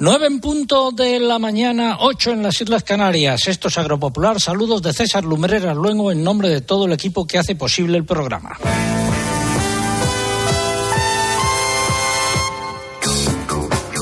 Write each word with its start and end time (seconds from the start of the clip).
Nueve 0.00 0.26
en 0.26 0.40
punto 0.40 0.90
de 0.90 1.20
la 1.20 1.38
mañana, 1.38 1.98
ocho 2.00 2.32
en 2.32 2.42
las 2.42 2.60
Islas 2.60 2.82
Canarias. 2.82 3.46
Esto 3.46 3.68
es 3.68 3.78
Agropopular. 3.78 4.40
Saludos 4.40 4.82
de 4.82 4.92
César 4.92 5.24
Lumbreras 5.24 5.76
Luengo 5.76 6.10
en 6.10 6.24
nombre 6.24 6.48
de 6.48 6.60
todo 6.60 6.86
el 6.86 6.92
equipo 6.92 7.26
que 7.28 7.38
hace 7.38 7.54
posible 7.54 7.96
el 7.96 8.04
programa. 8.04 8.58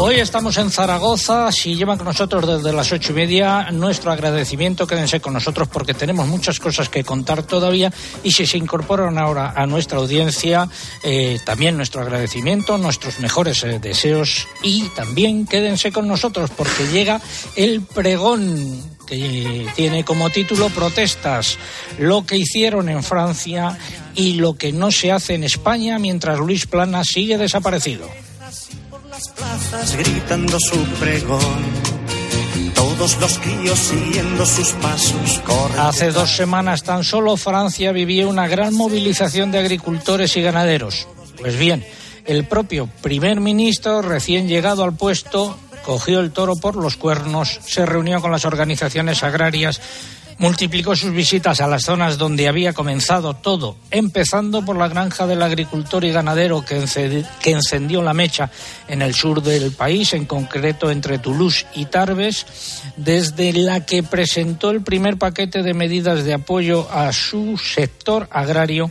Hoy 0.05 0.17
estamos 0.17 0.57
en 0.57 0.69
Zaragoza. 0.69 1.53
Si 1.53 1.77
llevan 1.77 1.97
con 1.97 2.09
nosotros 2.09 2.45
desde 2.45 2.73
las 2.77 2.91
ocho 2.91 3.13
y 3.13 3.15
media, 3.15 3.71
nuestro 3.71 4.11
agradecimiento. 4.11 4.85
Quédense 4.85 5.21
con 5.21 5.33
nosotros 5.33 5.69
porque 5.69 5.95
tenemos 5.95 6.27
muchas 6.27 6.59
cosas 6.59 6.89
que 6.89 7.05
contar 7.05 7.45
todavía. 7.45 7.93
Y 8.25 8.33
si 8.33 8.45
se 8.45 8.59
incorporan 8.59 9.17
ahora 9.17 9.53
a 9.55 9.65
nuestra 9.65 9.99
audiencia, 9.99 10.69
eh, 11.05 11.39
también 11.45 11.77
nuestro 11.77 12.03
agradecimiento, 12.03 12.79
nuestros 12.79 13.21
mejores 13.21 13.63
eh, 13.63 13.79
deseos. 13.79 14.49
Y 14.65 14.89
también 14.89 15.47
quédense 15.47 15.93
con 15.93 16.09
nosotros 16.09 16.51
porque 16.51 16.89
llega 16.89 17.21
el 17.55 17.83
pregón 17.83 18.83
que 19.07 19.69
tiene 19.77 20.05
como 20.05 20.31
título 20.31 20.69
Protestas, 20.71 21.59
lo 22.01 22.27
que 22.27 22.39
hicieron 22.39 22.89
en 22.89 23.05
Francia 23.05 23.79
y 24.17 24.33
lo 24.33 24.55
que 24.55 24.73
no 24.73 24.91
se 24.91 25.13
hace 25.13 25.35
en 25.35 25.45
España 25.45 26.01
mientras 26.01 26.41
Luis 26.41 26.67
Plana 26.67 27.05
sigue 27.05 27.39
desaparecido 27.39 28.09
las 29.23 29.29
plazas 29.29 29.97
gritando 29.97 30.59
su 30.59 30.85
pregón. 30.99 31.63
Todos 32.75 33.21
los 33.21 33.39
críos 33.39 33.79
siguiendo 33.79 34.45
sus 34.45 34.71
pasos 34.73 35.41
corren. 35.45 35.79
Hace 35.79 36.11
dos 36.11 36.35
semanas 36.35 36.83
tan 36.83 37.05
solo 37.05 37.37
Francia 37.37 37.93
vivía 37.93 38.27
una 38.27 38.49
gran 38.49 38.75
movilización 38.75 39.53
de 39.53 39.61
agricultores 39.61 40.37
y 40.37 40.43
ganaderos. 40.43 41.07
Pues 41.39 41.57
bien, 41.57 41.85
el 42.25 42.47
propio 42.47 42.89
primer 43.01 43.41
ministro 43.41 44.03
recién 44.03 44.49
llegado 44.49 44.83
al 44.83 44.97
puesto 44.97 45.57
cogió 45.85 46.19
el 46.19 46.33
toro 46.33 46.57
por 46.57 46.75
los 46.75 46.97
cuernos, 46.97 47.61
se 47.65 47.87
reunió 47.87 48.21
con 48.21 48.33
las 48.33 48.45
organizaciones 48.45 49.23
agrarias 49.23 49.81
multiplicó 50.39 50.97
sus 50.97 51.13
visitas 51.13 51.61
a 51.61 51.67
las 51.67 51.85
zonas 51.85 52.19
donde 52.19 52.49
había 52.49 52.73
comenzado 52.73 53.35
todo, 53.35 53.77
empezando 53.91 54.65
por 54.65 54.77
la 54.77 54.89
granja 54.89 55.27
del 55.27 55.43
agricultor 55.43 56.05
y 56.05 56.13
ganadero 56.13 56.65
que, 56.65 56.85
encendió 57.45 58.03
la 58.03 58.15
mecha 58.15 58.51
en 58.89 59.03
el 59.03 59.15
sur 59.15 59.43
del 59.43 59.73
país, 59.73 60.13
en 60.13 60.25
concreto 60.25 60.91
entre 60.91 61.19
Toulouse 61.19 61.67
y 61.75 61.87
Tarbes, 61.87 62.47
desde 62.97 63.53
la 63.53 63.85
que 63.87 64.03
presentó 64.03 64.71
el 64.71 64.83
primer 64.83 65.19
paquete 65.19 65.63
de 65.63 65.75
medidas 65.75 66.25
de 66.25 66.35
apoyo 66.35 66.91
a 66.91 67.13
su 67.13 67.59
sector 67.59 68.29
agrario 68.31 68.91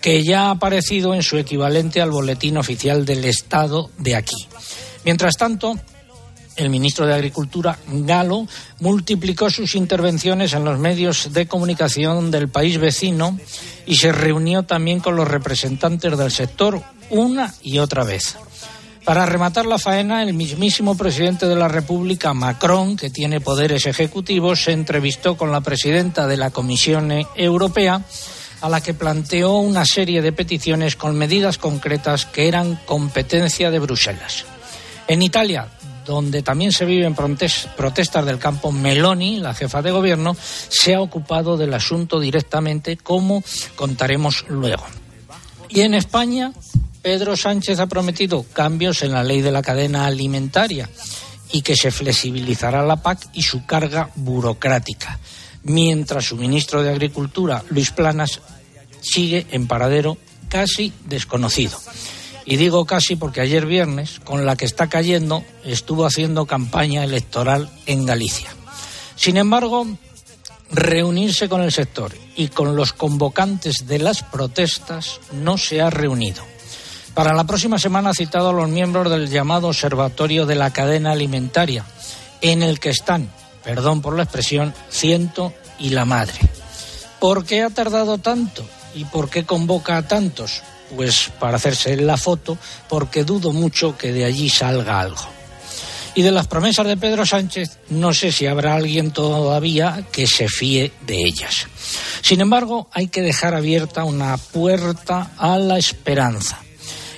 que 0.00 0.22
ya 0.22 0.46
ha 0.46 0.50
aparecido 0.50 1.14
en 1.14 1.22
su 1.22 1.36
equivalente 1.36 2.00
al 2.00 2.10
boletín 2.10 2.58
oficial 2.58 3.04
del 3.04 3.24
Estado 3.24 3.90
de 3.98 4.14
aquí. 4.14 4.46
Mientras 5.04 5.36
tanto, 5.36 5.74
el 6.56 6.70
ministro 6.70 7.06
de 7.06 7.14
Agricultura, 7.14 7.78
Galo, 7.86 8.46
multiplicó 8.80 9.50
sus 9.50 9.74
intervenciones 9.74 10.52
en 10.52 10.64
los 10.64 10.78
medios 10.78 11.32
de 11.32 11.46
comunicación 11.46 12.30
del 12.30 12.48
país 12.48 12.78
vecino 12.78 13.38
y 13.86 13.96
se 13.96 14.12
reunió 14.12 14.64
también 14.64 15.00
con 15.00 15.16
los 15.16 15.28
representantes 15.28 16.16
del 16.16 16.30
sector 16.30 16.82
una 17.10 17.54
y 17.62 17.78
otra 17.78 18.04
vez. 18.04 18.36
Para 19.04 19.24
rematar 19.24 19.66
la 19.66 19.78
faena, 19.78 20.24
el 20.24 20.34
mismísimo 20.34 20.96
presidente 20.96 21.46
de 21.46 21.54
la 21.54 21.68
República, 21.68 22.34
Macron, 22.34 22.96
que 22.96 23.08
tiene 23.08 23.40
poderes 23.40 23.86
ejecutivos, 23.86 24.64
se 24.64 24.72
entrevistó 24.72 25.36
con 25.36 25.52
la 25.52 25.60
presidenta 25.60 26.26
de 26.26 26.36
la 26.36 26.50
Comisión 26.50 27.12
Europea, 27.36 28.02
a 28.60 28.68
la 28.68 28.80
que 28.80 28.94
planteó 28.94 29.58
una 29.58 29.84
serie 29.84 30.22
de 30.22 30.32
peticiones 30.32 30.96
con 30.96 31.16
medidas 31.16 31.56
concretas 31.56 32.26
que 32.26 32.48
eran 32.48 32.80
competencia 32.84 33.70
de 33.70 33.78
Bruselas. 33.78 34.44
En 35.06 35.22
Italia, 35.22 35.68
donde 36.06 36.42
también 36.42 36.72
se 36.72 36.84
viven 36.84 37.14
protestas 37.14 38.24
del 38.24 38.38
campo, 38.38 38.72
Meloni, 38.72 39.40
la 39.40 39.54
jefa 39.54 39.82
de 39.82 39.90
gobierno, 39.90 40.36
se 40.68 40.94
ha 40.94 41.00
ocupado 41.00 41.56
del 41.56 41.74
asunto 41.74 42.20
directamente, 42.20 42.96
como 42.96 43.42
contaremos 43.74 44.44
luego. 44.48 44.84
Y 45.68 45.80
en 45.80 45.94
España, 45.94 46.52
Pedro 47.02 47.36
Sánchez 47.36 47.80
ha 47.80 47.86
prometido 47.86 48.44
cambios 48.52 49.02
en 49.02 49.12
la 49.12 49.24
ley 49.24 49.40
de 49.40 49.52
la 49.52 49.62
cadena 49.62 50.06
alimentaria 50.06 50.88
y 51.52 51.62
que 51.62 51.76
se 51.76 51.90
flexibilizará 51.90 52.84
la 52.84 52.96
PAC 52.96 53.28
y 53.32 53.42
su 53.42 53.66
carga 53.66 54.10
burocrática, 54.14 55.18
mientras 55.64 56.24
su 56.24 56.36
ministro 56.36 56.82
de 56.82 56.90
Agricultura, 56.90 57.62
Luis 57.68 57.90
Planas, 57.90 58.40
sigue 59.00 59.46
en 59.50 59.66
paradero 59.66 60.16
casi 60.48 60.92
desconocido. 61.06 61.78
Y 62.46 62.56
digo 62.56 62.86
casi 62.86 63.16
porque 63.16 63.40
ayer 63.40 63.66
viernes, 63.66 64.20
con 64.20 64.46
la 64.46 64.54
que 64.56 64.64
está 64.64 64.88
cayendo, 64.88 65.44
estuvo 65.64 66.06
haciendo 66.06 66.46
campaña 66.46 67.02
electoral 67.02 67.68
en 67.86 68.06
Galicia. 68.06 68.48
Sin 69.16 69.36
embargo, 69.36 69.84
reunirse 70.70 71.48
con 71.48 71.62
el 71.62 71.72
sector 71.72 72.14
y 72.36 72.48
con 72.48 72.76
los 72.76 72.92
convocantes 72.92 73.88
de 73.88 73.98
las 73.98 74.22
protestas 74.22 75.20
no 75.32 75.58
se 75.58 75.80
ha 75.80 75.90
reunido. 75.90 76.44
Para 77.14 77.34
la 77.34 77.44
próxima 77.44 77.78
semana 77.78 78.10
ha 78.10 78.14
citado 78.14 78.50
a 78.50 78.52
los 78.52 78.68
miembros 78.68 79.10
del 79.10 79.28
llamado 79.28 79.68
Observatorio 79.68 80.46
de 80.46 80.54
la 80.54 80.72
Cadena 80.72 81.12
Alimentaria, 81.12 81.84
en 82.42 82.62
el 82.62 82.78
que 82.78 82.90
están, 82.90 83.28
perdón 83.64 84.02
por 84.02 84.14
la 84.14 84.22
expresión, 84.22 84.72
ciento 84.88 85.52
y 85.78 85.90
la 85.90 86.04
madre. 86.04 86.38
¿Por 87.18 87.44
qué 87.44 87.62
ha 87.62 87.70
tardado 87.70 88.18
tanto? 88.18 88.64
¿Y 88.94 89.04
por 89.06 89.30
qué 89.30 89.44
convoca 89.44 89.96
a 89.96 90.06
tantos? 90.06 90.62
Pues 90.94 91.30
para 91.38 91.56
hacerse 91.56 91.96
la 91.96 92.16
foto, 92.16 92.58
porque 92.88 93.24
dudo 93.24 93.52
mucho 93.52 93.96
que 93.96 94.12
de 94.12 94.24
allí 94.24 94.48
salga 94.48 95.00
algo. 95.00 95.36
Y 96.14 96.22
de 96.22 96.32
las 96.32 96.46
promesas 96.46 96.86
de 96.86 96.96
Pedro 96.96 97.26
Sánchez, 97.26 97.78
no 97.90 98.14
sé 98.14 98.32
si 98.32 98.46
habrá 98.46 98.74
alguien 98.74 99.10
todavía 99.10 100.06
que 100.10 100.26
se 100.26 100.48
fíe 100.48 100.90
de 101.06 101.22
ellas. 101.22 101.66
Sin 102.22 102.40
embargo, 102.40 102.88
hay 102.92 103.08
que 103.08 103.20
dejar 103.20 103.54
abierta 103.54 104.04
una 104.04 104.38
puerta 104.38 105.32
a 105.36 105.58
la 105.58 105.78
esperanza. 105.78 106.58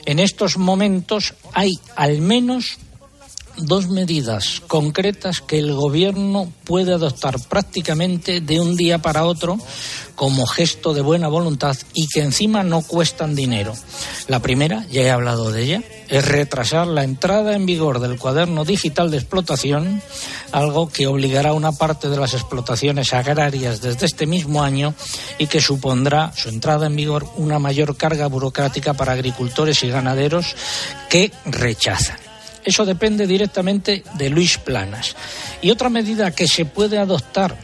En 0.05 0.19
estos 0.19 0.56
momentos 0.56 1.35
hay 1.53 1.79
al 1.95 2.21
menos 2.21 2.79
dos 3.58 3.88
medidas 3.88 4.62
concretas 4.66 5.41
que 5.41 5.58
el 5.58 5.74
Gobierno 5.74 6.52
puede 6.64 6.94
adoptar 6.94 7.36
prácticamente 7.48 8.41
de 8.41 8.60
un 8.60 8.76
día 8.76 8.98
para 8.98 9.24
otro 9.24 9.58
como 10.14 10.46
gesto 10.46 10.94
de 10.94 11.00
buena 11.00 11.28
voluntad 11.28 11.76
y 11.94 12.08
que 12.08 12.20
encima 12.20 12.64
no 12.64 12.82
cuestan 12.82 13.36
dinero. 13.36 13.72
La 14.26 14.41
primera, 14.41 14.84
ya 14.91 15.02
he 15.02 15.10
hablado 15.10 15.52
de 15.52 15.62
ella, 15.62 15.82
es 16.08 16.26
retrasar 16.26 16.88
la 16.88 17.04
entrada 17.04 17.54
en 17.54 17.66
vigor 17.66 18.00
del 18.00 18.19
cuaderno 18.19 18.64
digital 18.64 19.12
de 19.12 19.19
explotación, 19.19 20.02
algo 20.50 20.88
que 20.88 21.06
obligará 21.06 21.50
a 21.50 21.54
una 21.54 21.72
parte 21.72 22.08
de 22.08 22.16
las 22.16 22.34
explotaciones 22.34 23.12
agrarias 23.12 23.80
desde 23.80 24.06
este 24.06 24.26
mismo 24.26 24.62
año 24.62 24.94
y 25.38 25.46
que 25.46 25.60
supondrá 25.60 26.32
su 26.34 26.48
entrada 26.48 26.86
en 26.86 26.96
vigor 26.96 27.28
una 27.36 27.60
mayor 27.60 27.96
carga 27.96 28.26
burocrática 28.26 28.94
para 28.94 29.12
agricultores 29.12 29.84
y 29.84 29.88
ganaderos 29.88 30.56
que 31.08 31.30
rechazan. 31.44 32.28
Eso 32.69 32.84
depende 32.84 33.27
directamente 33.27 34.05
de 34.19 34.29
Luis 34.29 34.59
Planas. 34.59 35.17
Y 35.62 35.71
otra 35.71 35.89
medida 35.89 36.33
que 36.33 36.47
se 36.47 36.67
puede 36.67 36.99
adoptar 36.99 37.56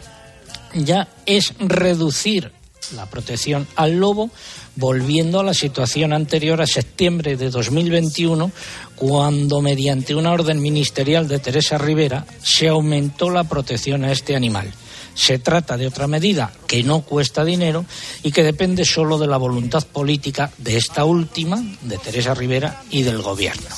ya 0.73 1.09
es 1.27 1.53
reducir 1.59 2.51
la 2.97 3.05
protección 3.05 3.69
al 3.77 3.97
lobo, 4.01 4.31
volviendo 4.77 5.41
a 5.41 5.45
la 5.45 5.53
situación 5.53 6.15
anterior 6.15 6.63
a 6.63 6.67
septiembre 6.67 7.37
de 7.37 7.51
2021, 7.51 8.51
cuando 8.97 9.61
mediante 9.61 10.15
una 10.15 10.33
orden 10.33 10.63
ministerial 10.63 11.29
de 11.29 11.39
Teresa 11.39 11.77
Rivera 11.77 12.25
se 12.43 12.69
aumentó 12.69 13.29
la 13.29 13.45
protección 13.45 14.05
a 14.05 14.13
este 14.13 14.35
animal. 14.35 14.73
Se 15.15 15.39
trata 15.39 15.77
de 15.77 15.87
otra 15.87 16.07
medida 16.07 16.53
que 16.67 16.83
no 16.83 17.03
cuesta 17.03 17.45
dinero 17.45 17.85
y 18.23 18.33
que 18.33 18.43
depende 18.43 18.85
solo 18.85 19.19
de 19.19 19.27
la 19.27 19.37
voluntad 19.37 19.85
política 19.85 20.51
de 20.59 20.77
esta 20.77 21.05
última, 21.05 21.63
de 21.83 21.99
Teresa 21.99 22.35
Rivera 22.35 22.83
y 22.91 23.03
del 23.03 23.23
Gobierno. 23.23 23.69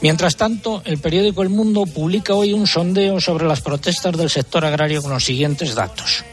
Mientras 0.00 0.36
tanto, 0.36 0.82
el 0.84 0.98
periódico 0.98 1.42
El 1.42 1.50
Mundo 1.50 1.84
publica 1.84 2.34
hoy 2.34 2.52
un 2.52 2.66
sondeo 2.66 3.20
sobre 3.20 3.46
las 3.46 3.60
protestas 3.60 4.16
del 4.16 4.30
sector 4.30 4.64
agrario 4.64 5.02
con 5.02 5.10
los 5.10 5.24
siguientes 5.24 5.74
datos. 5.74 6.24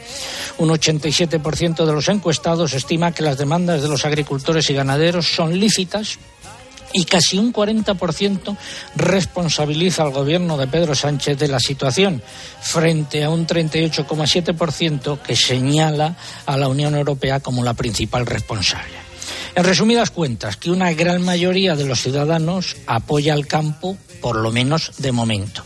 Un 0.59 0.69
87% 0.69 1.85
de 1.85 1.93
los 1.93 2.07
encuestados 2.07 2.73
estima 2.73 3.11
que 3.11 3.23
las 3.23 3.37
demandas 3.37 3.81
de 3.81 3.89
los 3.89 4.05
agricultores 4.05 4.69
y 4.69 4.73
ganaderos 4.73 5.27
son 5.27 5.59
lícitas 5.59 6.17
y 6.93 7.05
casi 7.05 7.37
un 7.37 7.53
40% 7.53 8.57
responsabiliza 8.95 10.03
al 10.03 10.11
gobierno 10.11 10.57
de 10.57 10.67
Pedro 10.67 10.95
Sánchez 10.95 11.37
de 11.37 11.47
la 11.47 11.59
situación, 11.59 12.21
frente 12.61 13.23
a 13.23 13.29
un 13.29 13.45
38,7% 13.45 15.19
que 15.21 15.35
señala 15.35 16.15
a 16.45 16.57
la 16.57 16.67
Unión 16.67 16.95
Europea 16.95 17.39
como 17.39 17.63
la 17.63 17.73
principal 17.73 18.25
responsable. 18.25 19.07
En 19.55 19.63
resumidas 19.63 20.11
cuentas, 20.11 20.55
que 20.55 20.69
una 20.69 20.93
gran 20.93 21.23
mayoría 21.23 21.75
de 21.75 21.85
los 21.85 22.01
ciudadanos 22.01 22.77
apoya 22.85 23.33
al 23.33 23.47
campo, 23.47 23.97
por 24.21 24.35
lo 24.35 24.51
menos 24.51 24.91
de 24.99 25.11
momento. 25.11 25.63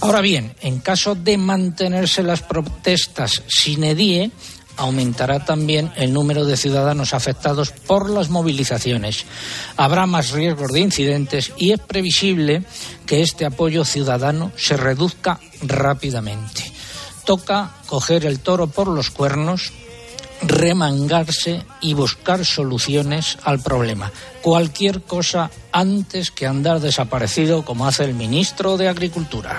Ahora 0.00 0.22
bien, 0.22 0.54
en 0.62 0.78
caso 0.78 1.14
de 1.14 1.36
mantenerse 1.36 2.22
las 2.22 2.40
protestas 2.40 3.42
sin 3.46 3.84
edie, 3.84 4.30
aumentará 4.76 5.44
también 5.44 5.92
el 5.96 6.12
número 6.12 6.44
de 6.44 6.56
ciudadanos 6.56 7.14
afectados 7.14 7.70
por 7.70 8.10
las 8.10 8.28
movilizaciones. 8.28 9.24
Habrá 9.76 10.06
más 10.06 10.30
riesgos 10.30 10.72
de 10.72 10.80
incidentes 10.80 11.52
y 11.56 11.72
es 11.72 11.80
previsible 11.80 12.64
que 13.06 13.22
este 13.22 13.44
apoyo 13.46 13.84
ciudadano 13.84 14.52
se 14.56 14.76
reduzca 14.76 15.40
rápidamente. 15.62 16.72
Toca 17.24 17.72
coger 17.86 18.24
el 18.24 18.40
toro 18.40 18.68
por 18.68 18.88
los 18.88 19.10
cuernos, 19.10 19.72
remangarse 20.42 21.64
y 21.80 21.94
buscar 21.94 22.44
soluciones 22.44 23.38
al 23.44 23.60
problema. 23.60 24.10
Cualquier 24.42 25.02
cosa 25.02 25.50
antes 25.72 26.30
que 26.30 26.46
andar 26.46 26.80
desaparecido 26.80 27.64
como 27.64 27.86
hace 27.86 28.04
el 28.04 28.14
ministro 28.14 28.76
de 28.76 28.88
Agricultura. 28.88 29.58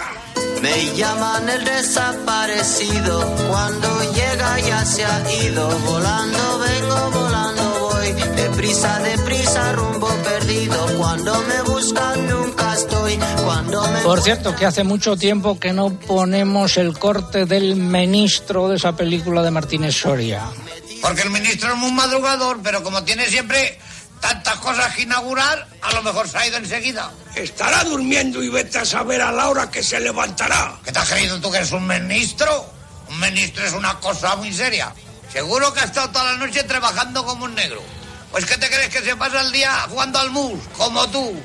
Me 0.62 0.96
llaman 0.96 1.48
el 1.50 1.64
desaparecido, 1.64 3.20
cuando 3.50 4.14
llega 4.14 4.60
ya 4.60 4.86
se 4.86 5.06
ha 5.06 5.44
ido, 5.44 5.70
volando 5.80 6.60
vengo, 6.60 7.12
volando 7.12 7.67
voy, 8.13 8.21
deprisa, 8.36 9.00
deprisa, 9.00 9.71
rumbo 9.74 10.07
perdido, 10.24 10.98
cuando 10.98 11.42
me 11.44 11.62
buscan 11.63 12.27
nunca 12.27 12.74
estoy, 12.74 13.18
cuando 13.44 13.88
me... 13.88 14.01
Por 14.01 14.21
cierto, 14.21 14.56
que 14.56 14.65
hace 14.65 14.83
mucho 14.83 15.15
tiempo 15.18 15.59
que 15.59 15.74
no 15.74 16.00
ponemos 16.00 16.77
el 16.77 16.98
corte 16.98 17.45
del 17.45 17.75
ministro 17.75 18.69
de 18.69 18.77
esa 18.77 18.95
película 18.95 19.42
de 19.42 19.51
Martínez 19.51 19.95
Soria. 19.95 20.44
Porque 21.01 21.21
el 21.21 21.30
ministro 21.30 21.71
es 21.74 21.77
muy 21.77 21.92
madrugador, 21.92 22.59
pero 22.63 22.83
como 22.83 23.04
tiene 23.04 23.25
siempre 23.27 23.80
tantas 24.19 24.56
cosas 24.57 24.95
que 24.95 25.04
inaugurar, 25.04 25.68
a 25.81 25.94
lo 25.94 26.01
mejor 26.01 26.27
se 26.27 26.38
ha 26.38 26.48
ido 26.48 26.57
enseguida. 26.57 27.12
Estará 27.36 27.83
durmiendo 27.83 28.42
y 28.44 28.50
vete 28.50 28.80
a 28.80 28.86
saber 28.86 29.21
a 29.21 29.31
la 29.31 29.50
hora 29.50 29.69
que 29.69 29.83
se 29.83 30.00
levantará. 30.00 30.80
¿Qué 30.83 30.92
te 30.92 31.00
has 31.00 31.09
creído 31.09 31.39
tú 31.39 31.51
que 31.51 31.57
eres 31.57 31.71
un 31.71 31.86
ministro? 31.86 32.74
Un 33.09 33.19
ministro 33.19 33.63
es 33.63 33.74
una 33.74 34.00
cosa 34.00 34.36
muy 34.36 34.51
seria. 34.51 34.94
Seguro 35.31 35.71
que 35.71 35.81
ha 35.81 35.83
estado 35.83 36.09
toda 36.09 36.33
la 36.33 36.38
noche 36.38 36.63
trabajando 36.63 37.24
como 37.24 37.45
un 37.45 37.54
negro. 37.54 37.81
Pues 38.32 38.46
¿qué 38.46 38.58
te 38.58 38.68
crees 38.68 38.90
que 38.90 39.02
se 39.02 39.16
pasa 39.16 39.42
el 39.42 39.52
día 39.52 39.72
jugando 39.90 40.20
al 40.20 40.32
mus? 40.32 40.60
Como 40.78 41.08
tú. 41.10 41.40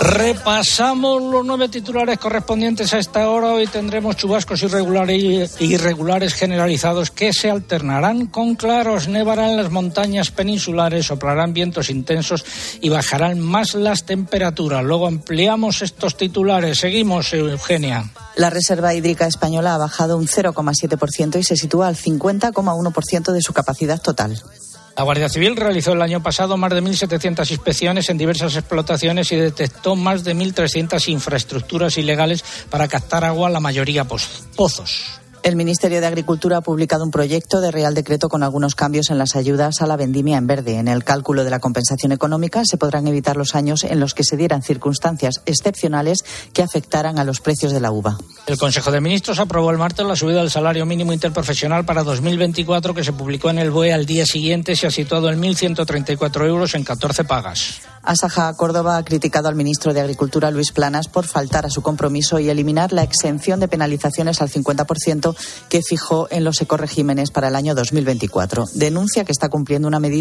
Repasamos 0.00 1.22
los 1.22 1.44
nueve 1.44 1.68
titulares 1.68 2.18
correspondientes 2.18 2.92
a 2.92 2.98
esta 2.98 3.28
hora. 3.28 3.52
Hoy 3.52 3.66
tendremos 3.66 4.16
chubascos 4.16 4.62
irregulares, 4.62 5.60
irregulares 5.60 6.34
generalizados 6.34 7.10
que 7.10 7.32
se 7.32 7.50
alternarán 7.50 8.26
con 8.26 8.54
claros. 8.54 9.08
Nevarán 9.08 9.56
las 9.56 9.70
montañas 9.70 10.30
peninsulares, 10.30 11.06
soplarán 11.06 11.52
vientos 11.52 11.90
intensos 11.90 12.44
y 12.80 12.88
bajarán 12.88 13.40
más 13.40 13.74
las 13.74 14.04
temperaturas. 14.04 14.84
Luego 14.84 15.06
ampliamos 15.06 15.82
estos 15.82 16.16
titulares. 16.16 16.78
Seguimos, 16.78 17.32
Eugenia. 17.32 18.10
La 18.36 18.50
Reserva 18.50 18.94
Hídrica 18.94 19.26
Española 19.26 19.74
ha 19.74 19.78
bajado 19.78 20.16
un 20.16 20.26
0,7% 20.26 21.38
y 21.38 21.42
se 21.42 21.56
sitúa 21.56 21.88
al 21.88 21.96
50,1% 21.96 23.32
de 23.32 23.42
su 23.42 23.52
capacidad 23.52 24.00
total. 24.00 24.40
La 24.98 25.04
Guardia 25.04 25.28
Civil 25.28 25.54
realizó 25.54 25.92
el 25.92 26.02
año 26.02 26.20
pasado 26.20 26.56
más 26.56 26.74
de 26.74 26.82
1.700 26.82 27.48
inspecciones 27.52 28.10
en 28.10 28.18
diversas 28.18 28.56
explotaciones 28.56 29.30
y 29.30 29.36
detectó 29.36 29.94
más 29.94 30.24
de 30.24 30.34
1.300 30.34 31.08
infraestructuras 31.10 31.96
ilegales 31.98 32.44
para 32.68 32.88
captar 32.88 33.24
agua, 33.24 33.48
la 33.48 33.60
mayoría 33.60 34.02
pozos. 34.02 35.20
El 35.42 35.56
Ministerio 35.56 36.00
de 36.00 36.06
Agricultura 36.06 36.58
ha 36.58 36.60
publicado 36.60 37.04
un 37.04 37.10
proyecto 37.10 37.60
de 37.60 37.70
Real 37.70 37.94
Decreto 37.94 38.28
con 38.28 38.42
algunos 38.42 38.74
cambios 38.74 39.10
en 39.10 39.18
las 39.18 39.36
ayudas 39.36 39.80
a 39.80 39.86
la 39.86 39.96
vendimia 39.96 40.36
en 40.36 40.46
verde. 40.46 40.78
En 40.78 40.88
el 40.88 41.04
cálculo 41.04 41.44
de 41.44 41.50
la 41.50 41.60
compensación 41.60 42.12
económica 42.12 42.62
se 42.64 42.76
podrán 42.76 43.06
evitar 43.06 43.36
los 43.36 43.54
años 43.54 43.84
en 43.84 44.00
los 44.00 44.14
que 44.14 44.24
se 44.24 44.36
dieran 44.36 44.62
circunstancias 44.62 45.40
excepcionales 45.46 46.24
que 46.52 46.62
afectaran 46.62 47.18
a 47.18 47.24
los 47.24 47.40
precios 47.40 47.72
de 47.72 47.80
la 47.80 47.92
uva. 47.92 48.18
El 48.46 48.58
Consejo 48.58 48.90
de 48.90 49.00
Ministros 49.00 49.38
aprobó 49.38 49.70
el 49.70 49.78
martes 49.78 50.04
la 50.04 50.16
subida 50.16 50.40
del 50.40 50.50
salario 50.50 50.84
mínimo 50.86 51.12
interprofesional 51.12 51.84
para 51.84 52.02
2024 52.02 52.92
que 52.92 53.04
se 53.04 53.12
publicó 53.12 53.50
en 53.50 53.58
el 53.58 53.70
BOE 53.70 53.92
al 53.92 54.06
día 54.06 54.26
siguiente. 54.26 54.74
Se 54.74 54.86
ha 54.86 54.90
situado 54.90 55.30
en 55.30 55.40
1.134 55.40 56.46
euros 56.46 56.74
en 56.74 56.84
14 56.84 57.24
pagas. 57.24 57.80
Asaja 58.08 58.50
Córdoba 58.54 58.96
ha 58.96 59.04
criticado 59.04 59.48
al 59.48 59.54
ministro 59.54 59.92
de 59.92 60.00
Agricultura, 60.00 60.50
Luis 60.50 60.72
Planas, 60.72 61.08
por 61.08 61.26
faltar 61.26 61.66
a 61.66 61.70
su 61.70 61.82
compromiso 61.82 62.38
y 62.38 62.48
eliminar 62.48 62.90
la 62.90 63.02
exención 63.02 63.60
de 63.60 63.68
penalizaciones 63.68 64.40
al 64.40 64.48
50% 64.48 65.36
que 65.68 65.82
fijó 65.82 66.26
en 66.30 66.42
los 66.42 66.62
ecoregímenes 66.62 67.30
para 67.30 67.48
el 67.48 67.54
año 67.54 67.74
2024. 67.74 68.64
Denuncia 68.72 69.26
que 69.26 69.32
está 69.32 69.50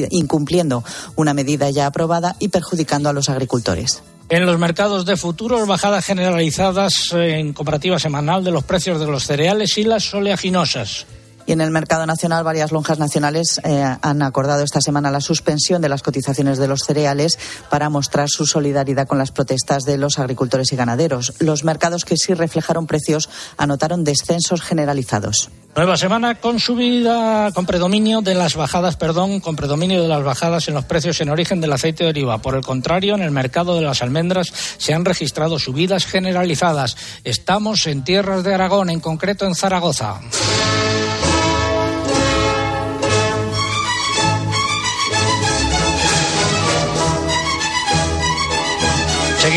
incumpliendo 0.10 0.84
una 1.16 1.34
medida 1.34 1.70
ya 1.70 1.86
aprobada 1.86 2.36
y 2.40 2.50
perjudicando 2.50 3.08
a 3.08 3.14
los 3.14 3.30
agricultores. 3.30 4.04
En 4.28 4.46
los 4.46 4.60
mercados 4.60 5.06
de 5.06 5.16
futuros, 5.16 5.66
bajadas 5.66 6.04
generalizadas 6.04 7.14
en 7.14 7.54
comparativa 7.54 8.00
semanal 8.00 8.44
de 8.44 8.52
los 8.52 8.66
precios 8.66 9.00
de 9.00 9.08
los 9.08 9.24
cereales 9.24 9.78
y 9.78 9.84
las 9.84 10.14
oleaginosas. 10.14 11.06
Y 11.48 11.54
en 11.54 11.62
el 11.62 11.72
mercado 11.72 12.06
nacional, 12.06 12.44
varias 12.44 12.74
lonjas 12.74 13.00
nacionales 13.00 13.62
eh, 13.64 13.82
han 14.02 14.22
acordado 14.22 14.64
esta 14.64 14.82
semana 14.82 15.12
la 15.12 15.22
suspensión 15.22 15.82
de 15.82 15.88
las 15.88 16.04
cotizaciones 16.04 16.58
de 16.58 16.68
los 16.68 16.82
cereales 16.82 17.40
para 17.70 17.90
mostrar 17.90 18.28
su 18.30 18.46
solidaridad 18.46 19.08
con 19.08 19.18
las 19.18 19.32
protestas 19.32 19.84
de 19.84 19.98
los 19.98 20.20
agricultores 20.20 20.74
y 20.74 20.76
ganaderos. 20.76 21.36
Los 21.40 21.64
mercados 21.64 22.04
que 22.04 22.18
sí 22.18 22.34
reflejaron 22.34 22.86
precios 22.86 23.30
anotaron 23.58 24.04
descensos 24.04 24.62
generalizados. 24.62 25.50
Nueva 25.74 25.96
semana 25.96 26.36
con 26.36 26.60
subida, 26.60 27.52
con 27.54 27.66
predominio 27.66 28.22
de 28.22 28.34
las 28.36 28.56
bajadas, 28.56 28.98
perdón, 28.98 29.40
con 29.40 29.56
predominio 29.56 30.02
de 30.02 30.08
las 30.10 30.24
bajadas 30.24 30.68
en 30.68 30.74
los 30.74 30.84
precios 30.84 31.22
en 31.22 31.30
origen 31.30 31.62
del 31.62 31.72
aceite 31.72 32.04
de 32.04 32.10
oliva. 32.10 32.40
Por 32.40 32.56
el 32.56 32.62
contrario, 32.62 33.16
en 33.16 33.22
el 33.22 33.32
mercado 33.32 33.76
de 33.76 33.84
las 33.84 34.02
almendras 34.02 34.52
se 34.80 34.94
han 34.94 35.06
registrado 35.06 35.60
subidas 35.60 36.08
generalizadas. 36.08 36.98
Estamos 37.24 37.88
en 37.88 38.04
tierras 38.04 38.44
de 38.44 38.54
Aragón, 38.54 38.90
en 38.90 39.00
concreto 39.00 39.46
en 39.46 39.56
Zaragoza. 39.56 40.20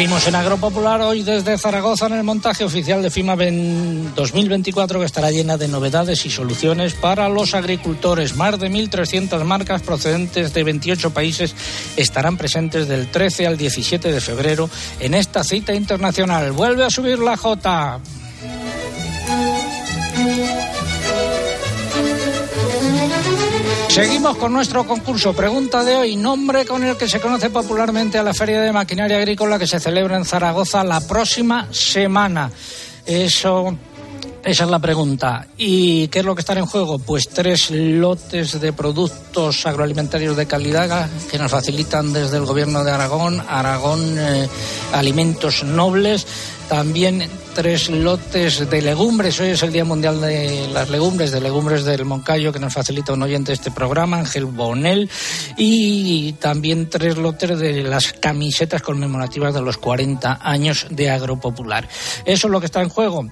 Seguimos 0.00 0.26
en 0.29 0.35
Agropopular 0.35 1.02
hoy 1.02 1.23
desde 1.23 1.58
Zaragoza 1.58 2.06
en 2.06 2.14
el 2.14 2.25
montaje 2.25 2.64
oficial 2.64 3.02
de 3.02 3.11
FIMA 3.11 3.37
2024 3.37 4.99
que 4.99 5.05
estará 5.05 5.31
llena 5.31 5.58
de 5.58 5.69
novedades 5.69 6.25
y 6.25 6.31
soluciones 6.31 6.94
para 6.94 7.29
los 7.29 7.52
agricultores. 7.52 8.35
Más 8.35 8.58
de 8.58 8.70
1.300 8.70 9.44
marcas 9.44 9.82
procedentes 9.82 10.55
de 10.55 10.64
28 10.64 11.11
países 11.11 11.55
estarán 11.99 12.38
presentes 12.38 12.88
del 12.88 13.11
13 13.11 13.47
al 13.47 13.58
17 13.58 14.11
de 14.11 14.20
febrero 14.23 14.70
en 15.00 15.12
esta 15.12 15.44
cita 15.44 15.75
internacional. 15.75 16.53
Vuelve 16.53 16.87
a 16.87 16.88
subir 16.88 17.19
la 17.19 17.37
J. 17.37 18.00
Seguimos 23.91 24.37
con 24.37 24.53
nuestro 24.53 24.87
concurso. 24.87 25.33
Pregunta 25.33 25.83
de 25.83 25.97
hoy. 25.97 26.15
Nombre 26.15 26.65
con 26.65 26.85
el 26.85 26.97
que 26.97 27.09
se 27.09 27.21
conoce 27.21 27.51
popularmente 27.51 28.19
a 28.19 28.23
la 28.23 28.33
Feria 28.33 28.61
de 28.61 28.71
Maquinaria 28.71 29.17
Agrícola 29.17 29.59
que 29.59 29.67
se 29.67 29.81
celebra 29.81 30.17
en 30.17 30.25
Zaragoza 30.25 30.85
la 30.85 31.01
próxima 31.01 31.67
semana. 31.73 32.53
Eso 33.05 33.77
esa 34.44 34.65
es 34.65 34.70
la 34.70 34.79
pregunta. 34.79 35.49
¿Y 35.59 36.09
qué 36.09 36.20
es 36.20 36.25
lo 36.25 36.35
que 36.35 36.41
está 36.41 36.55
en 36.55 36.67
juego? 36.67 36.99
Pues 36.99 37.29
tres 37.29 37.70
lotes 37.70 38.59
de 38.61 38.73
productos 38.73 39.67
agroalimentarios 39.67 40.37
de 40.37 40.47
calidad 40.47 41.11
que 41.31 41.39
nos 41.39 41.51
facilitan 41.51 42.13
desde 42.13 42.39
el 42.39 42.47
Gobierno 42.47 42.82
de 42.82 42.91
Aragón, 42.91 43.43
Aragón 43.49 44.17
eh, 44.19 44.49
Alimentos 44.93 45.63
Nobles, 45.65 46.27
también 46.70 47.29
tres 47.56 47.91
lotes 47.91 48.70
de 48.70 48.81
legumbres. 48.81 49.41
Hoy 49.41 49.48
es 49.48 49.62
el 49.65 49.72
Día 49.72 49.84
Mundial 49.84 50.20
de 50.20 50.69
las 50.72 50.89
Legumbres, 50.89 51.32
de 51.32 51.41
legumbres 51.41 51.84
del 51.84 52.05
Moncayo, 52.05 52.53
que 52.53 52.60
nos 52.60 52.72
facilita 52.72 53.12
un 53.12 53.24
oyente 53.24 53.53
este 53.53 53.72
programa, 53.72 54.19
Ángel 54.19 54.44
Bonel. 54.44 55.10
Y 55.56 56.32
también 56.34 56.89
tres 56.89 57.17
lotes 57.19 57.58
de 57.58 57.82
las 57.82 58.12
camisetas 58.12 58.82
conmemorativas 58.82 59.53
de 59.53 59.62
los 59.62 59.79
40 59.79 60.39
años 60.41 60.86
de 60.91 61.10
Agropopular. 61.10 61.89
Eso 62.24 62.46
es 62.46 62.50
lo 62.53 62.60
que 62.60 62.67
está 62.67 62.82
en 62.82 62.89
juego. 62.89 63.29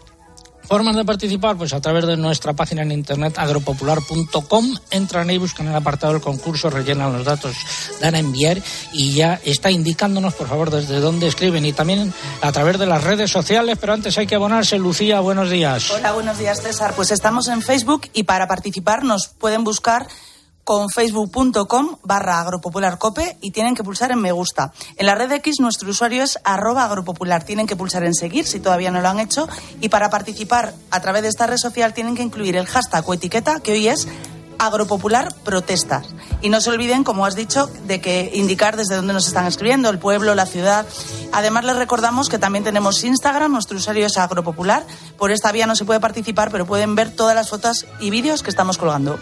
Formas 0.69 0.97
de 0.97 1.05
participar, 1.07 1.57
pues 1.57 1.73
a 1.73 1.81
través 1.81 2.07
de 2.07 2.19
nuestra 2.19 2.53
página 2.53 2.83
en 2.83 2.93
internet 2.93 3.39
agropopular.com, 3.39 4.77
entran 4.91 5.31
y 5.31 5.39
buscan 5.39 5.67
el 5.69 5.75
apartado 5.75 6.13
del 6.13 6.21
concurso, 6.21 6.69
rellenan 6.69 7.11
los 7.11 7.25
datos, 7.25 7.57
dan 8.03 8.15
a 8.15 8.19
enviar 8.19 8.59
y 8.93 9.15
ya 9.15 9.41
está 9.47 9.71
indicándonos, 9.71 10.35
por 10.35 10.47
favor, 10.47 10.71
desde 10.71 11.01
dónde 11.01 11.27
escriben 11.27 11.65
y 11.65 11.73
también 11.73 12.13
a 12.43 12.53
través 12.53 12.79
de 12.79 12.85
las 12.85 13.03
redes 13.03 13.31
sociales, 13.31 13.79
pero 13.81 13.95
antes 13.95 14.19
hay 14.19 14.27
que 14.27 14.35
abonarse. 14.35 14.79
Lucía, 14.79 15.21
buenos 15.21 15.49
días. 15.49 15.91
Hola, 15.91 16.13
buenos 16.13 16.37
días, 16.37 16.61
César. 16.61 16.93
Pues 16.95 17.13
estamos 17.13 17.49
en 17.49 17.63
Facebook 17.63 18.03
y 18.13 18.25
para 18.25 18.47
participar 18.47 19.05
nos 19.05 19.29
pueden 19.29 19.65
buscar 19.65 20.07
con 20.69 20.91
facebook.com 20.91 21.97
barra 22.03 22.41
agropopularcope 22.41 23.39
y 23.41 23.53
tienen 23.53 23.75
que 23.75 23.83
pulsar 23.83 24.13
en 24.13 24.21
me 24.21 24.33
gusta. 24.33 24.71
En 24.99 25.07
la 25.07 25.15
red 25.15 25.33
X 25.33 25.61
nuestro 25.61 25.89
usuario 25.89 26.23
es 26.23 26.39
arroba 26.45 26.85
agropopular. 26.85 27.43
Tienen 27.43 27.67
que 27.67 27.75
pulsar 27.75 28.05
en 28.05 28.13
seguir 28.13 28.47
si 28.47 28.61
todavía 28.61 28.91
no 28.91 29.01
lo 29.01 29.09
han 29.09 29.19
hecho 29.19 29.49
y 29.81 29.89
para 29.89 30.11
participar 30.11 30.75
a 30.91 31.01
través 31.01 31.23
de 31.23 31.29
esta 31.29 31.47
red 31.47 31.57
social 31.57 31.95
tienen 31.95 32.15
que 32.15 32.23
incluir 32.23 32.55
el 32.55 32.67
hashtag 32.67 33.09
o 33.09 33.15
etiqueta 33.15 33.61
que 33.61 33.73
hoy 33.73 33.89
es 33.89 34.09
agropopular 34.59 35.35
protestas. 35.43 36.09
Y 36.43 36.51
no 36.51 36.61
se 36.61 36.69
olviden, 36.69 37.03
como 37.03 37.25
has 37.25 37.35
dicho, 37.35 37.71
de 37.87 38.03
que 38.03 38.31
indicar 38.35 38.77
desde 38.77 38.97
dónde 38.97 39.15
nos 39.15 39.27
están 39.27 39.47
escribiendo, 39.47 39.89
el 39.89 39.99
pueblo, 39.99 40.35
la 40.35 40.45
ciudad. 40.45 40.85
Además, 41.33 41.65
les 41.65 41.77
recordamos 41.77 42.29
que 42.29 42.39
también 42.39 42.65
tenemos 42.65 43.05
Instagram, 43.05 43.53
nuestro 43.53 43.79
usuario 43.79 44.05
es 44.05 44.19
Agropopular. 44.19 44.85
Por 45.17 45.31
esta 45.31 45.51
vía 45.51 45.67
no 45.67 45.77
se 45.77 45.87
puede 45.87 46.01
participar, 46.01 46.51
pero 46.51 46.67
pueden 46.67 46.95
ver 46.95 47.11
todas 47.11 47.35
las 47.35 47.49
fotos 47.49 47.87
y 48.01 48.11
vídeos 48.11 48.43
que 48.43 48.51
estamos 48.51 48.77
colgando. 48.77 49.19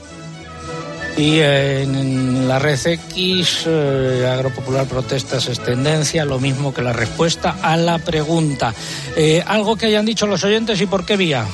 Y 1.17 1.41
en 1.41 2.47
la 2.47 2.59
red 2.59 2.79
X, 2.85 3.63
eh, 3.67 4.29
Agropopular 4.31 4.87
Protestas 4.87 5.49
es 5.49 5.59
tendencia, 5.61 6.27
lo 6.27 6.39
mismo 6.39 6.75
que 6.75 6.83
la 6.83 6.93
respuesta 6.93 7.57
a 7.63 7.77
la 7.79 7.99
pregunta. 7.99 8.75
Eh, 9.17 9.43
¿Algo 9.47 9.77
que 9.77 9.87
hayan 9.87 10.05
dicho 10.05 10.27
los 10.27 10.45
oyentes 10.45 10.79
y 10.81 10.87
por 10.87 11.07
qué 11.07 11.17
vía? 11.17 11.47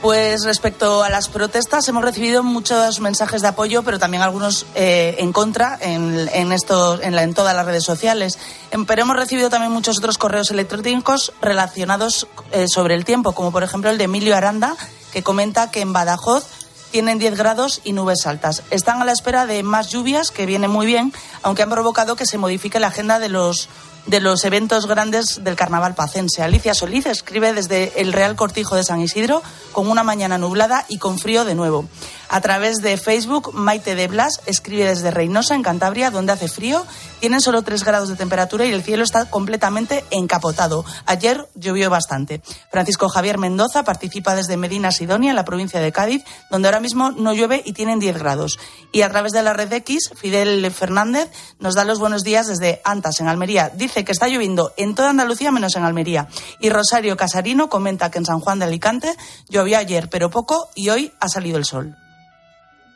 Pues 0.00 0.44
respecto 0.44 1.02
a 1.02 1.10
las 1.10 1.28
protestas 1.28 1.86
hemos 1.88 2.02
recibido 2.02 2.42
muchos 2.42 3.00
mensajes 3.00 3.42
de 3.42 3.48
apoyo, 3.48 3.82
pero 3.82 3.98
también 3.98 4.22
algunos 4.22 4.64
eh, 4.74 5.16
en 5.18 5.30
contra 5.30 5.76
en, 5.78 6.26
en, 6.32 6.52
esto, 6.52 7.02
en, 7.02 7.14
la, 7.14 7.22
en 7.22 7.34
todas 7.34 7.54
las 7.54 7.66
redes 7.66 7.84
sociales. 7.84 8.38
Pero 8.86 9.02
hemos 9.02 9.16
recibido 9.16 9.50
también 9.50 9.72
muchos 9.72 9.98
otros 9.98 10.16
correos 10.16 10.50
electrónicos 10.50 11.34
relacionados 11.42 12.28
eh, 12.52 12.66
sobre 12.66 12.94
el 12.94 13.04
tiempo, 13.04 13.32
como 13.32 13.52
por 13.52 13.62
ejemplo 13.62 13.90
el 13.90 13.98
de 13.98 14.04
Emilio 14.04 14.34
Aranda, 14.34 14.74
que 15.12 15.22
comenta 15.22 15.70
que 15.70 15.82
en 15.82 15.92
Badajoz 15.92 16.46
tienen 16.90 17.18
10 17.18 17.36
grados 17.36 17.80
y 17.84 17.92
nubes 17.92 18.26
altas. 18.26 18.62
Están 18.70 19.00
a 19.00 19.04
la 19.04 19.12
espera 19.12 19.46
de 19.46 19.62
más 19.62 19.88
lluvias, 19.90 20.30
que 20.30 20.46
viene 20.46 20.68
muy 20.68 20.86
bien, 20.86 21.12
aunque 21.42 21.62
han 21.62 21.70
provocado 21.70 22.16
que 22.16 22.26
se 22.26 22.38
modifique 22.38 22.80
la 22.80 22.88
agenda 22.88 23.18
de 23.18 23.28
los 23.28 23.68
de 24.06 24.20
los 24.20 24.44
eventos 24.44 24.86
grandes 24.86 25.44
del 25.44 25.56
carnaval 25.56 25.94
pacense. 25.94 26.42
Alicia 26.42 26.74
Solís 26.74 27.06
escribe 27.06 27.52
desde 27.52 28.00
el 28.00 28.12
Real 28.12 28.34
Cortijo 28.34 28.74
de 28.74 28.82
San 28.82 29.00
Isidro 29.00 29.42
con 29.72 29.88
una 29.88 30.02
mañana 30.02 30.38
nublada 30.38 30.86
y 30.88 30.98
con 30.98 31.18
frío 31.18 31.44
de 31.44 31.54
nuevo. 31.54 31.86
A 32.32 32.40
través 32.40 32.76
de 32.76 32.96
Facebook, 32.96 33.52
Maite 33.54 33.96
de 33.96 34.06
Blas 34.06 34.40
escribe 34.46 34.84
desde 34.84 35.10
Reynosa, 35.10 35.56
en 35.56 35.64
Cantabria, 35.64 36.12
donde 36.12 36.30
hace 36.30 36.46
frío, 36.46 36.86
tienen 37.18 37.40
solo 37.40 37.62
3 37.62 37.82
grados 37.82 38.08
de 38.08 38.14
temperatura 38.14 38.64
y 38.66 38.72
el 38.72 38.84
cielo 38.84 39.02
está 39.02 39.28
completamente 39.28 40.04
encapotado. 40.12 40.84
Ayer 41.06 41.48
llovió 41.56 41.90
bastante. 41.90 42.40
Francisco 42.70 43.08
Javier 43.08 43.36
Mendoza 43.36 43.82
participa 43.82 44.36
desde 44.36 44.56
Medina 44.56 44.92
Sidonia, 44.92 45.30
en 45.30 45.36
la 45.36 45.44
provincia 45.44 45.80
de 45.80 45.90
Cádiz, 45.90 46.22
donde 46.52 46.68
ahora 46.68 46.78
mismo 46.78 47.10
no 47.10 47.32
llueve 47.32 47.62
y 47.64 47.72
tienen 47.72 47.98
10 47.98 48.18
grados. 48.18 48.60
Y 48.92 49.02
a 49.02 49.10
través 49.10 49.32
de 49.32 49.42
la 49.42 49.52
red 49.52 49.72
X, 49.72 50.12
Fidel 50.14 50.70
Fernández 50.70 51.32
nos 51.58 51.74
da 51.74 51.84
los 51.84 51.98
buenos 51.98 52.22
días 52.22 52.46
desde 52.46 52.80
Antas, 52.84 53.18
en 53.18 53.26
Almería. 53.26 53.72
Dice 53.74 54.04
que 54.04 54.12
está 54.12 54.28
lloviendo 54.28 54.72
en 54.76 54.94
toda 54.94 55.10
Andalucía 55.10 55.50
menos 55.50 55.74
en 55.74 55.82
Almería. 55.82 56.28
Y 56.60 56.70
Rosario 56.70 57.16
Casarino 57.16 57.68
comenta 57.68 58.12
que 58.12 58.18
en 58.18 58.24
San 58.24 58.38
Juan 58.38 58.60
de 58.60 58.66
Alicante 58.66 59.16
llovió 59.48 59.78
ayer, 59.78 60.08
pero 60.08 60.30
poco, 60.30 60.68
y 60.76 60.90
hoy 60.90 61.12
ha 61.18 61.28
salido 61.28 61.58
el 61.58 61.64
sol. 61.64 61.96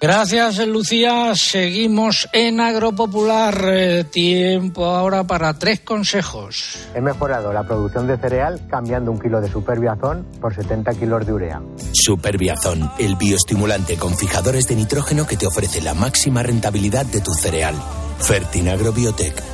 Gracias, 0.04 0.58
Lucía. 0.66 1.34
Seguimos 1.34 2.28
en 2.34 2.60
Agropopular. 2.60 3.58
Eh, 3.72 4.04
tiempo 4.04 4.84
ahora 4.84 5.24
para 5.24 5.58
tres 5.58 5.80
consejos. 5.80 6.76
He 6.94 7.00
mejorado 7.00 7.54
la 7.54 7.62
producción 7.62 8.06
de 8.06 8.18
cereal 8.18 8.60
cambiando 8.68 9.10
un 9.10 9.18
kilo 9.18 9.40
de 9.40 9.48
superbiazón 9.48 10.26
por 10.42 10.54
70 10.54 10.92
kilos 10.96 11.24
de 11.24 11.32
urea. 11.32 11.62
Superbiazón, 11.94 12.90
el 12.98 13.16
bioestimulante 13.16 13.96
con 13.96 14.14
fijadores 14.14 14.68
de 14.68 14.76
nitrógeno 14.76 15.26
que 15.26 15.38
te 15.38 15.46
ofrece 15.46 15.80
la 15.80 15.94
máxima 15.94 16.42
rentabilidad 16.42 17.06
de 17.06 17.22
tu 17.22 17.32
cereal. 17.32 17.74
Fertinagro 18.18 18.92
Biotech. 18.92 19.53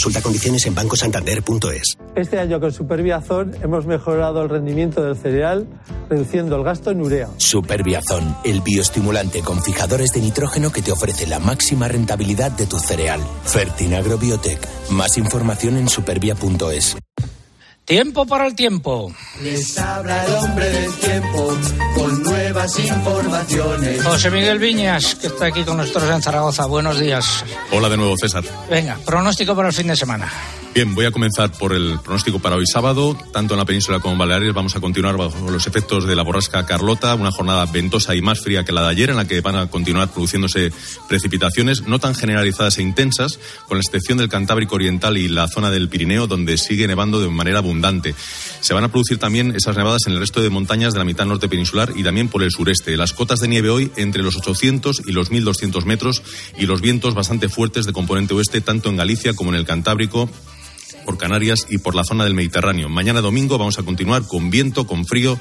Consulta 0.01 0.23
condiciones 0.23 0.65
en 0.65 0.73
bancosantander.es. 0.73 1.95
Este 2.15 2.39
año 2.39 2.59
con 2.59 2.73
Superbiazón 2.73 3.55
hemos 3.61 3.85
mejorado 3.85 4.41
el 4.41 4.49
rendimiento 4.49 5.03
del 5.03 5.15
cereal, 5.15 5.67
reduciendo 6.09 6.55
el 6.55 6.63
gasto 6.63 6.89
en 6.89 7.01
urea. 7.01 7.29
Superbiazón, 7.37 8.35
el 8.43 8.61
bioestimulante 8.61 9.41
con 9.41 9.61
fijadores 9.61 10.11
de 10.13 10.21
nitrógeno 10.21 10.71
que 10.71 10.81
te 10.81 10.91
ofrece 10.91 11.27
la 11.27 11.37
máxima 11.37 11.87
rentabilidad 11.87 12.49
de 12.49 12.65
tu 12.65 12.79
cereal. 12.79 13.19
Fertinagro 13.43 14.17
Biotech. 14.17 14.67
Más 14.89 15.19
información 15.19 15.77
en 15.77 15.87
supervia.es. 15.87 16.97
Tiempo 17.85 18.25
para 18.25 18.47
el 18.47 18.55
tiempo. 18.55 19.13
Les 19.43 19.77
habla 19.77 20.25
el 20.25 20.33
hombre 20.33 20.67
del 20.67 20.93
tiempo 20.95 21.57
con 21.95 22.23
nuevas 22.51 22.79
informaciones. 22.79 24.03
José 24.03 24.29
Miguel 24.29 24.59
Viñas, 24.59 25.15
que 25.15 25.27
está 25.27 25.45
aquí 25.45 25.63
con 25.63 25.77
nosotros 25.77 26.09
en 26.09 26.21
Zaragoza. 26.21 26.65
Buenos 26.65 26.99
días. 26.99 27.45
Hola 27.71 27.87
de 27.87 27.95
nuevo, 27.95 28.17
César. 28.17 28.43
Venga, 28.69 28.97
pronóstico 29.05 29.55
para 29.55 29.69
el 29.69 29.73
fin 29.73 29.87
de 29.87 29.95
semana. 29.95 30.29
Bien, 30.73 30.95
voy 30.95 31.03
a 31.03 31.11
comenzar 31.11 31.51
por 31.51 31.73
el 31.73 31.99
pronóstico 31.99 32.39
para 32.39 32.55
hoy 32.55 32.65
sábado. 32.65 33.17
Tanto 33.33 33.55
en 33.55 33.57
la 33.57 33.65
península 33.65 33.99
como 33.99 34.13
en 34.13 34.19
Baleares 34.19 34.53
vamos 34.53 34.73
a 34.73 34.79
continuar 34.79 35.17
bajo 35.17 35.51
los 35.51 35.67
efectos 35.67 36.05
de 36.07 36.15
la 36.15 36.23
borrasca 36.23 36.65
Carlota, 36.65 37.13
una 37.15 37.31
jornada 37.31 37.65
ventosa 37.65 38.15
y 38.15 38.21
más 38.21 38.39
fría 38.39 38.63
que 38.63 38.71
la 38.71 38.83
de 38.83 38.87
ayer, 38.87 39.09
en 39.09 39.17
la 39.17 39.27
que 39.27 39.41
van 39.41 39.57
a 39.57 39.67
continuar 39.67 40.09
produciéndose 40.09 40.71
precipitaciones 41.09 41.81
no 41.87 41.99
tan 41.99 42.15
generalizadas 42.15 42.77
e 42.77 42.83
intensas, 42.83 43.37
con 43.67 43.79
la 43.79 43.81
excepción 43.81 44.17
del 44.17 44.29
Cantábrico 44.29 44.75
Oriental 44.75 45.17
y 45.17 45.27
la 45.27 45.49
zona 45.49 45.71
del 45.71 45.89
Pirineo, 45.89 46.25
donde 46.25 46.57
sigue 46.57 46.87
nevando 46.87 47.19
de 47.19 47.27
manera 47.27 47.57
abundante. 47.59 48.15
Se 48.61 48.73
van 48.73 48.85
a 48.85 48.89
producir 48.89 49.17
también 49.17 49.53
esas 49.53 49.75
nevadas 49.75 50.03
en 50.07 50.13
el 50.13 50.19
resto 50.19 50.41
de 50.41 50.49
montañas 50.49 50.93
de 50.93 50.99
la 50.99 51.05
mitad 51.05 51.25
norte 51.25 51.49
peninsular 51.49 51.91
y 51.97 52.03
también 52.03 52.29
por 52.29 52.43
el 52.43 52.51
sureste. 52.51 52.95
Las 52.95 53.11
cotas 53.11 53.41
de 53.41 53.49
nieve 53.49 53.69
hoy 53.69 53.91
entre 53.97 54.23
los 54.23 54.37
800 54.37 55.01
y 55.05 55.11
los 55.11 55.31
1200 55.31 55.85
metros 55.85 56.23
y 56.57 56.65
los 56.65 56.79
vientos 56.79 57.13
bastante 57.13 57.49
fuertes 57.49 57.85
de 57.85 57.91
componente 57.91 58.35
oeste, 58.35 58.61
tanto 58.61 58.87
en 58.87 58.95
Galicia 58.95 59.33
como 59.33 59.49
en 59.49 59.57
el 59.57 59.65
Cantábrico 59.65 60.29
por 61.05 61.17
Canarias 61.17 61.65
y 61.69 61.77
por 61.77 61.95
la 61.95 62.03
zona 62.03 62.23
del 62.23 62.33
Mediterráneo. 62.33 62.89
Mañana 62.89 63.21
domingo 63.21 63.57
vamos 63.57 63.79
a 63.79 63.83
continuar 63.83 64.23
con 64.27 64.49
viento, 64.49 64.85
con 64.87 65.05
frío, 65.05 65.39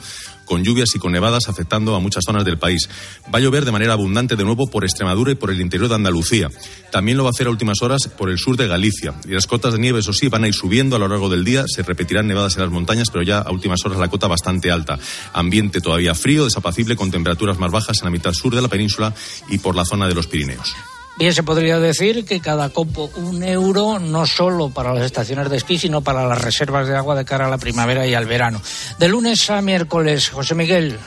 con 0.50 0.64
lluvias 0.64 0.96
y 0.96 0.98
con 0.98 1.12
nevadas 1.12 1.48
afectando 1.48 1.94
a 1.94 2.00
muchas 2.00 2.24
zonas 2.26 2.44
del 2.44 2.58
país. 2.58 2.88
Va 3.32 3.38
a 3.38 3.40
llover 3.40 3.64
de 3.64 3.70
manera 3.70 3.92
abundante 3.92 4.34
de 4.34 4.44
nuevo 4.44 4.68
por 4.68 4.84
Extremadura 4.84 5.30
y 5.30 5.36
por 5.36 5.52
el 5.52 5.60
interior 5.60 5.88
de 5.88 5.94
Andalucía. 5.94 6.48
También 6.90 7.16
lo 7.16 7.22
va 7.22 7.28
a 7.28 7.30
hacer 7.30 7.46
a 7.46 7.50
últimas 7.50 7.82
horas 7.82 8.08
por 8.18 8.30
el 8.30 8.38
sur 8.38 8.56
de 8.56 8.66
Galicia. 8.66 9.14
Y 9.24 9.28
las 9.28 9.46
cotas 9.46 9.74
de 9.74 9.78
nieve, 9.78 10.00
eso 10.00 10.12
sí, 10.12 10.26
van 10.26 10.42
a 10.42 10.48
ir 10.48 10.54
subiendo 10.54 10.96
a 10.96 10.98
lo 10.98 11.06
largo 11.06 11.28
del 11.28 11.44
día. 11.44 11.64
Se 11.68 11.82
repetirán 11.82 12.26
nevadas 12.26 12.56
en 12.56 12.62
las 12.62 12.70
montañas, 12.72 13.10
pero 13.12 13.22
ya 13.22 13.38
a 13.38 13.52
últimas 13.52 13.78
horas 13.84 14.00
la 14.00 14.08
cota 14.08 14.26
bastante 14.26 14.72
alta. 14.72 14.98
Ambiente 15.32 15.80
todavía 15.80 16.16
frío, 16.16 16.44
desapacible, 16.44 16.96
con 16.96 17.12
temperaturas 17.12 17.58
más 17.58 17.70
bajas 17.70 17.98
en 18.00 18.06
la 18.06 18.10
mitad 18.10 18.32
sur 18.32 18.52
de 18.52 18.62
la 18.62 18.68
península 18.68 19.14
y 19.48 19.58
por 19.58 19.76
la 19.76 19.84
zona 19.84 20.08
de 20.08 20.14
los 20.14 20.26
Pirineos. 20.26 20.74
Bien, 21.20 21.34
se 21.34 21.42
podría 21.42 21.78
decir 21.78 22.24
que 22.24 22.40
cada 22.40 22.70
copo 22.70 23.10
un 23.16 23.42
euro, 23.42 23.98
no 23.98 24.26
solo 24.26 24.70
para 24.70 24.94
las 24.94 25.04
estaciones 25.04 25.50
de 25.50 25.58
esquí, 25.58 25.76
sino 25.76 26.00
para 26.00 26.26
las 26.26 26.40
reservas 26.40 26.88
de 26.88 26.96
agua 26.96 27.14
de 27.14 27.26
cara 27.26 27.44
a 27.44 27.50
la 27.50 27.58
primavera 27.58 28.06
y 28.06 28.14
al 28.14 28.24
verano. 28.24 28.62
De 28.98 29.06
lunes 29.06 29.50
a 29.50 29.60
miércoles, 29.60 30.30
José 30.30 30.54
Miguel. 30.54 30.98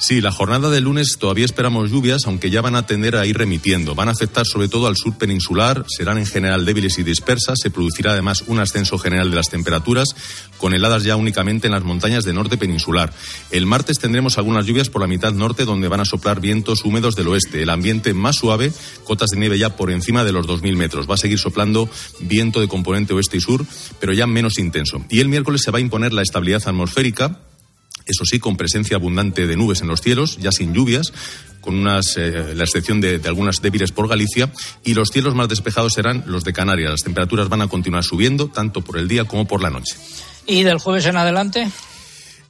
Sí, 0.00 0.20
la 0.20 0.30
jornada 0.30 0.70
de 0.70 0.80
lunes 0.80 1.16
todavía 1.18 1.44
esperamos 1.44 1.90
lluvias, 1.90 2.22
aunque 2.26 2.50
ya 2.50 2.60
van 2.60 2.76
a 2.76 2.86
tender 2.86 3.16
a 3.16 3.26
ir 3.26 3.36
remitiendo. 3.36 3.96
Van 3.96 4.06
a 4.06 4.12
afectar 4.12 4.46
sobre 4.46 4.68
todo 4.68 4.86
al 4.86 4.96
sur 4.96 5.18
peninsular, 5.18 5.84
serán 5.88 6.18
en 6.18 6.26
general 6.26 6.64
débiles 6.64 7.00
y 7.00 7.02
dispersas. 7.02 7.58
Se 7.60 7.70
producirá 7.70 8.12
además 8.12 8.44
un 8.46 8.60
ascenso 8.60 8.96
general 8.96 9.30
de 9.30 9.34
las 9.34 9.50
temperaturas, 9.50 10.06
con 10.56 10.72
heladas 10.72 11.02
ya 11.02 11.16
únicamente 11.16 11.66
en 11.66 11.72
las 11.72 11.82
montañas 11.82 12.22
de 12.22 12.32
norte 12.32 12.56
peninsular. 12.56 13.12
El 13.50 13.66
martes 13.66 13.98
tendremos 13.98 14.38
algunas 14.38 14.66
lluvias 14.66 14.88
por 14.88 15.02
la 15.02 15.08
mitad 15.08 15.32
norte, 15.32 15.64
donde 15.64 15.88
van 15.88 16.00
a 16.00 16.04
soplar 16.04 16.40
vientos 16.40 16.84
húmedos 16.84 17.16
del 17.16 17.26
oeste. 17.26 17.62
El 17.62 17.70
ambiente 17.70 18.14
más 18.14 18.36
suave, 18.36 18.72
cotas 19.02 19.30
de 19.30 19.38
nieve 19.38 19.58
ya 19.58 19.74
por 19.74 19.90
encima 19.90 20.22
de 20.22 20.30
los 20.30 20.46
2.000 20.46 20.76
metros. 20.76 21.10
Va 21.10 21.14
a 21.14 21.18
seguir 21.18 21.40
soplando 21.40 21.90
viento 22.20 22.60
de 22.60 22.68
componente 22.68 23.14
oeste 23.14 23.38
y 23.38 23.40
sur, 23.40 23.66
pero 23.98 24.12
ya 24.12 24.28
menos 24.28 24.60
intenso. 24.60 25.04
Y 25.10 25.18
el 25.18 25.28
miércoles 25.28 25.62
se 25.64 25.72
va 25.72 25.78
a 25.78 25.82
imponer 25.82 26.12
la 26.12 26.22
estabilidad 26.22 26.62
atmosférica 26.64 27.40
eso 28.08 28.24
sí, 28.24 28.38
con 28.38 28.56
presencia 28.56 28.96
abundante 28.96 29.46
de 29.46 29.56
nubes 29.56 29.80
en 29.80 29.88
los 29.88 30.00
cielos, 30.00 30.38
ya 30.38 30.50
sin 30.50 30.72
lluvias, 30.72 31.12
con 31.60 31.74
unas, 31.74 32.16
eh, 32.16 32.54
la 32.54 32.64
excepción 32.64 33.00
de, 33.00 33.18
de, 33.18 33.28
algunas 33.28 33.60
débiles 33.60 33.92
por 33.92 34.08
Galicia, 34.08 34.50
y 34.84 34.94
los 34.94 35.08
cielos 35.08 35.34
más 35.34 35.48
despejados 35.48 35.92
serán 35.92 36.24
los 36.26 36.44
de 36.44 36.52
Canarias. 36.52 36.90
Las 36.90 37.02
temperaturas 37.02 37.48
van 37.48 37.62
a 37.62 37.68
continuar 37.68 38.04
subiendo, 38.04 38.48
tanto 38.48 38.80
por 38.80 38.98
el 38.98 39.08
día 39.08 39.24
como 39.24 39.46
por 39.46 39.62
la 39.62 39.70
noche. 39.70 39.96
¿Y 40.46 40.62
del 40.62 40.78
jueves 40.78 41.04
en 41.06 41.16
adelante? 41.16 41.70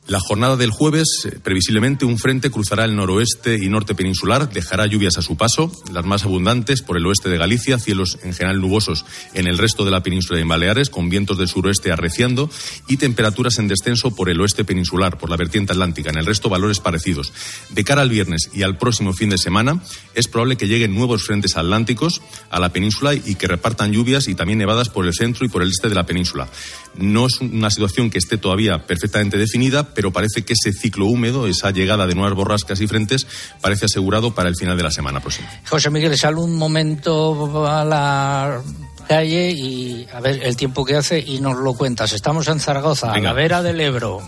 La 0.08 0.20
jornada 0.20 0.56
del 0.56 0.70
jueves, 0.70 1.26
eh, 1.26 1.38
previsiblemente, 1.42 2.06
un 2.06 2.16
frente 2.16 2.50
cruzará 2.50 2.86
el 2.86 2.96
noroeste 2.96 3.58
y 3.62 3.68
norte 3.68 3.94
peninsular, 3.94 4.50
dejará 4.50 4.86
lluvias 4.86 5.18
a 5.18 5.22
su 5.22 5.36
paso, 5.36 5.70
las 5.92 6.06
más 6.06 6.24
abundantes 6.24 6.80
por 6.80 6.96
el 6.96 7.04
oeste 7.04 7.28
de 7.28 7.36
Galicia, 7.36 7.78
cielos 7.78 8.18
en 8.22 8.32
general 8.32 8.58
nubosos 8.58 9.04
en 9.34 9.46
el 9.46 9.58
resto 9.58 9.84
de 9.84 9.90
la 9.90 10.02
península 10.02 10.38
de 10.38 10.46
Baleares, 10.46 10.88
con 10.88 11.10
vientos 11.10 11.36
del 11.36 11.48
suroeste 11.48 11.92
arreciando 11.92 12.48
y 12.88 12.96
temperaturas 12.96 13.58
en 13.58 13.68
descenso 13.68 14.14
por 14.14 14.30
el 14.30 14.40
oeste 14.40 14.64
peninsular, 14.64 15.18
por 15.18 15.28
la 15.28 15.36
vertiente 15.36 15.74
atlántica. 15.74 16.08
En 16.08 16.16
el 16.16 16.24
resto, 16.24 16.48
valores 16.48 16.80
parecidos. 16.80 17.34
De 17.68 17.84
cara 17.84 18.00
al 18.00 18.08
viernes 18.08 18.48
y 18.54 18.62
al 18.62 18.78
próximo 18.78 19.12
fin 19.12 19.28
de 19.28 19.36
semana, 19.36 19.82
es 20.14 20.26
probable 20.26 20.56
que 20.56 20.68
lleguen 20.68 20.94
nuevos 20.94 21.26
frentes 21.26 21.58
atlánticos 21.58 22.22
a 22.48 22.58
la 22.60 22.72
península 22.72 23.12
y 23.12 23.34
que 23.34 23.46
repartan 23.46 23.92
lluvias 23.92 24.26
y 24.28 24.34
también 24.34 24.58
nevadas 24.58 24.88
por 24.88 25.04
el 25.04 25.12
centro 25.12 25.44
y 25.44 25.50
por 25.50 25.60
el 25.60 25.68
este 25.68 25.90
de 25.90 25.94
la 25.94 26.06
península. 26.06 26.48
No 26.94 27.26
es 27.26 27.40
una 27.40 27.70
situación 27.70 28.10
que 28.10 28.18
esté 28.18 28.38
todavía 28.38 28.86
perfectamente 28.86 29.38
definida, 29.38 29.94
pero 29.94 30.12
parece 30.12 30.42
que 30.42 30.54
ese 30.54 30.72
ciclo 30.72 31.06
húmedo, 31.06 31.46
esa 31.46 31.70
llegada 31.70 32.06
de 32.06 32.14
nuevas 32.14 32.34
borrascas 32.34 32.80
y 32.80 32.86
frentes, 32.86 33.26
parece 33.60 33.86
asegurado 33.86 34.34
para 34.34 34.48
el 34.48 34.56
final 34.56 34.76
de 34.76 34.82
la 34.82 34.90
semana 34.90 35.20
próxima. 35.20 35.48
José 35.68 35.90
Miguel, 35.90 36.16
sal 36.16 36.38
un 36.38 36.56
momento 36.56 37.66
a 37.68 37.84
la 37.84 38.60
calle 39.08 39.50
y 39.50 40.06
a 40.12 40.20
ver 40.20 40.42
el 40.42 40.56
tiempo 40.56 40.84
que 40.84 40.96
hace 40.96 41.18
y 41.18 41.40
nos 41.40 41.56
lo 41.56 41.74
cuentas. 41.74 42.12
Estamos 42.12 42.46
en 42.48 42.60
Zaragoza, 42.60 43.12
a 43.12 43.18
la 43.18 43.32
vera 43.32 43.62
del 43.62 43.80
Ebro. 43.80 44.20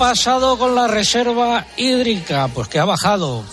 Pasado 0.00 0.56
con 0.56 0.74
la 0.74 0.88
reserva 0.88 1.66
hídrica? 1.76 2.48
Pues 2.48 2.68
que 2.68 2.78
ha 2.78 2.86
bajado. 2.86 3.44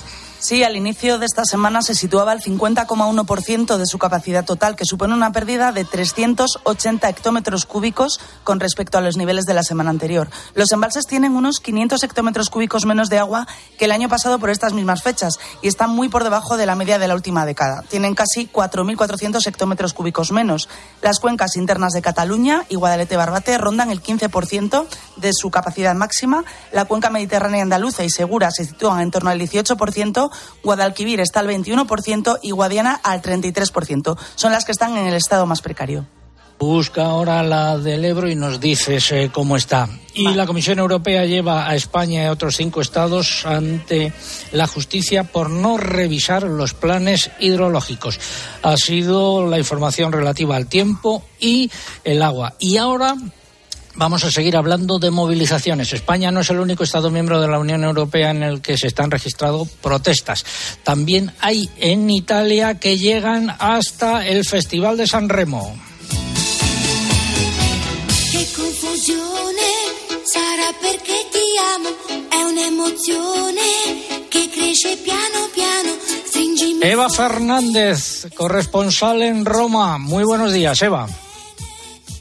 Sí, 0.47 0.63
al 0.63 0.77
inicio 0.77 1.19
de 1.19 1.25
esta 1.25 1.43
semana 1.43 1.81
se 1.81 1.93
situaba 1.93 2.31
al 2.31 2.39
50,1% 2.39 3.75
de 3.75 3.85
su 3.85 3.99
capacidad 3.99 4.45
total, 4.45 4.77
que 4.77 4.85
supone 4.85 5.13
una 5.13 5.33
pérdida 5.33 5.73
de 5.73 5.83
380 5.83 7.09
hectómetros 7.09 7.65
cúbicos 7.65 8.21
con 8.45 8.61
respecto 8.61 8.97
a 8.97 9.01
los 9.01 9.17
niveles 9.17 9.43
de 9.43 9.53
la 9.53 9.63
semana 9.63 9.89
anterior. 9.89 10.29
Los 10.53 10.71
embalses 10.71 11.05
tienen 11.05 11.35
unos 11.35 11.59
500 11.59 12.01
hectómetros 12.01 12.49
cúbicos 12.49 12.85
menos 12.85 13.09
de 13.09 13.19
agua 13.19 13.45
que 13.77 13.83
el 13.83 13.91
año 13.91 14.07
pasado 14.07 14.39
por 14.39 14.49
estas 14.49 14.71
mismas 14.71 15.03
fechas 15.03 15.37
y 15.61 15.67
están 15.67 15.89
muy 15.89 16.07
por 16.07 16.23
debajo 16.23 16.55
de 16.55 16.65
la 16.65 16.75
media 16.75 16.97
de 16.97 17.09
la 17.09 17.15
última 17.15 17.45
década. 17.45 17.83
Tienen 17.89 18.15
casi 18.15 18.47
4.400 18.47 19.45
hectómetros 19.47 19.93
cúbicos 19.93 20.31
menos. 20.31 20.69
Las 21.01 21.19
cuencas 21.19 21.57
internas 21.57 21.91
de 21.91 22.01
Cataluña 22.01 22.63
y 22.69 22.75
Guadalete-Barbate 22.75 23.57
rondan 23.57 23.91
el 23.91 24.01
15% 24.01 24.85
de 25.17 25.33
su 25.33 25.51
capacidad 25.51 25.93
máxima. 25.93 26.45
La 26.71 26.85
cuenca 26.85 27.09
mediterránea 27.09 27.63
andaluza 27.63 28.05
y 28.05 28.09
Segura 28.09 28.49
se 28.49 28.63
sitúan 28.63 29.01
en 29.01 29.11
torno 29.11 29.29
al 29.29 29.41
18% 29.41 30.31
Guadalquivir 30.63 31.19
está 31.19 31.39
al 31.39 31.47
21% 31.47 32.39
y 32.41 32.51
Guadiana 32.51 32.99
al 33.03 33.21
33%. 33.21 34.17
Son 34.35 34.51
las 34.51 34.65
que 34.65 34.71
están 34.71 34.97
en 34.97 35.07
el 35.07 35.13
estado 35.13 35.45
más 35.45 35.61
precario. 35.61 36.05
Busca 36.59 37.05
ahora 37.05 37.43
la 37.43 37.77
del 37.77 38.03
Ebro 38.03 38.27
y 38.27 38.35
nos 38.35 38.59
dices 38.59 39.11
eh, 39.11 39.29
cómo 39.31 39.55
está. 39.57 39.87
Y 40.15 40.29
la 40.29 40.47
Comisión 40.47 40.79
Europea 40.79 41.23
lleva 41.23 41.69
a 41.69 41.75
España 41.75 42.23
y 42.23 42.25
a 42.25 42.31
otros 42.31 42.55
cinco 42.55 42.81
estados 42.81 43.45
ante 43.45 44.11
la 44.51 44.65
justicia 44.65 45.23
por 45.23 45.51
no 45.51 45.77
revisar 45.77 46.41
los 46.41 46.73
planes 46.73 47.29
hidrológicos. 47.39 48.19
Ha 48.63 48.75
sido 48.75 49.45
la 49.45 49.59
información 49.59 50.11
relativa 50.11 50.55
al 50.55 50.65
tiempo 50.65 51.23
y 51.39 51.69
el 52.03 52.23
agua. 52.23 52.55
Y 52.57 52.77
ahora 52.77 53.15
Vamos 53.97 54.23
a 54.23 54.29
seguir 54.29 54.55
hablando 54.55 54.99
de 54.99 55.09
movilizaciones. 55.09 55.91
España 55.91 56.31
no 56.31 56.41
es 56.41 56.49
el 56.51 56.59
único 56.59 56.83
Estado 56.83 57.09
miembro 57.09 57.41
de 57.41 57.47
la 57.47 57.57
Unión 57.57 57.83
Europea 57.83 58.29
en 58.29 58.43
el 58.43 58.61
que 58.61 58.77
se 58.77 58.85
están 58.85 59.09
registrando 59.09 59.65
protestas. 59.81 60.45
También 60.83 61.33
hay 61.39 61.67
en 61.77 62.07
Italia 62.11 62.75
que 62.75 62.99
llegan 62.99 63.55
hasta 63.57 64.27
el 64.27 64.45
Festival 64.45 64.97
de 64.97 65.07
San 65.07 65.29
Remo. 65.29 65.75
Eva 76.83 77.09
Fernández, 77.09 78.27
corresponsal 78.35 79.23
en 79.23 79.43
Roma. 79.43 79.97
Muy 79.97 80.23
buenos 80.23 80.53
días, 80.53 80.79
Eva. 80.83 81.07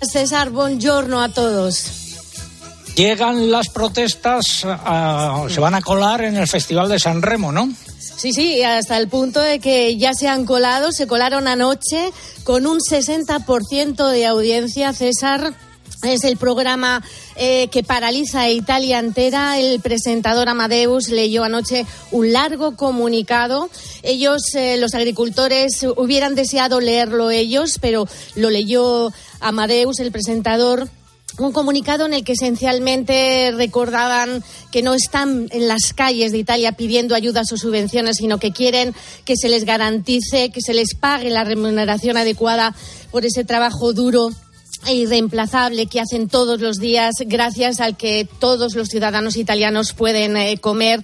César, 0.02 0.50
buongiorno 0.50 1.22
a 1.22 1.28
todos. 1.28 1.90
Llegan 2.94 3.50
las 3.50 3.68
protestas, 3.68 4.46
se 4.46 5.60
van 5.60 5.74
a 5.74 5.82
colar 5.82 6.22
en 6.22 6.36
el 6.36 6.48
Festival 6.48 6.88
de 6.88 6.98
San 6.98 7.20
Remo, 7.20 7.52
¿no? 7.52 7.70
Sí, 7.98 8.32
sí, 8.32 8.62
hasta 8.62 8.96
el 8.96 9.08
punto 9.08 9.40
de 9.40 9.58
que 9.58 9.98
ya 9.98 10.14
se 10.14 10.28
han 10.28 10.46
colado, 10.46 10.90
se 10.92 11.06
colaron 11.06 11.48
anoche 11.48 12.10
con 12.44 12.66
un 12.66 12.78
60% 12.78 14.08
de 14.08 14.26
audiencia, 14.26 14.94
César. 14.94 15.52
Es 16.02 16.24
el 16.24 16.36
programa 16.36 17.02
eh, 17.36 17.68
que 17.68 17.82
paraliza 17.82 18.50
Italia 18.50 18.98
entera. 18.98 19.58
El 19.58 19.80
presentador 19.80 20.48
Amadeus 20.48 21.08
leyó 21.08 21.42
anoche 21.42 21.86
un 22.10 22.32
largo 22.32 22.76
comunicado. 22.76 23.70
Ellos, 24.02 24.42
eh, 24.54 24.76
los 24.76 24.94
agricultores, 24.94 25.84
hubieran 25.96 26.34
deseado 26.34 26.80
leerlo 26.80 27.30
ellos, 27.30 27.78
pero 27.80 28.06
lo 28.34 28.50
leyó 28.50 29.12
Amadeus, 29.40 29.98
el 30.00 30.12
presentador 30.12 30.88
un 31.38 31.52
comunicado 31.52 32.06
en 32.06 32.14
el 32.14 32.24
que 32.24 32.32
esencialmente 32.32 33.52
recordaban 33.54 34.42
que 34.70 34.82
no 34.82 34.94
están 34.94 35.48
en 35.50 35.68
las 35.68 35.92
calles 35.92 36.32
de 36.32 36.38
Italia 36.38 36.72
pidiendo 36.72 37.14
ayudas 37.14 37.52
o 37.52 37.58
subvenciones, 37.58 38.16
sino 38.16 38.38
que 38.38 38.52
quieren 38.52 38.94
que 39.24 39.36
se 39.36 39.48
les 39.48 39.64
garantice, 39.64 40.50
que 40.50 40.62
se 40.62 40.72
les 40.72 40.94
pague 40.94 41.28
la 41.28 41.44
remuneración 41.44 42.16
adecuada 42.16 42.74
por 43.10 43.26
ese 43.26 43.44
trabajo 43.44 43.92
duro 43.92 44.30
irreemplazable 44.88 45.86
que 45.86 46.00
hacen 46.00 46.28
todos 46.28 46.60
los 46.60 46.76
días, 46.76 47.14
gracias 47.26 47.80
al 47.80 47.96
que 47.96 48.28
todos 48.38 48.74
los 48.74 48.88
ciudadanos 48.88 49.36
italianos 49.36 49.92
pueden 49.92 50.36
eh, 50.36 50.58
comer 50.58 51.02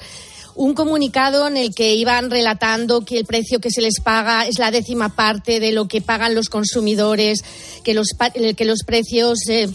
un 0.55 0.75
comunicado 0.75 1.49
en 1.49 1.57
el 1.57 1.75
que 1.75 1.95
iban 1.95 2.31
relatando 2.31 3.05
que 3.05 3.19
el 3.19 3.25
precio 3.25 3.61
que 3.61 3.71
se 3.71 3.81
les 3.81 4.01
paga 4.01 4.47
es 4.47 4.59
la 4.59 4.71
décima 4.71 5.15
parte 5.15 5.61
de 5.61 5.73
lo 5.73 5.89
que 5.89 6.03
pagan 6.03 6.35
los 6.35 6.49
consumidores, 6.49 7.43
que 7.85 7.95
los, 7.95 8.09
que 8.57 8.65
los 8.65 8.81
precios. 8.85 9.39
Eh, 9.49 9.69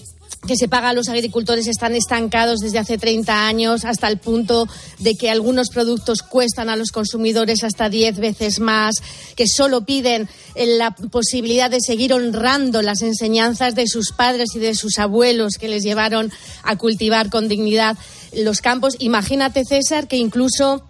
que 0.47 0.55
se 0.55 0.67
pagan 0.67 0.91
a 0.91 0.93
los 0.93 1.09
agricultores 1.09 1.67
están 1.67 1.93
estancados 1.93 2.59
desde 2.59 2.79
hace 2.79 2.97
30 2.97 3.47
años 3.47 3.85
hasta 3.85 4.07
el 4.07 4.17
punto 4.17 4.67
de 4.99 5.15
que 5.15 5.29
algunos 5.29 5.69
productos 5.69 6.23
cuestan 6.23 6.69
a 6.69 6.75
los 6.75 6.91
consumidores 6.91 7.63
hasta 7.63 7.89
10 7.89 8.17
veces 8.17 8.59
más, 8.59 8.95
que 9.35 9.45
solo 9.47 9.85
piden 9.85 10.27
la 10.55 10.91
posibilidad 10.91 11.69
de 11.69 11.81
seguir 11.81 12.13
honrando 12.13 12.81
las 12.81 13.01
enseñanzas 13.01 13.75
de 13.75 13.87
sus 13.87 14.11
padres 14.11 14.55
y 14.55 14.59
de 14.59 14.73
sus 14.73 14.97
abuelos 14.97 15.53
que 15.59 15.67
les 15.67 15.83
llevaron 15.83 16.31
a 16.63 16.77
cultivar 16.77 17.29
con 17.29 17.47
dignidad 17.47 17.97
los 18.33 18.61
campos. 18.61 18.95
Imagínate, 18.99 19.63
César, 19.65 20.07
que 20.07 20.17
incluso 20.17 20.83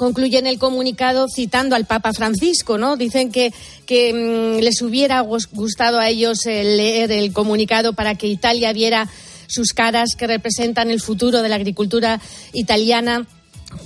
concluyen 0.00 0.46
el 0.46 0.58
comunicado 0.58 1.26
citando 1.28 1.76
al 1.76 1.84
Papa 1.84 2.14
Francisco, 2.14 2.78
¿no? 2.78 2.96
Dicen 2.96 3.30
que, 3.30 3.52
que 3.84 4.14
mm, 4.14 4.62
les 4.62 4.80
hubiera 4.80 5.20
gustado 5.20 5.98
a 5.98 6.08
ellos 6.08 6.46
eh, 6.46 6.64
leer 6.64 7.12
el 7.12 7.34
comunicado 7.34 7.92
para 7.92 8.14
que 8.14 8.26
Italia 8.26 8.72
viera 8.72 9.10
sus 9.46 9.74
caras 9.74 10.14
que 10.16 10.26
representan 10.26 10.90
el 10.90 11.02
futuro 11.02 11.42
de 11.42 11.50
la 11.50 11.56
agricultura 11.56 12.18
italiana. 12.54 13.26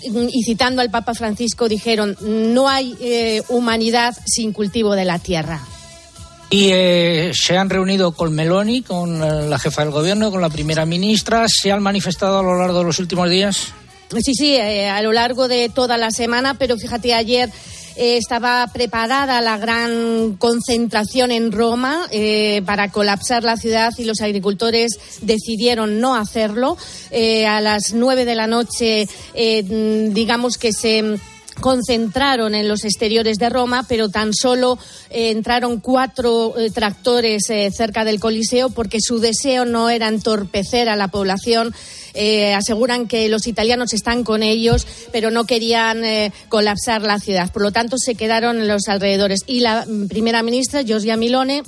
Y 0.04 0.44
citando 0.44 0.82
al 0.82 0.90
Papa 0.90 1.14
Francisco, 1.14 1.68
dijeron, 1.68 2.16
no 2.20 2.68
hay 2.68 2.94
eh, 3.00 3.42
humanidad 3.48 4.16
sin 4.24 4.52
cultivo 4.52 4.94
de 4.94 5.04
la 5.04 5.18
tierra. 5.18 5.62
Y 6.48 6.68
eh, 6.70 7.32
se 7.34 7.58
han 7.58 7.70
reunido 7.70 8.12
con 8.12 8.32
Meloni, 8.32 8.82
con 8.82 9.50
la 9.50 9.58
jefa 9.58 9.82
del 9.82 9.90
gobierno, 9.90 10.30
con 10.30 10.40
la 10.40 10.48
primera 10.48 10.86
ministra. 10.86 11.46
¿Se 11.48 11.72
han 11.72 11.82
manifestado 11.82 12.38
a 12.38 12.42
lo 12.44 12.56
largo 12.56 12.78
de 12.78 12.84
los 12.84 13.00
últimos 13.00 13.28
días? 13.28 13.74
Sí, 14.22 14.34
sí, 14.34 14.54
eh, 14.54 14.88
a 14.88 15.02
lo 15.02 15.12
largo 15.12 15.48
de 15.48 15.68
toda 15.68 15.98
la 15.98 16.10
semana, 16.10 16.54
pero 16.54 16.76
fíjate, 16.76 17.14
ayer 17.14 17.50
eh, 17.96 18.16
estaba 18.16 18.66
preparada 18.72 19.40
la 19.40 19.58
gran 19.58 20.36
concentración 20.38 21.32
en 21.32 21.50
Roma 21.50 22.06
eh, 22.12 22.62
para 22.64 22.90
colapsar 22.90 23.42
la 23.42 23.56
ciudad 23.56 23.92
y 23.98 24.04
los 24.04 24.20
agricultores 24.20 24.98
decidieron 25.22 26.00
no 26.00 26.14
hacerlo. 26.14 26.76
a 27.48 27.60
las 27.60 27.92
nueve 27.92 28.24
de 28.24 28.34
la 28.34 28.46
noche, 28.46 29.08
digamos 29.34 30.58
que 30.58 30.72
se 30.72 31.18
concentraron 31.60 32.54
en 32.54 32.68
los 32.68 32.84
exteriores 32.84 33.38
de 33.38 33.48
Roma, 33.48 33.84
pero 33.88 34.08
tan 34.08 34.34
solo 34.34 34.78
entraron 35.10 35.80
cuatro 35.80 36.54
tractores 36.72 37.44
cerca 37.46 38.04
del 38.04 38.20
Coliseo 38.20 38.70
porque 38.70 38.98
su 39.00 39.18
deseo 39.20 39.64
no 39.64 39.88
era 39.88 40.08
entorpecer 40.08 40.88
a 40.88 40.96
la 40.96 41.08
población 41.08 41.72
eh, 42.14 42.54
aseguran 42.54 43.06
que 43.06 43.28
los 43.28 43.46
italianos 43.46 43.92
están 43.92 44.24
con 44.24 44.42
ellos, 44.42 44.86
pero 45.12 45.30
no 45.30 45.44
querían 45.44 46.04
eh, 46.04 46.32
colapsar 46.48 47.02
la 47.02 47.18
ciudad. 47.18 47.50
Por 47.52 47.62
lo 47.62 47.72
tanto, 47.72 47.98
se 47.98 48.14
quedaron 48.14 48.60
en 48.60 48.68
los 48.68 48.88
alrededores. 48.88 49.40
Y 49.46 49.60
la 49.60 49.84
mm, 49.84 50.08
primera 50.08 50.42
ministra, 50.42 50.82
Giorgia 50.82 51.16
Milone, 51.16 51.62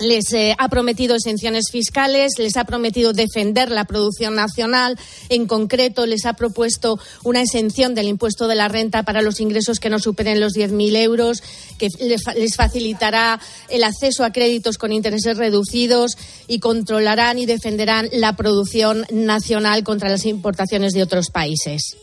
les 0.00 0.32
eh, 0.32 0.54
ha 0.58 0.68
prometido 0.68 1.14
exenciones 1.14 1.66
fiscales, 1.70 2.32
les 2.38 2.56
ha 2.56 2.64
prometido 2.64 3.12
defender 3.12 3.70
la 3.70 3.84
producción 3.84 4.34
nacional, 4.34 4.98
en 5.28 5.46
concreto 5.46 6.06
les 6.06 6.26
ha 6.26 6.34
propuesto 6.34 6.98
una 7.24 7.42
exención 7.42 7.94
del 7.94 8.08
impuesto 8.08 8.48
de 8.48 8.54
la 8.54 8.68
renta 8.68 9.02
para 9.02 9.22
los 9.22 9.40
ingresos 9.40 9.78
que 9.78 9.90
no 9.90 9.98
superen 9.98 10.40
los 10.40 10.54
10.000 10.54 10.96
euros, 10.96 11.42
que 11.78 11.88
les 11.98 12.56
facilitará 12.56 13.40
el 13.68 13.84
acceso 13.84 14.24
a 14.24 14.32
créditos 14.32 14.78
con 14.78 14.92
intereses 14.92 15.36
reducidos 15.36 16.16
y 16.48 16.58
controlarán 16.58 17.38
y 17.38 17.46
defenderán 17.46 18.08
la 18.12 18.36
producción 18.36 19.06
nacional 19.10 19.84
contra 19.84 20.08
las 20.08 20.24
importaciones 20.26 20.92
de 20.92 21.02
otros 21.02 21.30
países. 21.30 21.96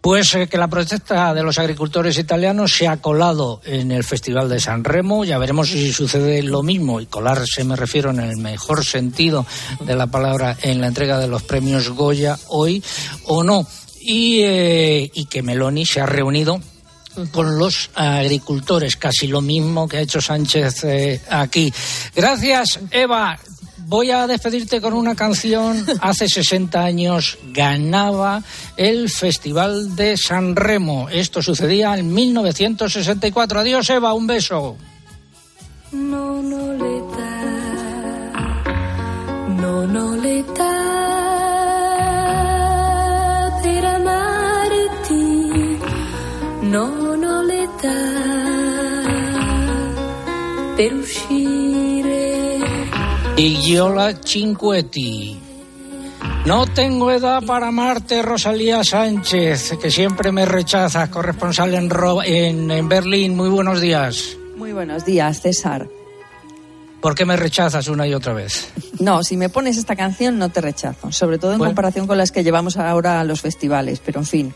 Pues 0.00 0.34
eh, 0.34 0.48
que 0.48 0.56
la 0.56 0.68
protesta 0.68 1.34
de 1.34 1.42
los 1.42 1.58
agricultores 1.58 2.16
italianos 2.18 2.74
se 2.74 2.88
ha 2.88 2.96
colado 3.02 3.60
en 3.64 3.92
el 3.92 4.02
Festival 4.02 4.48
de 4.48 4.58
San 4.58 4.82
Remo. 4.82 5.24
Ya 5.24 5.36
veremos 5.36 5.68
si 5.68 5.92
sucede 5.92 6.42
lo 6.42 6.62
mismo. 6.62 7.00
Y 7.00 7.06
colarse 7.06 7.64
me 7.64 7.76
refiero 7.76 8.10
en 8.10 8.20
el 8.20 8.38
mejor 8.38 8.84
sentido 8.84 9.44
de 9.80 9.94
la 9.94 10.06
palabra 10.06 10.56
en 10.62 10.80
la 10.80 10.86
entrega 10.86 11.18
de 11.18 11.28
los 11.28 11.42
premios 11.42 11.90
Goya 11.90 12.38
hoy 12.48 12.82
o 13.26 13.44
no. 13.44 13.66
Y, 14.00 14.40
eh, 14.40 15.10
y 15.12 15.26
que 15.26 15.42
Meloni 15.42 15.84
se 15.84 16.00
ha 16.00 16.06
reunido 16.06 16.60
con 17.32 17.58
los 17.58 17.90
agricultores, 17.94 18.96
casi 18.96 19.26
lo 19.26 19.42
mismo 19.42 19.86
que 19.86 19.98
ha 19.98 20.00
hecho 20.00 20.22
Sánchez 20.22 20.84
eh, 20.84 21.20
aquí. 21.28 21.70
Gracias, 22.14 22.80
Eva 22.90 23.38
voy 23.90 24.12
a 24.12 24.26
despedirte 24.28 24.80
con 24.80 24.94
una 24.94 25.16
canción. 25.16 25.84
Hace 26.00 26.28
60 26.28 26.80
años 26.80 27.38
ganaba 27.52 28.40
el 28.76 29.10
Festival 29.10 29.96
de 29.96 30.16
San 30.16 30.54
Remo. 30.54 31.08
Esto 31.10 31.42
sucedía 31.42 31.98
en 31.98 32.14
1964. 32.14 33.60
Adiós, 33.60 33.90
Eva, 33.90 34.14
un 34.14 34.28
beso. 34.28 34.76
No, 35.90 36.40
no 36.40 36.72
le 36.74 37.00
no, 39.60 39.86
no 39.88 40.16
le 40.16 40.44
per 43.62 43.84
amarti, 43.96 45.78
no, 46.62 47.16
no 47.16 47.42
le 47.42 47.68
per 50.76 51.59
y 53.40 53.78
Cinquetti. 54.22 55.38
No 56.44 56.66
tengo 56.66 57.10
edad 57.10 57.42
para 57.42 57.68
amarte, 57.68 58.20
Rosalía 58.20 58.84
Sánchez, 58.84 59.78
que 59.80 59.90
siempre 59.90 60.30
me 60.30 60.44
rechazas, 60.44 61.08
corresponsal 61.08 61.72
en, 61.74 61.90
en, 62.24 62.70
en 62.70 62.88
Berlín. 62.88 63.36
Muy 63.36 63.48
buenos 63.48 63.80
días. 63.80 64.36
Muy 64.56 64.72
buenos 64.72 65.06
días, 65.06 65.40
César. 65.40 65.88
¿Por 67.00 67.14
qué 67.14 67.24
me 67.24 67.36
rechazas 67.36 67.88
una 67.88 68.06
y 68.06 68.12
otra 68.12 68.34
vez? 68.34 68.70
No, 68.98 69.22
si 69.22 69.38
me 69.38 69.48
pones 69.48 69.78
esta 69.78 69.96
canción 69.96 70.38
no 70.38 70.50
te 70.50 70.60
rechazo, 70.60 71.10
sobre 71.10 71.38
todo 71.38 71.54
en 71.54 71.60
comparación 71.60 72.06
con 72.06 72.18
las 72.18 72.32
que 72.32 72.44
llevamos 72.44 72.76
ahora 72.76 73.20
a 73.20 73.24
los 73.24 73.40
festivales, 73.40 74.02
pero 74.04 74.20
en 74.20 74.26
fin. 74.26 74.54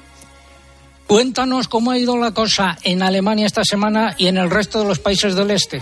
Cuéntanos 1.07 1.68
cómo 1.68 1.90
ha 1.90 1.99
ido 1.99 2.18
la 2.18 2.33
cosa 2.33 2.77
en 2.83 3.03
Alemania 3.03 3.47
esta 3.47 3.64
semana 3.64 4.14
y 4.18 4.27
en 4.27 4.37
el 4.37 4.51
resto 4.51 4.81
de 4.81 4.85
los 4.85 4.99
países 4.99 5.35
del 5.35 5.51
este. 5.53 5.81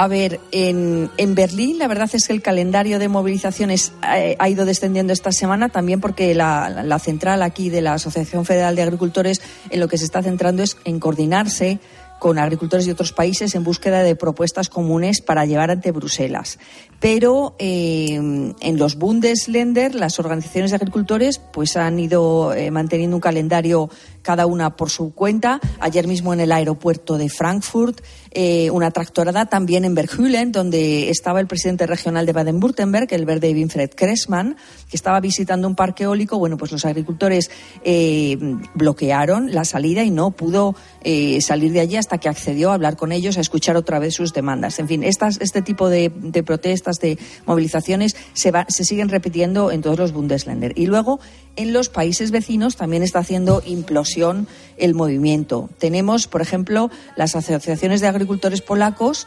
A 0.00 0.06
ver, 0.06 0.38
en, 0.52 1.10
en, 1.16 1.34
Berlín 1.34 1.78
la 1.78 1.88
verdad 1.88 2.08
es 2.12 2.28
que 2.28 2.32
el 2.32 2.40
calendario 2.40 3.00
de 3.00 3.08
movilizaciones 3.08 3.92
eh, 4.14 4.36
ha, 4.38 4.48
ido 4.48 4.64
descendiendo 4.64 5.12
esta 5.12 5.32
semana 5.32 5.70
también 5.70 6.00
porque 6.00 6.36
la, 6.36 7.00
central 7.00 7.42
aquí 7.42 7.68
de 7.68 7.82
la 7.82 7.94
Asociación 7.94 8.44
Federal 8.44 8.76
de 8.76 8.82
Agricultores 8.82 9.42
en 9.70 9.80
lo 9.80 9.88
que 9.88 9.98
se 9.98 10.04
está 10.04 10.22
centrando 10.22 10.62
es 10.62 10.76
en 10.84 11.00
coordinarse 11.00 11.80
con 12.20 12.38
agricultores 12.38 12.86
de 12.86 12.92
otros 12.92 13.12
países 13.12 13.54
en 13.54 13.64
búsqueda 13.64 14.02
de 14.02 14.16
propuestas 14.16 14.68
comunes 14.68 15.20
para 15.20 15.46
llevar 15.46 15.70
ante 15.70 15.92
Bruselas. 15.92 16.58
Pero 17.00 17.54
eh, 17.58 18.14
en 18.14 18.78
los 18.78 18.96
Bundesländer 18.96 19.94
las 19.94 20.18
organizaciones 20.18 20.70
de 20.70 20.76
agricultores 20.76 21.40
pues 21.52 21.76
han 21.76 21.98
ido 21.98 22.52
eh, 22.54 22.70
manteniendo 22.70 23.16
un 23.16 23.20
calendario 23.20 23.88
cada 24.22 24.46
una 24.46 24.76
por 24.76 24.90
su 24.90 25.14
cuenta. 25.14 25.60
Ayer 25.80 26.06
mismo 26.06 26.32
en 26.32 26.40
el 26.40 26.52
aeropuerto 26.52 27.18
de 27.18 27.28
Frankfurt, 27.28 28.00
eh, 28.30 28.70
una 28.70 28.90
tractorada 28.90 29.46
también 29.46 29.84
en 29.84 29.94
Berghülen, 29.94 30.52
donde 30.52 31.10
estaba 31.10 31.40
el 31.40 31.46
presidente 31.46 31.86
regional 31.86 32.26
de 32.26 32.32
Baden-Württemberg, 32.32 33.08
el 33.10 33.24
verde 33.24 33.52
Winfred 33.52 33.90
Kressmann, 33.90 34.56
que 34.90 34.96
estaba 34.96 35.20
visitando 35.20 35.68
un 35.68 35.74
parque 35.74 36.04
eólico. 36.04 36.38
Bueno, 36.38 36.56
pues 36.56 36.72
los 36.72 36.84
agricultores 36.84 37.50
eh, 37.84 38.36
bloquearon 38.74 39.52
la 39.52 39.64
salida 39.64 40.02
y 40.04 40.10
no 40.10 40.30
pudo 40.30 40.74
eh, 41.02 41.40
salir 41.40 41.72
de 41.72 41.80
allí 41.80 41.96
hasta 41.96 42.18
que 42.18 42.28
accedió 42.28 42.70
a 42.70 42.74
hablar 42.74 42.96
con 42.96 43.12
ellos, 43.12 43.38
a 43.38 43.40
escuchar 43.40 43.76
otra 43.76 43.98
vez 43.98 44.14
sus 44.14 44.32
demandas. 44.32 44.78
En 44.78 44.88
fin, 44.88 45.02
este 45.04 45.62
tipo 45.62 45.88
de, 45.88 46.10
protestas, 46.44 46.98
de 47.00 47.18
movilizaciones, 47.46 48.16
se, 48.32 48.52
se 48.68 48.84
siguen 48.84 49.08
repitiendo 49.08 49.70
en 49.70 49.82
todos 49.82 49.98
los 49.98 50.12
Bundesländer. 50.12 50.72
Y 50.76 50.86
luego, 50.86 51.20
en 51.58 51.72
los 51.72 51.88
países 51.88 52.30
vecinos 52.30 52.76
también 52.76 53.02
está 53.02 53.18
haciendo 53.18 53.62
implosión 53.66 54.46
el 54.76 54.94
movimiento. 54.94 55.68
Tenemos, 55.78 56.28
por 56.28 56.40
ejemplo, 56.40 56.90
las 57.16 57.34
asociaciones 57.34 58.00
de 58.00 58.06
agricultores 58.06 58.62
polacos 58.62 59.26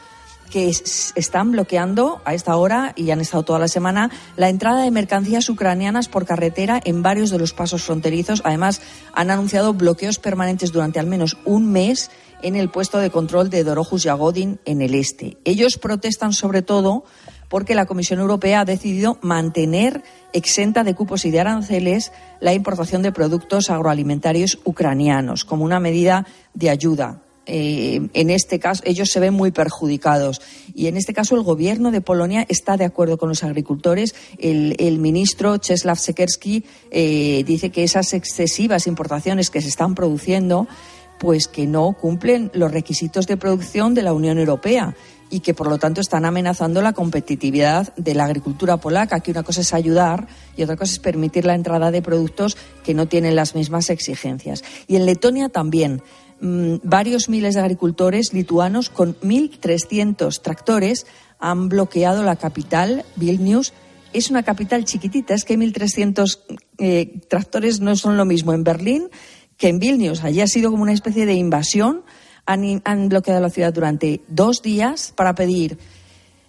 que 0.50 0.70
están 0.70 1.52
bloqueando 1.52 2.22
a 2.26 2.34
esta 2.34 2.56
hora 2.56 2.94
y 2.96 3.12
han 3.12 3.22
estado 3.22 3.44
toda 3.44 3.60
la 3.60 3.68
semana 3.68 4.12
la 4.36 4.50
entrada 4.50 4.84
de 4.84 4.92
mercancías 4.92 5.48
ucranianas 5.50 6.08
por 6.08 6.26
carretera 6.26 6.80
en 6.84 7.02
varios 7.02 7.30
de 7.32 7.40
los 7.40 7.54
pasos 7.54 7.84
fronterizos. 7.84 8.42
Además, 8.46 8.82
han 9.14 9.30
anunciado 9.30 9.74
bloqueos 9.74 10.20
permanentes 10.20 10.72
durante 10.72 11.00
al 11.00 11.08
menos 11.08 11.38
un 11.46 11.72
mes 11.72 12.12
en 12.42 12.56
el 12.56 12.70
puesto 12.70 12.98
de 12.98 13.12
control 13.12 13.50
de 13.50 13.64
Dorojus 13.64 14.04
Yagodin 14.04 14.60
en 14.66 14.82
el 14.82 14.96
este. 14.96 15.38
Ellos 15.46 15.78
protestan 15.78 16.34
sobre 16.34 16.62
todo 16.62 17.04
porque 17.52 17.76
la 17.76 17.86
Comisión 17.86 18.20
Europea 18.20 18.62
ha 18.62 18.66
decidido 18.66 19.18
mantener 19.22 20.04
exenta 20.34 20.84
de 20.84 20.96
cupos 20.96 21.26
y 21.26 21.32
de 21.32 21.40
aranceles 21.40 22.12
la 22.40 22.54
importación 22.54 23.02
de 23.02 23.12
productos 23.12 23.70
agroalimentarios 23.70 24.60
ucranianos 24.64 25.46
como 25.46 25.66
una 25.66 25.80
medida 25.80 26.26
de 26.54 26.70
ayuda. 26.70 27.22
Eh, 27.48 28.08
en 28.14 28.30
este 28.30 28.60
caso, 28.60 28.84
ellos 28.86 29.10
se 29.10 29.20
ven 29.20 29.34
muy 29.34 29.52
perjudicados. 29.52 30.42
Y 30.74 30.88
en 30.88 30.96
este 30.96 31.14
caso, 31.14 31.36
el 31.36 31.42
gobierno 31.42 31.92
de 31.92 32.02
Polonia 32.02 32.46
está 32.48 32.78
de 32.78 32.86
acuerdo 32.86 33.18
con 33.18 33.30
los 33.30 33.44
agricultores. 33.44 34.16
El, 34.38 35.00
ministro 35.00 35.58
Czeslaw 35.60 35.96
Sekerski 35.96 36.64
eh, 36.92 37.44
dice 37.46 37.72
que 37.72 37.84
esas 37.84 38.14
excesivas 38.14 38.88
importaciones 38.88 39.50
que 39.50 39.62
se 39.62 39.70
están 39.70 39.96
produciendo 39.96 40.68
pues 41.20 41.48
que 41.48 41.68
no 41.68 41.94
cumplen 41.94 42.50
los 42.56 42.72
requisitos 42.72 43.28
de 43.28 43.38
producción 43.38 43.94
de 43.94 44.02
la 44.02 44.12
Unión 44.12 44.40
Europea 44.40 44.96
y 45.32 45.40
que 45.40 45.54
por 45.56 45.68
lo 45.68 45.80
tanto 45.80 46.02
están 46.02 46.26
amenazando 46.26 46.82
la 46.82 46.94
competitividad 46.94 47.96
de 47.96 48.14
la 48.14 48.26
agricultura 48.26 48.78
polaca, 48.78 49.22
que 49.22 49.32
una 49.32 49.44
cosa 49.44 49.62
es 49.62 49.74
ayudar 49.74 50.28
y 50.56 50.64
otra 50.64 50.76
cosa 50.76 50.92
es 50.92 51.00
permitir 51.00 51.46
la 51.46 51.56
entrada 51.56 51.90
de 51.90 52.02
productos 52.02 52.58
que 52.84 52.94
no 52.94 53.08
tienen 53.08 53.36
las 53.36 53.56
mismas 53.56 53.90
exigencias. 53.90 54.64
Y 54.88 54.98
en 54.98 55.06
Letonia 55.06 55.50
también. 55.50 56.04
Mm, 56.42 56.78
varios 56.84 57.30
miles 57.30 57.54
de 57.54 57.62
agricultores 57.62 58.34
lituanos 58.34 58.90
con 58.90 59.16
1.300 59.22 60.42
tractores 60.42 61.06
han 61.40 61.70
bloqueado 61.70 62.24
la 62.24 62.36
capital, 62.36 63.06
Vilnius. 63.16 63.74
Es 64.12 64.30
una 64.30 64.44
capital 64.44 64.84
chiquitita, 64.84 65.34
es 65.34 65.46
que 65.46 65.58
1.300 65.58 66.40
eh, 66.80 67.22
tractores 67.30 67.80
no 67.80 67.96
son 67.96 68.18
lo 68.18 68.26
mismo 68.26 68.54
en 68.54 68.64
Berlín 68.64 69.10
que 69.56 69.70
en 69.70 69.80
Vilnius. 69.80 70.24
Allí 70.24 70.42
ha 70.42 70.48
sido 70.48 70.72
como 70.72 70.82
una 70.82 70.94
especie 70.94 71.28
de 71.28 71.36
invasión 71.36 72.02
han, 72.54 73.10
bloqueado 73.10 73.42
la 73.42 73.50
ciudad 73.50 73.74
durante 73.74 74.22
dos 74.28 74.62
días 74.62 75.14
para 75.16 75.36
pedir 75.36 75.78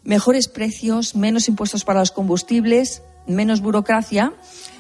mejores 0.05 0.49
precios, 0.49 1.15
menos 1.15 1.49
impuestos 1.49 1.85
para 1.85 2.01
los 2.01 2.11
combustibles, 2.11 3.03
menos 3.27 3.61
burocracia 3.61 4.33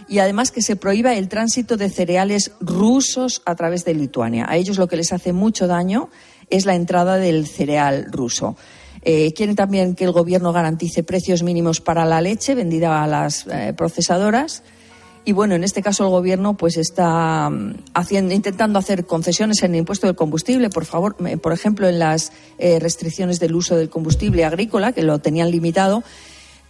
y 0.08 0.18
además 0.18 0.50
que 0.50 0.62
se 0.62 0.76
prohíba 0.76 1.14
el 1.14 1.28
tránsito 1.28 1.76
de 1.76 1.88
cereales 1.88 2.52
rusos 2.61 3.42
a 3.46 3.54
través 3.54 3.85
de 3.85 3.94
Lituania. 3.94 4.46
A 4.48 4.56
ellos 4.56 4.78
lo 4.78 4.88
que 4.88 4.96
les 4.96 5.12
hace 5.12 5.32
mucho 5.32 5.66
daño 5.66 6.11
es 6.50 6.66
la 6.66 6.74
entrada 6.74 7.16
del 7.16 7.46
cereal 7.46 8.06
ruso. 8.11 8.56
Eh, 9.02 9.32
quieren 9.35 9.56
también 9.56 9.94
que 9.94 10.04
el 10.04 10.12
gobierno 10.12 10.52
garantice 10.52 11.02
precios 11.02 11.42
mínimos 11.42 11.80
para 11.80 12.04
la 12.04 12.20
leche 12.20 12.54
vendida 12.54 13.02
a 13.02 13.06
las 13.06 13.46
eh, 13.46 13.74
procesadoras 13.76 14.62
y 15.24 15.32
bueno, 15.32 15.54
en 15.54 15.64
este 15.64 15.82
caso 15.82 16.04
el 16.04 16.11
gobierno 16.11 16.56
pues 16.56 16.76
está 16.76 17.48
mm, 17.48 17.74
haciendo, 17.94 18.35
intentando 18.35 18.78
hacer 18.78 19.06
concesiones 19.06 19.62
en 19.62 19.72
el 19.72 19.80
impuesto 19.80 20.06
del 20.06 20.16
combustible, 20.16 20.70
por 20.70 20.85
favor, 20.85 21.16
por 21.40 21.52
ejemplo, 21.52 21.88
en 21.88 21.98
las 21.98 22.32
eh, 22.58 22.78
restricciones 22.80 23.38
del 23.38 23.54
uso 23.54 23.76
del 23.76 23.88
combustible 23.88 24.44
agrícola, 24.44 24.92
que 24.92 25.02
lo 25.02 25.18
tenían 25.20 25.50
limitado, 25.50 26.02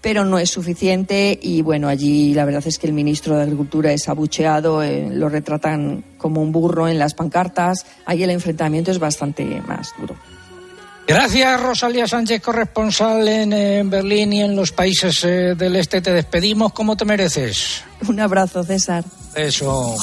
pero 0.03 0.25
no 0.25 0.39
es 0.39 0.51
suficiente 0.51 1.39
y 1.41 1.63
bueno, 1.63 1.89
allí 1.89 2.35
la 2.35 2.45
verdad 2.45 2.67
es 2.67 2.79
que 2.79 2.89
el 2.89 2.93
ministro 2.93 3.37
de 3.37 3.43
Agricultura 3.43 3.93
es 3.93 4.09
abucheado, 4.09 4.83
eh, 4.83 5.09
lo 5.11 5.29
retratan 5.29 6.05
como 6.19 6.43
un 6.43 6.53
burro 6.53 6.89
en 6.89 6.99
las 6.99 7.15
pancartas, 7.15 7.87
ahí 8.05 8.23
el 8.23 8.31
enfrentamiento 8.31 8.91
es 8.91 8.99
bastante 8.99 9.45
más 9.67 9.95
duro. 9.99 10.17
Gracias, 11.07 11.61
Rosalía 11.61 12.07
Sánchez, 12.07 12.41
corresponsal 12.41 13.27
en, 13.29 13.91
Berlín 13.91 14.33
y 14.33 14.43
en 14.43 14.55
los 14.55 14.73
países 14.73 15.25
eh, 15.25 15.55
del 15.57 15.77
este. 15.77 16.01
Te 16.01 16.13
despedimos 16.13 16.73
como 16.73 16.97
te 16.97 17.05
mereces. 17.05 17.83
Un 18.07 18.21
abrazo, 18.21 18.63
César. 18.63 19.05
Eso. 19.35 19.97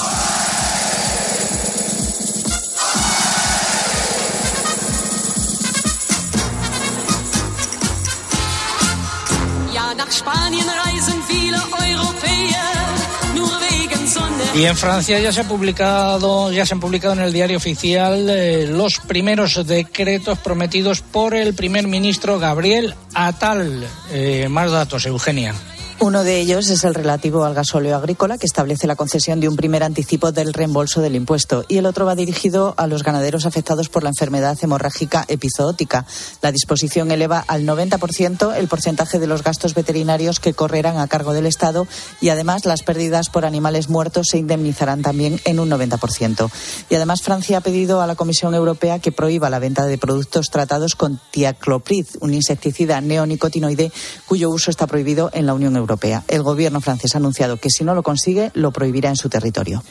Y 14.60 14.66
en 14.66 14.76
Francia 14.76 15.18
ya 15.22 15.32
se 15.32 15.40
ha 15.40 15.48
publicado, 15.48 16.52
ya 16.52 16.66
se 16.66 16.74
han 16.74 16.82
publicado 16.82 17.14
en 17.14 17.22
el 17.22 17.32
diario 17.32 17.56
oficial 17.56 18.30
eh, 18.30 18.68
los 18.68 19.00
primeros 19.00 19.66
decretos 19.66 20.38
prometidos 20.40 21.00
por 21.00 21.34
el 21.34 21.54
primer 21.54 21.88
ministro 21.88 22.40
Gabriel 22.40 22.94
Attal. 23.14 23.88
Eh, 24.12 24.48
más 24.50 24.70
datos, 24.70 25.06
Eugenia. 25.06 25.56
Uno 26.02 26.24
de 26.24 26.40
ellos 26.40 26.70
es 26.70 26.86
el 26.86 26.96
relativo 26.96 27.44
al 27.44 27.54
gasóleo 27.54 27.98
agrícola, 27.98 28.38
que 28.38 28.46
establece 28.46 28.88
la 28.88 28.96
concesión 28.96 29.42
de 29.42 29.50
un 29.50 29.58
primer 29.58 29.84
anticipo 29.84 30.32
del 30.32 30.54
reembolso 30.54 31.02
del 31.02 31.14
impuesto, 31.14 31.66
y 31.68 31.76
el 31.76 31.86
otro 31.86 32.06
va 32.06 32.16
dirigido 32.16 32.74
a 32.78 32.88
los 32.88 33.04
ganaderos 33.04 33.46
afectados 33.46 33.90
por 33.90 34.04
la 34.04 34.10
enfermedad 34.10 34.58
hemorrágica 34.62 35.26
epizootica. 35.28 36.06
La 36.42 36.54
disposición 36.54 37.12
eleva 37.12 37.44
al 37.46 37.66
90% 37.66 38.56
el 38.56 38.70
porcentaje 38.70 39.20
de 39.20 39.28
los 39.28 39.44
gastos 39.44 39.74
veterinarios 39.74 40.40
que 40.40 40.54
correrán 40.54 41.00
a 41.00 41.10
cargo 41.10 41.34
del 41.34 41.46
Estado 41.46 41.86
y 42.22 42.30
además 42.30 42.64
las 42.64 42.82
pérdidas 42.82 43.30
por 43.30 43.44
animales 43.44 43.90
muertos 43.90 44.28
se 44.30 44.38
indemnizarán 44.38 45.02
también 45.02 45.42
en 45.44 45.60
un 45.60 45.70
90%. 45.70 46.50
Y 46.90 46.96
además 46.96 47.24
Francia 47.24 47.58
ha 47.58 47.62
pedido 47.62 48.00
a 48.00 48.08
la 48.08 48.16
Comisión 48.16 48.56
Europea 48.56 49.00
que 49.00 49.12
prohíba 49.12 49.50
la 49.50 49.60
venta 49.60 49.86
de 49.86 49.98
productos 49.98 50.50
tratados 50.50 50.96
con 50.96 51.20
tiacloprid, 51.32 52.06
un 52.22 52.34
insecticida 52.34 53.02
neonicotinoide 53.02 53.92
cuyo 54.26 54.50
uso 54.50 54.72
está 54.72 54.88
prohibido 54.88 55.30
en 55.34 55.46
la 55.46 55.54
Unión 55.54 55.76
Europea. 55.76 55.89
El 56.28 56.44
gobierno 56.44 56.82
francés 56.82 57.16
ha 57.16 57.18
anunciado 57.18 57.58
que 57.58 57.70
si 57.70 57.84
no 57.84 57.96
lo 57.96 58.04
consigue, 58.04 58.52
lo 58.54 58.72
prohibirá 58.72 59.10
en 59.10 59.16
su 59.16 59.30
territorio. 59.30 59.84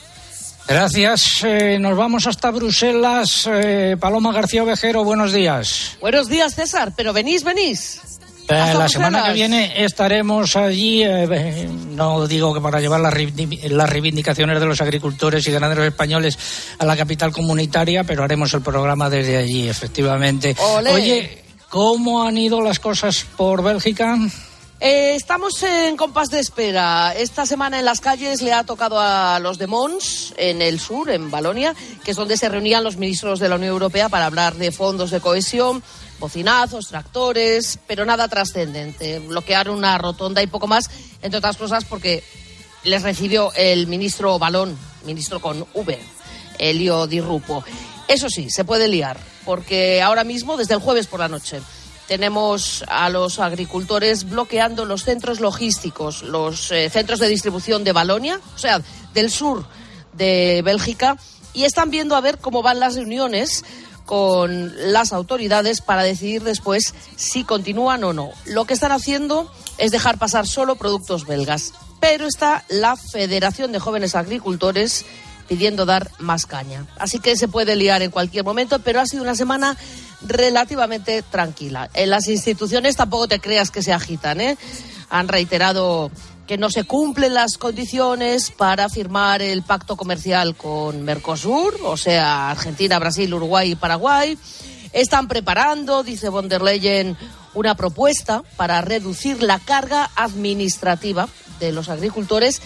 Gracias. 0.68 1.42
Eh, 1.44 1.78
nos 1.80 1.96
vamos 1.96 2.26
hasta 2.26 2.50
Bruselas. 2.50 3.48
Eh, 3.50 3.96
Paloma 3.98 4.32
García 4.34 4.62
Ovejero, 4.62 5.02
buenos 5.02 5.32
días. 5.32 5.96
Buenos 5.98 6.28
días, 6.28 6.54
César. 6.54 6.92
Pero 6.94 7.14
venís, 7.14 7.42
venís. 7.42 8.02
Eh, 8.48 8.74
la 8.74 8.88
semana 8.88 9.24
que 9.24 9.32
viene 9.32 9.84
estaremos 9.84 10.56
allí, 10.56 11.04
no 11.90 12.26
digo 12.26 12.54
que 12.54 12.60
para 12.60 12.80
llevar 12.80 13.00
las, 13.00 13.12
reivindicaciones 13.90 14.58
de 14.58 14.66
los 14.66 14.80
agricultores 14.80 15.46
y 15.46 15.52
ganaderos 15.52 15.86
españoles 15.86 16.38
a 16.78 16.86
la 16.86 16.96
capital 16.96 17.30
comunitaria, 17.30 18.04
pero 18.04 18.24
haremos 18.24 18.52
el 18.54 18.62
programa 18.62 19.10
desde 19.10 19.36
allí, 19.36 19.68
efectivamente. 19.68 20.56
Oye, 20.90 21.44
¿cómo 21.68 22.22
han 22.22 22.38
ido 22.38 22.62
las 22.62 22.78
cosas 22.78 23.26
por 23.36 23.62
Bélgica? 23.62 24.16
Eh, 24.80 25.16
estamos 25.16 25.60
en 25.64 25.96
compás 25.96 26.30
de 26.30 26.38
espera. 26.38 27.12
Esta 27.12 27.46
semana 27.46 27.80
en 27.80 27.84
las 27.84 28.00
calles 28.00 28.42
le 28.42 28.52
ha 28.52 28.62
tocado 28.62 29.00
a 29.00 29.40
los 29.40 29.58
de 29.58 29.66
Mons, 29.66 30.34
en 30.36 30.62
el 30.62 30.78
sur, 30.78 31.10
en 31.10 31.32
Balonia, 31.32 31.74
que 32.04 32.12
es 32.12 32.16
donde 32.16 32.36
se 32.36 32.48
reunían 32.48 32.84
los 32.84 32.96
ministros 32.96 33.40
de 33.40 33.48
la 33.48 33.56
Unión 33.56 33.72
Europea 33.72 34.08
para 34.08 34.26
hablar 34.26 34.54
de 34.54 34.70
fondos 34.70 35.10
de 35.10 35.20
cohesión, 35.20 35.82
bocinazos, 36.20 36.86
tractores, 36.86 37.80
pero 37.88 38.04
nada 38.04 38.28
trascendente. 38.28 39.18
Bloquear 39.18 39.68
una 39.68 39.98
rotonda 39.98 40.44
y 40.44 40.46
poco 40.46 40.68
más, 40.68 40.88
entre 41.22 41.38
otras 41.38 41.56
cosas 41.56 41.84
porque 41.84 42.22
les 42.84 43.02
recibió 43.02 43.52
el 43.54 43.88
ministro 43.88 44.38
Balón, 44.38 44.78
ministro 45.04 45.40
con 45.40 45.66
V, 45.74 45.98
Elio 46.56 47.08
Di 47.08 47.20
Rupo. 47.20 47.64
Eso 48.06 48.30
sí, 48.30 48.48
se 48.48 48.64
puede 48.64 48.86
liar, 48.86 49.18
porque 49.44 50.00
ahora 50.02 50.22
mismo, 50.22 50.56
desde 50.56 50.74
el 50.74 50.80
jueves 50.80 51.08
por 51.08 51.18
la 51.18 51.28
noche, 51.28 51.60
tenemos 52.08 52.84
a 52.88 53.10
los 53.10 53.38
agricultores 53.38 54.24
bloqueando 54.28 54.86
los 54.86 55.04
centros 55.04 55.40
logísticos, 55.40 56.22
los 56.22 56.72
eh, 56.72 56.88
centros 56.90 57.20
de 57.20 57.28
distribución 57.28 57.84
de 57.84 57.92
Balonia, 57.92 58.40
o 58.56 58.58
sea, 58.58 58.80
del 59.12 59.30
sur 59.30 59.66
de 60.14 60.62
Bélgica, 60.64 61.18
y 61.52 61.64
están 61.64 61.90
viendo 61.90 62.16
a 62.16 62.22
ver 62.22 62.38
cómo 62.38 62.62
van 62.62 62.80
las 62.80 62.96
reuniones 62.96 63.64
con 64.06 64.72
las 64.90 65.12
autoridades 65.12 65.82
para 65.82 66.02
decidir 66.02 66.42
después 66.42 66.94
si 67.16 67.44
continúan 67.44 68.02
o 68.04 68.14
no. 68.14 68.30
Lo 68.46 68.64
que 68.64 68.72
están 68.72 68.90
haciendo 68.90 69.52
es 69.76 69.90
dejar 69.90 70.16
pasar 70.16 70.46
solo 70.46 70.76
productos 70.76 71.26
belgas, 71.26 71.74
pero 72.00 72.26
está 72.26 72.64
la 72.70 72.96
Federación 72.96 73.70
de 73.70 73.80
Jóvenes 73.80 74.14
Agricultores 74.14 75.04
pidiendo 75.48 75.86
dar 75.86 76.10
más 76.18 76.46
caña. 76.46 76.86
Así 76.98 77.18
que 77.18 77.36
se 77.36 77.48
puede 77.48 77.74
liar 77.74 78.02
en 78.02 78.10
cualquier 78.10 78.44
momento, 78.44 78.78
pero 78.78 79.00
ha 79.00 79.06
sido 79.06 79.22
una 79.22 79.34
semana 79.34 79.76
relativamente 80.22 81.22
tranquila. 81.22 81.90
En 81.94 82.10
las 82.10 82.28
instituciones 82.28 82.96
tampoco 82.96 83.28
te 83.28 83.40
creas 83.40 83.70
que 83.70 83.82
se 83.82 83.92
agitan, 83.92 84.40
¿eh? 84.40 84.58
Han 85.10 85.28
reiterado 85.28 86.10
que 86.46 86.58
no 86.58 86.70
se 86.70 86.84
cumplen 86.84 87.34
las 87.34 87.58
condiciones 87.58 88.50
para 88.50 88.88
firmar 88.88 89.42
el 89.42 89.62
pacto 89.62 89.96
comercial 89.96 90.54
con 90.56 91.02
Mercosur, 91.02 91.78
o 91.84 91.96
sea, 91.96 92.50
Argentina, 92.50 92.98
Brasil, 92.98 93.32
Uruguay 93.32 93.72
y 93.72 93.76
Paraguay. 93.76 94.38
Están 94.92 95.28
preparando, 95.28 96.02
dice 96.02 96.30
von 96.30 96.48
der 96.48 96.62
Leyen, 96.62 97.16
una 97.54 97.74
propuesta 97.74 98.42
para 98.56 98.80
reducir 98.80 99.42
la 99.42 99.58
carga 99.58 100.10
administrativa 100.16 101.28
de 101.60 101.72
los 101.72 101.88
agricultores 101.88 102.62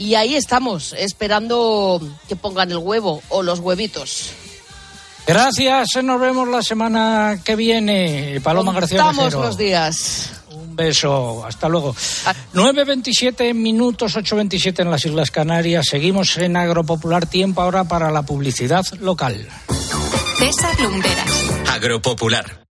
y 0.00 0.14
ahí 0.14 0.34
estamos, 0.34 0.94
esperando 0.94 2.00
que 2.26 2.34
pongan 2.34 2.70
el 2.70 2.78
huevo 2.78 3.22
o 3.28 3.42
los 3.42 3.58
huevitos. 3.58 4.30
Gracias, 5.26 5.88
nos 6.02 6.18
vemos 6.18 6.48
la 6.48 6.62
semana 6.62 7.38
que 7.44 7.54
viene. 7.54 8.40
Paloma 8.42 8.72
García 8.72 8.96
Estamos 8.96 9.34
los 9.34 9.58
días. 9.58 10.30
Un 10.52 10.74
beso, 10.74 11.44
hasta 11.44 11.68
luego. 11.68 11.94
9.27 12.54 13.52
minutos, 13.52 14.16
8.27 14.16 14.80
en 14.80 14.90
las 14.90 15.04
Islas 15.04 15.30
Canarias. 15.30 15.88
Seguimos 15.90 16.38
en 16.38 16.56
Agropopular. 16.56 17.26
Tiempo 17.26 17.60
ahora 17.60 17.84
para 17.84 18.10
la 18.10 18.22
publicidad 18.22 18.86
local. 19.00 19.46
César 20.38 20.80
Lumberas. 20.80 21.30
Agropopular. 21.68 22.69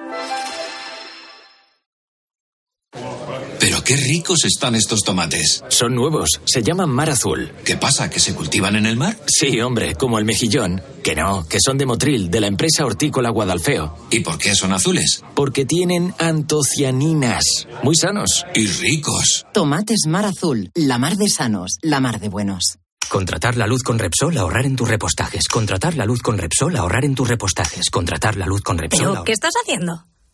Pero 3.61 3.83
qué 3.83 3.95
ricos 3.95 4.43
están 4.43 4.73
estos 4.73 5.03
tomates. 5.03 5.63
Son 5.69 5.93
nuevos, 5.93 6.41
se 6.45 6.63
llaman 6.63 6.89
mar 6.89 7.11
azul. 7.11 7.51
¿Qué 7.63 7.77
pasa? 7.77 8.09
¿Que 8.09 8.19
se 8.19 8.33
cultivan 8.33 8.75
en 8.75 8.87
el 8.87 8.97
mar? 8.97 9.15
Sí, 9.27 9.61
hombre, 9.61 9.93
como 9.93 10.17
el 10.17 10.25
mejillón. 10.25 10.81
Que 11.03 11.13
no, 11.13 11.47
que 11.47 11.59
son 11.63 11.77
de 11.77 11.85
Motril, 11.85 12.31
de 12.31 12.41
la 12.41 12.47
empresa 12.47 12.83
hortícola 12.83 13.29
Guadalfeo. 13.29 13.95
¿Y 14.09 14.21
por 14.21 14.39
qué 14.39 14.55
son 14.55 14.73
azules? 14.73 15.21
Porque 15.35 15.65
tienen 15.65 16.15
antocianinas. 16.17 17.43
Muy 17.83 17.95
sanos. 17.95 18.47
Y 18.55 18.65
ricos. 18.65 19.45
Tomates 19.53 20.07
mar 20.07 20.25
azul, 20.25 20.71
la 20.73 20.97
mar 20.97 21.15
de 21.15 21.29
sanos, 21.29 21.77
la 21.83 21.99
mar 21.99 22.19
de 22.19 22.29
buenos. 22.29 22.79
Contratar 23.09 23.57
la 23.57 23.67
luz 23.67 23.83
con 23.83 23.99
Repsol, 23.99 24.39
ahorrar 24.39 24.65
en 24.65 24.75
tus 24.75 24.89
repostajes. 24.89 25.47
Contratar 25.47 25.95
la 25.97 26.05
luz 26.05 26.23
con 26.23 26.39
Repsol, 26.39 26.75
ahorrar 26.77 27.05
en 27.05 27.13
tus 27.13 27.27
repostajes. 27.27 27.91
Contratar 27.91 28.37
la 28.37 28.47
luz 28.47 28.61
con 28.61 28.79
Repsol. 28.79 29.11
¿Pero 29.11 29.23
qué 29.23 29.33
estás 29.33 29.53
haciendo? 29.61 30.07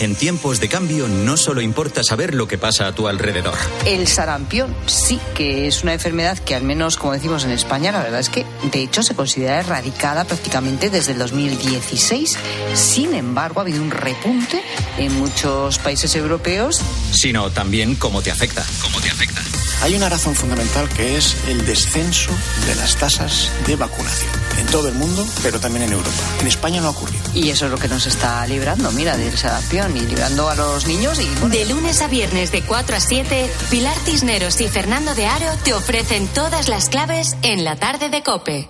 En 0.00 0.14
tiempos 0.14 0.60
de 0.60 0.68
cambio 0.68 1.08
no 1.08 1.36
solo 1.36 1.60
importa 1.60 2.02
saber 2.02 2.34
lo 2.34 2.48
que 2.48 2.58
pasa 2.58 2.86
a 2.86 2.94
tu 2.94 3.08
alrededor. 3.08 3.54
El 3.86 4.06
sarampión 4.08 4.74
sí 4.86 5.20
que 5.34 5.66
es 5.66 5.82
una 5.82 5.92
enfermedad 5.92 6.38
que 6.38 6.54
al 6.54 6.62
menos 6.62 6.96
como 6.96 7.12
decimos 7.12 7.44
en 7.44 7.50
España 7.50 7.92
la 7.92 8.02
verdad 8.02 8.20
es 8.20 8.28
que 8.28 8.44
de 8.70 8.82
hecho 8.82 9.02
se 9.02 9.14
considera 9.14 9.60
erradicada 9.60 10.24
prácticamente 10.24 10.90
desde 10.90 11.12
el 11.12 11.18
2016. 11.18 12.36
Sin 12.74 13.14
embargo 13.14 13.60
ha 13.60 13.62
habido 13.62 13.82
un 13.82 13.90
repunte 13.90 14.62
en 14.98 15.14
muchos 15.18 15.78
países 15.78 16.14
europeos. 16.14 16.80
Sino 17.12 17.50
también 17.50 17.94
cómo 17.94 18.22
te 18.22 18.30
afecta. 18.30 18.64
Cómo 18.82 19.00
te 19.00 19.10
afecta. 19.10 19.42
Hay 19.82 19.96
una 19.96 20.08
razón 20.08 20.36
fundamental 20.36 20.88
que 20.90 21.16
es 21.16 21.36
el 21.48 21.66
descenso 21.66 22.30
de 22.66 22.76
las 22.76 22.94
tasas 22.96 23.50
de 23.66 23.74
vacunación 23.74 24.30
en 24.60 24.66
todo 24.66 24.88
el 24.88 24.94
mundo, 24.94 25.26
pero 25.42 25.58
también 25.58 25.84
en 25.86 25.92
Europa. 25.92 26.22
En 26.40 26.46
España 26.46 26.80
no 26.80 26.86
ha 26.86 26.90
ocurrido. 26.90 27.22
Y 27.34 27.50
eso 27.50 27.64
es 27.64 27.72
lo 27.72 27.78
que 27.78 27.88
nos 27.88 28.06
está 28.06 28.46
librando, 28.46 28.92
mira, 28.92 29.16
del 29.16 29.36
sarampión 29.36 29.71
y 29.72 30.00
librando 30.06 30.50
a 30.50 30.54
los 30.54 30.86
niños. 30.86 31.18
y 31.18 31.26
bueno, 31.40 31.48
De 31.48 31.64
lunes 31.64 32.02
a 32.02 32.08
viernes 32.08 32.52
de 32.52 32.60
4 32.62 32.96
a 32.96 33.00
7, 33.00 33.50
Pilar 33.70 33.96
Cisneros 34.04 34.60
y 34.60 34.68
Fernando 34.68 35.14
de 35.14 35.24
Aro 35.26 35.50
te 35.64 35.72
ofrecen 35.72 36.28
todas 36.28 36.68
las 36.68 36.90
claves 36.90 37.36
en 37.42 37.64
la 37.64 37.76
tarde 37.76 38.10
de 38.10 38.22
Cope. 38.22 38.68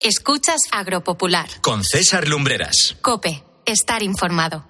Escuchas 0.00 0.60
Agropopular. 0.72 1.48
Con 1.62 1.82
César 1.82 2.28
Lumbreras. 2.28 2.96
Cope, 3.02 3.42
estar 3.64 4.02
informado. 4.02 4.66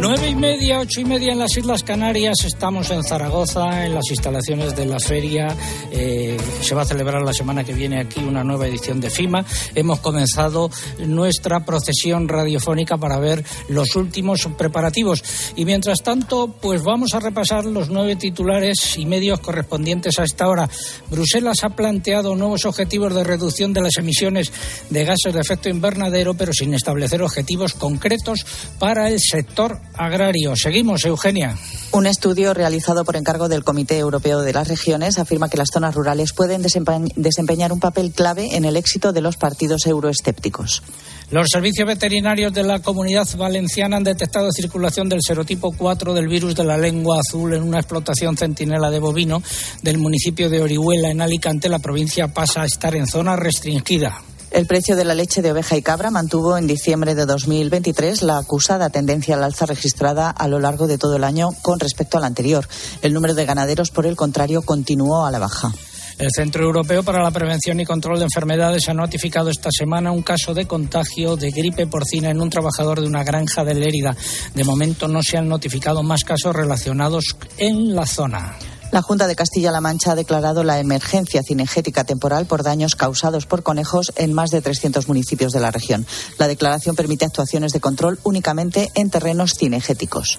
Nueve 0.00 0.30
y 0.30 0.34
media, 0.34 0.80
ocho 0.80 1.02
y 1.02 1.04
media 1.04 1.32
en 1.32 1.38
las 1.38 1.54
Islas 1.58 1.82
Canarias. 1.82 2.46
Estamos 2.46 2.90
en 2.90 3.04
Zaragoza, 3.04 3.84
en 3.84 3.94
las 3.94 4.08
instalaciones 4.08 4.74
de 4.74 4.86
la 4.86 4.98
feria. 4.98 5.54
Eh, 5.92 6.38
se 6.62 6.74
va 6.74 6.82
a 6.82 6.84
celebrar 6.86 7.20
la 7.20 7.34
semana 7.34 7.64
que 7.64 7.74
viene 7.74 8.00
aquí 8.00 8.20
una 8.20 8.42
nueva 8.42 8.66
edición 8.66 8.98
de 8.98 9.10
FIMA. 9.10 9.44
Hemos 9.74 10.00
comenzado 10.00 10.70
nuestra 11.00 11.66
procesión 11.66 12.28
radiofónica 12.28 12.96
para 12.96 13.18
ver 13.18 13.44
los 13.68 13.94
últimos 13.94 14.48
preparativos. 14.56 15.22
Y 15.54 15.66
mientras 15.66 16.02
tanto, 16.02 16.48
pues 16.48 16.82
vamos 16.82 17.12
a 17.12 17.20
repasar 17.20 17.66
los 17.66 17.90
nueve 17.90 18.16
titulares 18.16 18.96
y 18.96 19.04
medios 19.04 19.40
correspondientes 19.40 20.18
a 20.18 20.24
esta 20.24 20.48
hora. 20.48 20.70
Bruselas 21.10 21.62
ha 21.62 21.76
planteado 21.76 22.34
nuevos 22.36 22.64
objetivos 22.64 23.14
de 23.14 23.22
reducción 23.22 23.74
de 23.74 23.82
las 23.82 23.98
emisiones 23.98 24.50
de 24.88 25.04
gases 25.04 25.34
de 25.34 25.40
efecto 25.40 25.68
invernadero, 25.68 26.32
pero 26.32 26.54
sin 26.54 26.72
establecer 26.72 27.20
objetivos 27.20 27.74
concretos 27.74 28.46
para 28.78 29.10
el 29.10 29.20
sector 29.20 29.78
agrario. 30.00 30.54
Seguimos, 30.56 31.04
Eugenia. 31.04 31.56
Un 31.92 32.06
estudio 32.06 32.54
realizado 32.54 33.04
por 33.04 33.16
encargo 33.16 33.48
del 33.48 33.64
Comité 33.64 33.98
Europeo 33.98 34.40
de 34.40 34.52
las 34.54 34.66
Regiones 34.66 35.18
afirma 35.18 35.48
que 35.50 35.58
las 35.58 35.68
zonas 35.72 35.94
rurales 35.94 36.32
pueden 36.32 36.62
desempe- 36.62 37.12
desempeñar 37.16 37.70
un 37.72 37.80
papel 37.80 38.10
clave 38.12 38.56
en 38.56 38.64
el 38.64 38.76
éxito 38.76 39.12
de 39.12 39.20
los 39.20 39.36
partidos 39.36 39.86
euroescépticos. 39.86 40.82
Los 41.30 41.48
servicios 41.52 41.86
veterinarios 41.86 42.52
de 42.52 42.62
la 42.62 42.80
comunidad 42.80 43.28
valenciana 43.36 43.98
han 43.98 44.04
detectado 44.04 44.50
circulación 44.52 45.08
del 45.08 45.20
serotipo 45.22 45.72
4 45.76 46.14
del 46.14 46.28
virus 46.28 46.54
de 46.54 46.64
la 46.64 46.78
lengua 46.78 47.18
azul 47.20 47.52
en 47.52 47.62
una 47.62 47.78
explotación 47.78 48.36
centinela 48.36 48.90
de 48.90 48.98
bovino 49.00 49.42
del 49.82 49.98
municipio 49.98 50.48
de 50.48 50.62
Orihuela, 50.62 51.10
en 51.10 51.20
Alicante. 51.20 51.68
La 51.68 51.78
provincia 51.78 52.28
pasa 52.28 52.62
a 52.62 52.66
estar 52.66 52.94
en 52.94 53.06
zona 53.06 53.36
restringida. 53.36 54.22
El 54.50 54.66
precio 54.66 54.96
de 54.96 55.04
la 55.04 55.14
leche 55.14 55.42
de 55.42 55.52
oveja 55.52 55.76
y 55.76 55.82
cabra 55.82 56.10
mantuvo 56.10 56.58
en 56.58 56.66
diciembre 56.66 57.14
de 57.14 57.24
2023 57.24 58.22
la 58.22 58.38
acusada 58.38 58.90
tendencia 58.90 59.36
al 59.36 59.44
alza 59.44 59.64
registrada 59.64 60.28
a 60.28 60.48
lo 60.48 60.58
largo 60.58 60.88
de 60.88 60.98
todo 60.98 61.14
el 61.14 61.22
año 61.22 61.50
con 61.62 61.78
respecto 61.78 62.18
al 62.18 62.24
anterior. 62.24 62.66
El 63.00 63.14
número 63.14 63.34
de 63.34 63.46
ganaderos, 63.46 63.90
por 63.90 64.06
el 64.06 64.16
contrario, 64.16 64.62
continuó 64.62 65.24
a 65.24 65.30
la 65.30 65.38
baja. 65.38 65.72
El 66.18 66.30
Centro 66.34 66.64
Europeo 66.64 67.04
para 67.04 67.22
la 67.22 67.30
Prevención 67.30 67.78
y 67.78 67.86
Control 67.86 68.18
de 68.18 68.24
Enfermedades 68.24 68.88
ha 68.88 68.94
notificado 68.94 69.50
esta 69.50 69.70
semana 69.70 70.10
un 70.10 70.22
caso 70.22 70.52
de 70.52 70.66
contagio 70.66 71.36
de 71.36 71.50
gripe 71.50 71.86
porcina 71.86 72.28
en 72.28 72.42
un 72.42 72.50
trabajador 72.50 73.00
de 73.00 73.06
una 73.06 73.22
granja 73.22 73.64
de 73.64 73.74
Lérida. 73.74 74.16
De 74.54 74.64
momento 74.64 75.06
no 75.06 75.22
se 75.22 75.38
han 75.38 75.48
notificado 75.48 76.02
más 76.02 76.24
casos 76.24 76.54
relacionados 76.54 77.24
en 77.56 77.94
la 77.94 78.04
zona. 78.04 78.58
La 78.92 79.02
Junta 79.02 79.28
de 79.28 79.36
Castilla-La 79.36 79.80
Mancha 79.80 80.12
ha 80.12 80.16
declarado 80.16 80.64
la 80.64 80.80
emergencia 80.80 81.42
cinegética 81.42 82.04
temporal 82.04 82.46
por 82.46 82.64
daños 82.64 82.96
causados 82.96 83.46
por 83.46 83.62
conejos 83.62 84.12
en 84.16 84.32
más 84.32 84.50
de 84.50 84.62
300 84.62 85.06
municipios 85.06 85.52
de 85.52 85.60
la 85.60 85.70
región. 85.70 86.06
La 86.38 86.48
declaración 86.48 86.96
permite 86.96 87.24
actuaciones 87.24 87.72
de 87.72 87.80
control 87.80 88.18
únicamente 88.24 88.90
en 88.94 89.10
terrenos 89.10 89.54
cinegéticos. 89.56 90.38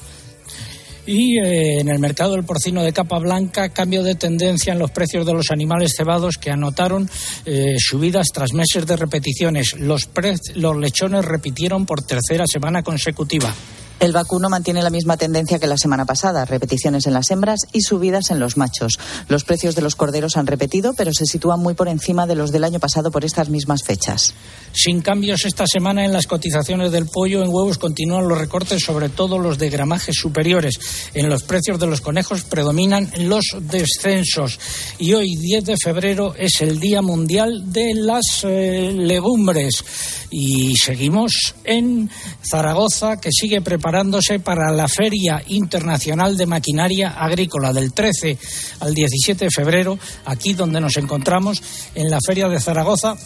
Y 1.05 1.39
eh, 1.39 1.79
en 1.79 1.89
el 1.89 1.99
mercado 1.99 2.33
del 2.33 2.43
porcino 2.43 2.83
de 2.83 2.93
capa 2.93 3.17
blanca, 3.19 3.69
cambio 3.69 4.03
de 4.03 4.15
tendencia 4.15 4.73
en 4.73 4.79
los 4.79 4.91
precios 4.91 5.25
de 5.25 5.33
los 5.33 5.49
animales 5.49 5.93
cebados 5.95 6.37
que 6.37 6.51
anotaron 6.51 7.09
eh, 7.45 7.75
subidas 7.79 8.27
tras 8.33 8.53
meses 8.53 8.85
de 8.85 8.97
repeticiones. 8.97 9.73
Los, 9.79 10.09
los 10.55 10.77
lechones 10.77 11.25
repitieron 11.25 11.85
por 11.85 12.03
tercera 12.03 12.43
semana 12.45 12.83
consecutiva. 12.83 13.53
El 14.01 14.13
vacuno 14.13 14.49
mantiene 14.49 14.81
la 14.81 14.89
misma 14.89 15.15
tendencia 15.15 15.59
que 15.59 15.67
la 15.67 15.77
semana 15.77 16.05
pasada, 16.05 16.43
repeticiones 16.43 17.05
en 17.05 17.13
las 17.13 17.29
hembras 17.29 17.67
y 17.71 17.81
subidas 17.81 18.31
en 18.31 18.39
los 18.39 18.57
machos. 18.57 18.93
Los 19.27 19.43
precios 19.43 19.75
de 19.75 19.83
los 19.83 19.95
corderos 19.95 20.37
han 20.37 20.47
repetido, 20.47 20.95
pero 20.95 21.13
se 21.13 21.27
sitúan 21.27 21.59
muy 21.59 21.75
por 21.75 21.87
encima 21.87 22.25
de 22.25 22.33
los 22.33 22.51
del 22.51 22.63
año 22.63 22.79
pasado 22.79 23.11
por 23.11 23.23
estas 23.25 23.49
mismas 23.49 23.83
fechas. 23.83 24.33
Sin 24.73 25.01
cambios 25.01 25.45
esta 25.45 25.67
semana 25.67 26.03
en 26.03 26.13
las 26.13 26.25
cotizaciones 26.25 26.91
del 26.91 27.05
pollo, 27.05 27.43
en 27.43 27.49
huevos 27.49 27.77
continúan 27.77 28.27
los 28.27 28.39
recortes, 28.39 28.83
sobre 28.83 29.09
todo 29.09 29.37
los 29.37 29.59
de 29.59 29.69
gramajes 29.69 30.15
superiores. 30.15 30.79
En 31.13 31.29
los 31.29 31.43
precios 31.43 31.79
de 31.79 31.85
los 31.85 32.01
conejos 32.01 32.41
predominan 32.41 33.07
los 33.19 33.55
descensos. 33.61 34.59
Y 34.97 35.13
hoy, 35.13 35.35
10 35.35 35.63
de 35.63 35.75
febrero, 35.77 36.33
es 36.35 36.59
el 36.61 36.79
Día 36.79 37.03
Mundial 37.03 37.71
de 37.71 37.93
las 37.93 38.43
eh, 38.45 38.91
Legumbres. 38.95 39.83
Y 40.31 40.75
seguimos 40.77 41.53
en 41.65 42.09
Zaragoza, 42.41 43.17
que 43.17 43.29
sigue 43.31 43.61
preparándose 43.91 44.39
para 44.39 44.71
la 44.71 44.87
Feria 44.87 45.43
Internacional 45.47 46.37
de 46.37 46.45
Maquinaria 46.45 47.09
Agrícola 47.09 47.73
del 47.73 47.91
13 47.91 48.37
al 48.79 48.93
17 48.93 49.43
de 49.43 49.51
febrero, 49.51 49.99
aquí 50.23 50.53
donde 50.53 50.79
nos 50.79 50.95
encontramos, 50.95 51.61
en 51.93 52.09
la 52.09 52.19
Feria 52.25 52.47
de 52.47 52.61
Zaragoza 52.61 53.17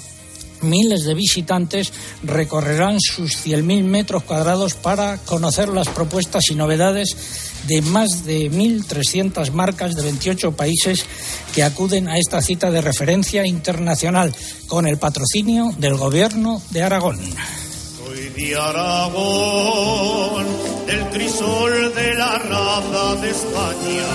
miles 0.62 1.04
de 1.04 1.14
visitantes 1.14 1.94
recorrerán 2.24 2.98
sus 3.00 3.46
100.000 3.46 3.84
metros 3.84 4.24
cuadrados 4.24 4.74
para 4.74 5.18
conocer 5.20 5.70
las 5.70 5.90
propuestas 5.90 6.46
y 6.50 6.56
novedades 6.56 7.16
de 7.68 7.84
más 7.84 8.26
de 8.26 8.50
1.300 8.50 9.52
marcas 9.52 9.94
de 9.94 10.02
28 10.02 10.54
países 10.54 11.06
que 11.54 11.62
acuden 11.62 12.08
a 12.08 12.18
esta 12.18 12.42
cita 12.42 12.72
de 12.72 12.82
referencia 12.82 13.46
internacional 13.46 14.34
con 14.66 14.88
el 14.88 14.98
patrocinio 14.98 15.76
del 15.78 15.96
Gobierno 15.96 16.60
de 16.72 16.82
Aragón. 16.82 17.20
De 18.36 18.54
Aragón, 18.54 20.46
del 20.88 21.10
crisol 21.10 21.94
de 21.96 22.16
la 22.16 22.38
raza 22.38 23.16
de 23.22 23.30
España. 23.30 24.12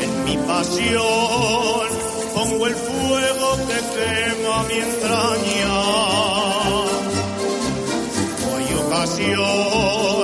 En 0.00 0.24
mi 0.24 0.36
pasión 0.36 1.88
pongo 2.32 2.66
el 2.68 2.74
fuego 2.74 3.56
que 3.66 3.78
quema 3.94 4.62
mi 4.68 4.78
entraña. 4.88 5.80
Hoy 8.54 8.64
ocasión 8.86 10.21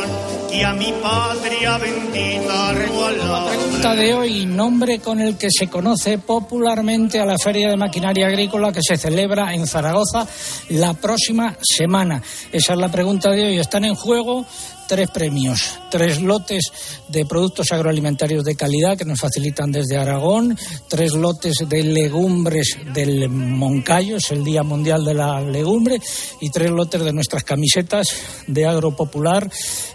a 0.63 0.73
mi 0.73 0.93
patria 1.03 1.79
bendita 1.79 2.73
regalar. 2.73 3.49
Pregunta 3.49 3.95
de 3.95 4.15
hoy, 4.15 4.47
nombre 4.47 4.99
con 4.99 5.21
el 5.21 5.37
que 5.37 5.49
se 5.51 5.69
conoce 5.69 6.19
popularmente 6.19 7.21
a 7.21 7.27
la 7.27 7.37
Feria 7.39 7.69
de 7.69 7.77
Maquinaria 7.77 8.27
Agrícola 8.27 8.73
que 8.73 8.81
se 8.83 8.97
celebra 8.97 9.55
en 9.55 9.67
Zaragoza 9.67 10.27
la 10.71 10.95
próxima 10.95 11.57
semana. 11.61 12.23
Esa 12.53 12.73
es 12.73 12.79
la 12.79 12.91
pregunta 12.91 13.31
de 13.31 13.47
hoy. 13.47 13.59
Están 13.59 13.85
en 13.85 13.95
juego 13.95 14.47
tres 14.89 15.11
premios, 15.11 15.79
tres 15.91 16.21
lotes 16.21 16.73
de 17.09 17.25
productos 17.27 17.71
agroalimentarios 17.71 18.43
de 18.43 18.57
calidad 18.57 18.97
que 18.97 19.05
nos 19.05 19.21
facilitan 19.21 19.71
desde 19.71 19.99
Aragón, 19.99 20.59
tres 20.89 21.13
lotes 21.13 21.59
de 21.69 21.85
legumbres 21.85 22.77
del 22.95 23.29
Moncayo, 23.29 24.17
es 24.17 24.31
el 24.31 24.43
Día 24.43 24.63
Mundial 24.63 25.05
de 25.05 25.15
la 25.15 25.41
Legumbre, 25.43 26.01
y 26.41 26.51
tres 26.51 26.71
lotes 26.71 27.05
de 27.05 27.13
nuestras 27.13 27.45
camisetas 27.45 28.09
de 28.47 28.67
Agropopular, 28.67 29.49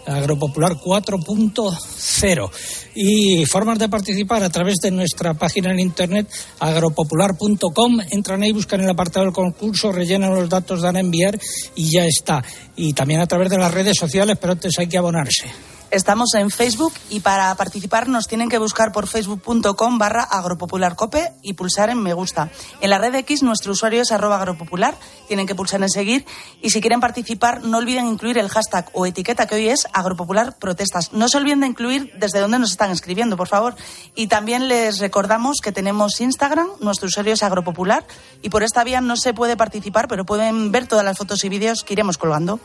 Agropopular 0.06 0.76
4.0. 0.76 2.50
Y 2.96 3.44
formas 3.46 3.78
de 3.80 3.88
participar 3.88 4.44
a 4.44 4.50
través 4.50 4.76
de 4.76 4.92
nuestra 4.92 5.34
página 5.34 5.72
en 5.72 5.80
internet 5.80 6.28
agropopular.com. 6.60 8.00
Entran 8.10 8.42
ahí, 8.42 8.52
buscan 8.52 8.80
el 8.80 8.88
apartado 8.88 9.26
del 9.26 9.34
concurso, 9.34 9.90
rellenan 9.90 10.32
los 10.32 10.48
datos, 10.48 10.82
dan 10.82 10.96
a 10.96 11.00
enviar 11.00 11.38
y 11.74 11.90
ya 11.90 12.06
está. 12.06 12.44
Y 12.76 12.92
también 12.92 13.20
a 13.20 13.26
través 13.26 13.50
de 13.50 13.58
las 13.58 13.74
redes 13.74 13.96
sociales, 13.98 14.38
pero 14.40 14.52
antes 14.52 14.78
hay 14.78 14.83
que 14.88 14.98
abonarse. 14.98 15.52
Estamos 15.94 16.34
en 16.34 16.50
Facebook 16.50 16.92
y 17.08 17.20
para 17.20 17.54
participar 17.54 18.08
nos 18.08 18.26
tienen 18.26 18.48
que 18.48 18.58
buscar 18.58 18.90
por 18.90 19.06
facebook.com 19.06 19.96
barra 19.96 20.24
agropopularcope 20.24 21.34
y 21.40 21.52
pulsar 21.52 21.88
en 21.88 22.02
me 22.02 22.12
gusta. 22.14 22.50
En 22.80 22.90
la 22.90 22.98
red 22.98 23.14
X 23.14 23.44
nuestro 23.44 23.70
usuario 23.70 24.02
es 24.02 24.10
arroba 24.10 24.34
agropopular, 24.38 24.96
tienen 25.28 25.46
que 25.46 25.54
pulsar 25.54 25.80
en 25.82 25.88
seguir 25.88 26.26
y 26.60 26.70
si 26.70 26.80
quieren 26.80 26.98
participar 26.98 27.62
no 27.62 27.78
olviden 27.78 28.08
incluir 28.08 28.38
el 28.38 28.48
hashtag 28.48 28.90
o 28.92 29.06
etiqueta 29.06 29.46
que 29.46 29.54
hoy 29.54 29.68
es 29.68 29.86
agropopular 29.92 30.58
protestas. 30.58 31.12
No 31.12 31.28
se 31.28 31.36
olviden 31.36 31.60
de 31.60 31.68
incluir 31.68 32.10
desde 32.18 32.40
dónde 32.40 32.58
nos 32.58 32.72
están 32.72 32.90
escribiendo, 32.90 33.36
por 33.36 33.46
favor. 33.46 33.76
Y 34.16 34.26
también 34.26 34.66
les 34.66 34.98
recordamos 34.98 35.58
que 35.62 35.70
tenemos 35.70 36.20
Instagram, 36.20 36.66
nuestro 36.80 37.06
usuario 37.06 37.34
es 37.34 37.44
agropopular 37.44 38.04
y 38.42 38.48
por 38.48 38.64
esta 38.64 38.82
vía 38.82 39.00
no 39.00 39.14
se 39.14 39.32
puede 39.32 39.56
participar, 39.56 40.08
pero 40.08 40.24
pueden 40.24 40.72
ver 40.72 40.88
todas 40.88 41.04
las 41.04 41.16
fotos 41.16 41.44
y 41.44 41.48
vídeos 41.48 41.84
que 41.84 41.92
iremos 41.92 42.18
colgando. 42.18 42.58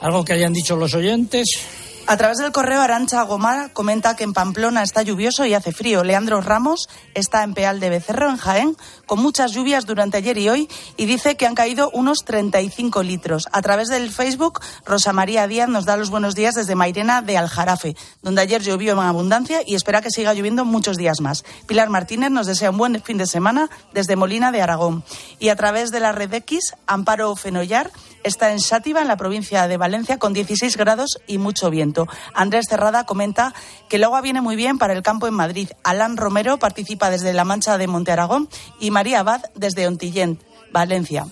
¿Algo 0.00 0.24
que 0.24 0.32
hayan 0.32 0.52
dicho 0.52 0.76
los 0.76 0.94
oyentes? 0.94 1.46
A 2.06 2.16
través 2.16 2.38
del 2.38 2.50
correo 2.50 2.80
Arancha 2.80 3.22
Gomara 3.22 3.68
comenta 3.68 4.16
que 4.16 4.24
en 4.24 4.32
Pamplona 4.32 4.82
está 4.82 5.02
lluvioso 5.02 5.44
y 5.44 5.54
hace 5.54 5.70
frío. 5.70 6.02
Leandro 6.02 6.40
Ramos 6.40 6.88
está 7.14 7.44
en 7.44 7.54
Peal 7.54 7.78
de 7.78 7.88
Becerro, 7.88 8.28
en 8.28 8.36
Jaén, 8.36 8.76
con 9.06 9.22
muchas 9.22 9.52
lluvias 9.52 9.86
durante 9.86 10.16
ayer 10.16 10.36
y 10.38 10.48
hoy 10.48 10.68
y 10.96 11.06
dice 11.06 11.36
que 11.36 11.46
han 11.46 11.54
caído 11.54 11.88
unos 11.92 12.24
35 12.24 13.04
litros. 13.04 13.46
A 13.52 13.62
través 13.62 13.88
del 13.88 14.10
Facebook, 14.10 14.60
Rosa 14.84 15.12
María 15.12 15.46
Díaz 15.46 15.68
nos 15.68 15.84
da 15.84 15.96
los 15.96 16.10
buenos 16.10 16.34
días 16.34 16.56
desde 16.56 16.74
Mairena 16.74 17.22
de 17.22 17.36
Aljarafe, 17.36 17.94
donde 18.22 18.40
ayer 18.40 18.62
llovió 18.62 18.94
en 18.94 18.98
abundancia 18.98 19.60
y 19.64 19.76
espera 19.76 20.02
que 20.02 20.10
siga 20.10 20.34
lloviendo 20.34 20.64
muchos 20.64 20.96
días 20.96 21.20
más. 21.20 21.44
Pilar 21.68 21.90
Martínez 21.90 22.30
nos 22.30 22.48
desea 22.48 22.70
un 22.70 22.78
buen 22.78 23.00
fin 23.02 23.18
de 23.18 23.26
semana 23.26 23.70
desde 23.92 24.16
Molina 24.16 24.50
de 24.50 24.62
Aragón. 24.62 25.04
Y 25.38 25.50
a 25.50 25.56
través 25.56 25.90
de 25.90 26.00
la 26.00 26.10
red 26.10 26.34
X, 26.34 26.74
Amparo 26.88 27.36
Fenollar 27.36 27.92
está 28.24 28.52
en 28.52 28.60
Sátiva, 28.60 29.00
en 29.00 29.08
la 29.08 29.16
provincia 29.16 29.68
de 29.68 29.76
Valencia, 29.76 30.18
con 30.18 30.32
16 30.32 30.76
grados 30.76 31.18
y 31.26 31.38
mucho 31.38 31.70
viento. 31.70 32.06
Andrés 32.34 32.66
Cerrada 32.68 33.04
comenta 33.04 33.54
que 33.88 33.96
el 33.96 34.04
agua 34.04 34.20
viene 34.20 34.40
muy 34.40 34.56
bien 34.56 34.78
para 34.78 34.92
el 34.92 35.02
campo 35.02 35.26
en 35.26 35.34
Madrid. 35.34 35.70
Alan 35.82 36.16
Romero 36.16 36.58
participa 36.58 37.10
desde 37.10 37.32
La 37.32 37.44
Mancha 37.44 37.78
de 37.78 37.86
Monte 37.86 38.12
Aragón 38.12 38.48
y 38.78 38.90
María 38.90 39.20
Abad 39.20 39.42
desde 39.54 39.86
Ontillent, 39.86 40.40
Valencia. 40.72 41.26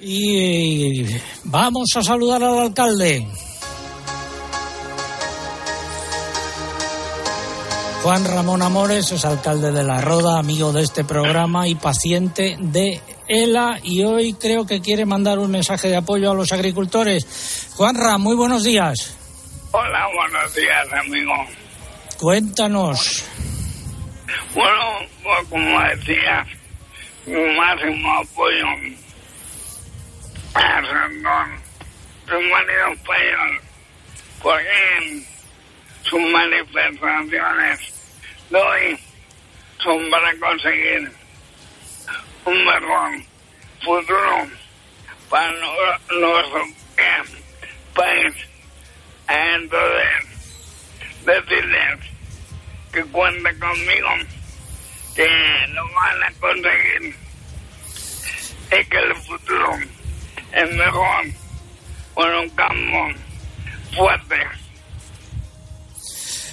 Y 0.00 1.06
vamos 1.44 1.88
a 1.96 2.02
saludar 2.02 2.42
al 2.42 2.58
alcalde. 2.58 3.26
Juan 8.02 8.24
Ramón 8.24 8.62
Amores 8.62 9.10
es 9.10 9.24
alcalde 9.24 9.72
de 9.72 9.82
La 9.82 10.00
Roda, 10.00 10.38
amigo 10.38 10.72
de 10.72 10.82
este 10.82 11.02
programa 11.02 11.66
y 11.66 11.74
paciente 11.74 12.56
de 12.60 13.02
ELA 13.28 13.78
y 13.82 14.02
hoy 14.02 14.34
creo 14.34 14.66
que 14.66 14.80
quiere 14.80 15.04
mandar 15.04 15.38
un 15.38 15.50
mensaje 15.50 15.88
de 15.88 15.96
apoyo 15.96 16.30
a 16.30 16.34
los 16.34 16.50
agricultores. 16.52 17.68
Juanra, 17.76 18.18
muy 18.18 18.34
buenos 18.34 18.64
días. 18.64 19.16
Hola, 19.70 20.08
buenos 20.14 20.54
días, 20.54 20.92
amigo. 20.92 21.34
Cuéntanos. 22.18 23.24
Bueno, 24.54 24.80
pues 25.22 25.48
como 25.50 25.80
decía, 25.82 26.46
mi 27.26 27.56
máximo 27.56 28.12
apoyo 28.14 28.66
al 30.54 30.84
sector 30.84 31.46
primario 32.26 32.92
español, 32.92 33.60
porque 34.42 35.22
sus 36.02 36.20
manifestaciones 36.32 37.80
de 38.50 38.56
hoy 38.56 38.98
son 39.82 40.10
para 40.10 40.34
conseguir 40.38 41.12
un 42.48 42.64
mejor 42.64 43.10
futuro 43.84 44.48
para 45.28 45.52
nuestro 45.52 46.64
país. 47.94 48.34
Entonces, 49.28 50.26
decirles 51.26 51.98
que 52.92 53.04
cuenten 53.04 53.58
conmigo, 53.58 54.08
que 55.14 55.28
lo 55.68 55.84
van 55.92 56.22
a 56.22 56.32
conseguir 56.40 57.14
y 58.70 58.84
que 58.84 58.98
el 58.98 59.14
futuro 59.16 59.78
es 60.52 60.70
mejor 60.72 61.24
con 62.14 62.34
un 62.34 62.50
campo 62.50 63.08
fuerte. 63.94 64.67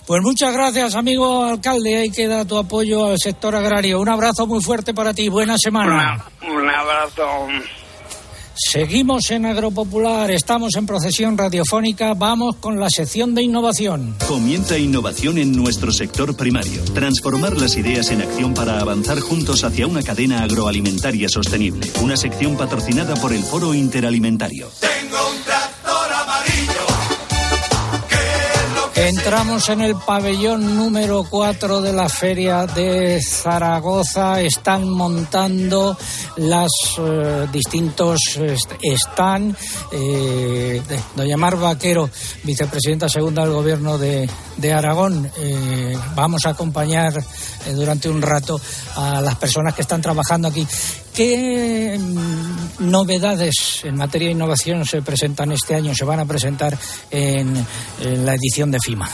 Pues 0.08 0.22
muchas 0.22 0.54
gracias, 0.54 0.96
amigo 0.96 1.44
alcalde. 1.44 1.98
Ahí 1.98 2.12
queda 2.12 2.46
tu 2.46 2.58
apoyo 2.58 3.08
al 3.08 3.18
sector 3.18 3.56
agrario. 3.56 4.00
Un 4.00 4.10
abrazo 4.10 4.46
muy 4.46 4.62
fuerte 4.62 4.94
para 4.94 5.14
ti. 5.14 5.30
Buena 5.30 5.58
semana. 5.58 6.26
Un 6.48 6.70
abrazo. 6.70 7.48
Seguimos 8.58 9.32
en 9.32 9.46
Agropopular, 9.46 10.32
estamos 10.32 10.76
en 10.78 10.86
procesión 10.86 11.38
radiofónica, 11.38 12.14
vamos 12.14 12.56
con 12.56 12.80
la 12.80 12.90
sección 12.90 13.36
de 13.36 13.44
innovación. 13.44 14.16
Comienza 14.30 14.78
innovación 14.78 15.38
en 15.38 15.52
nuestro 15.52 15.92
sector 15.92 16.38
primario. 16.38 16.82
Transformar 16.94 17.60
las 17.60 17.76
ideas 17.76 18.12
en 18.12 18.22
acción 18.22 18.54
para 18.54 18.80
avanzar 18.80 19.20
juntos 19.20 19.66
hacia 19.66 19.88
una 19.88 20.04
cadena 20.04 20.44
agroalimentaria 20.44 21.28
sostenible. 21.28 21.92
Una 22.02 22.16
sección 22.16 22.56
patrocinada 22.56 23.16
por 23.16 23.34
el 23.34 23.44
Foro 23.44 23.74
Interalimentario. 23.74 24.70
Tengo 24.80 25.18
un 25.32 25.45
Entramos 28.96 29.68
en 29.70 29.82
el 29.82 29.96
pabellón 29.96 30.78
número 30.78 31.26
4 31.30 31.82
de 31.82 31.92
la 31.92 32.08
Feria 32.08 32.66
de 32.66 33.22
Zaragoza. 33.22 34.40
Están 34.40 34.90
montando 34.90 35.98
los 36.38 36.72
eh, 37.00 37.46
distintos 37.52 38.20
est- 38.38 38.72
están. 38.82 39.56
Eh, 39.92 40.82
doña 41.14 41.36
Mar 41.36 41.58
Vaquero, 41.58 42.10
vicepresidenta 42.44 43.10
segunda 43.10 43.44
del 43.44 43.52
Gobierno 43.52 43.98
de, 43.98 44.30
de 44.56 44.74
Aragón. 44.74 45.30
eh, 45.38 45.98
vamos 46.16 46.46
a 46.46 46.52
acompañar 46.52 47.18
eh, 47.18 47.72
durante 47.74 48.08
un 48.10 48.22
rato 48.22 48.60
a 48.96 49.20
las 49.20 49.36
personas 49.36 49.74
que 49.76 49.82
están 49.82 50.02
trabajando 50.02 50.48
aquí. 50.48 50.66
¿Qué 51.16 51.98
mm, 51.98 52.92
novedades 52.92 53.82
en 53.86 53.96
materia 53.96 54.28
de 54.28 54.34
innovación 54.34 54.86
se 54.86 55.02
presentan 55.02 55.54
este 55.54 55.74
año, 55.74 55.96
se 55.96 56.04
van 56.04 56.20
a 56.20 56.26
presentar 56.26 56.78
en, 57.10 57.66
en 58.02 58.26
la 58.26 58.36
edición 58.36 58.70
de 58.70 58.80
FIMA? 58.80 59.10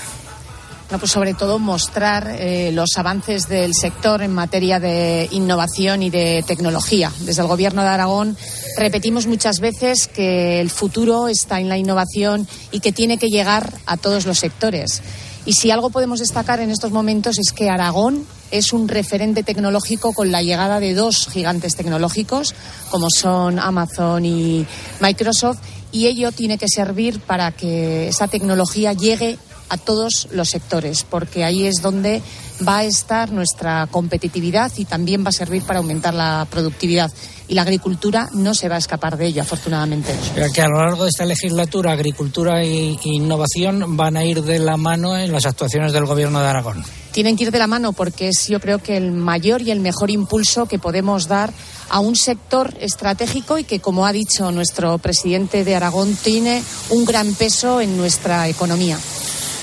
No, 0.90 0.98
pues 0.98 1.12
sobre 1.12 1.36
todo 1.36 1.60
mostrar 1.60 2.36
eh, 2.40 2.72
los 2.74 2.98
avances 2.98 3.48
del 3.48 3.76
sector 3.76 4.24
en 4.24 4.34
materia 4.34 4.80
de 4.80 5.30
innovación 5.32 6.02
y 6.02 6.10
de 6.10 6.44
tecnología. 6.46 7.12
Desde 7.20 7.44
el 7.44 7.48
Gobierno 7.48 7.84
de 7.84 7.90
Aragón 7.90 8.36
repetimos 8.78 9.28
muchas 9.28 9.60
veces 9.60 10.08
que 10.08 10.60
el 10.60 10.72
futuro 10.72 11.28
está 11.28 11.60
en 11.60 11.70
la 11.70 11.78
innovación 11.78 12.48
y 12.72 12.80
que 12.80 12.92
tiene 12.92 13.20
que 13.20 13.28
llegar 13.28 13.74
a 13.86 13.96
todos 13.96 14.26
los 14.26 14.40
sectores. 14.40 15.04
Y 15.46 15.54
si 15.54 15.70
algo 15.70 15.92
podemos 15.92 16.20
destacar 16.20 16.60
en 16.62 16.72
estos 16.72 16.92
momentos 16.92 17.38
es 17.38 17.54
que 17.54 17.70
Aragón 17.70 18.26
es 18.52 18.74
un 18.74 18.88
referente 18.88 19.44
tecnológico 19.44 20.14
con 20.14 20.32
la 20.32 20.44
llegada 20.44 20.80
de 20.80 20.94
dos 20.94 21.28
gigantes 21.32 21.76
tecnológicos, 21.76 22.54
como 22.90 23.08
son 23.10 23.60
Amazon 23.60 24.26
y 24.26 24.66
Microsoft, 25.00 25.60
y 25.92 26.08
ello 26.08 26.32
tiene 26.32 26.58
que 26.58 26.68
servir 26.68 27.20
para 27.20 27.52
que 27.52 28.08
esa 28.08 28.28
tecnología 28.28 28.94
llegue 28.94 29.38
a 29.70 29.78
todos 29.78 30.28
los 30.32 30.50
sectores, 30.50 31.06
porque 31.10 31.46
ahí 31.46 31.66
es 31.66 31.82
donde 31.82 32.22
va 32.68 32.80
a 32.80 32.84
estar 32.84 33.32
nuestra 33.32 33.88
competitividad 33.90 34.72
y 34.78 34.86
también 34.86 35.24
va 35.24 35.30
a 35.30 35.32
servir 35.32 35.64
para 35.64 35.80
aumentar 35.80 36.14
la 36.14 36.46
productividad. 36.50 37.10
Y 37.48 37.54
la 37.54 37.64
agricultura 37.64 38.30
no 38.34 38.54
se 38.54 38.70
va 38.70 38.76
a 38.76 38.80
escapar 38.80 39.18
de 39.18 39.28
ello, 39.28 39.42
afortunadamente. 39.42 40.14
Que 40.54 40.62
a 40.62 40.68
lo 40.68 40.78
largo 40.78 41.04
de 41.04 41.10
esta 41.10 41.26
legislatura, 41.26 41.94
agricultura 41.94 42.62
e 42.62 42.98
innovación 43.04 43.98
van 43.98 44.18
a 44.18 44.26
ir 44.26 44.44
de 44.44 44.60
la 44.60 44.78
mano 44.78 45.18
en 45.18 45.32
las 45.32 45.46
actuaciones 45.46 45.94
del 45.94 46.06
Gobierno 46.06 46.42
de 46.42 46.48
Aragón. 46.48 46.84
Tienen 47.12 47.36
que 47.36 47.46
ir 47.46 47.52
de 47.52 47.60
la 47.60 47.68
mano 47.68 47.94
porque 47.94 48.30
es, 48.30 48.48
yo 48.48 48.60
creo 48.60 48.80
que 48.80 48.98
el 48.98 49.12
mayor 49.12 49.62
y 49.62 49.72
el 49.72 49.80
mejor 49.80 50.10
impulso 50.10 50.66
que 50.66 50.80
podemos 50.80 51.28
dar 51.28 51.54
a 51.90 52.00
un 52.00 52.16
sector 52.16 52.74
estratégico 52.80 53.58
y 53.58 53.66
que, 53.66 53.80
como 53.80 54.06
ha 54.06 54.14
dicho 54.14 54.52
nuestro 54.52 54.98
presidente 54.98 55.64
de 55.66 55.76
Aragón, 55.76 56.16
tiene 56.16 56.64
un 56.90 57.04
gran 57.06 57.34
peso 57.34 57.82
en 57.82 57.98
nuestra 57.98 58.48
economía. 58.48 58.98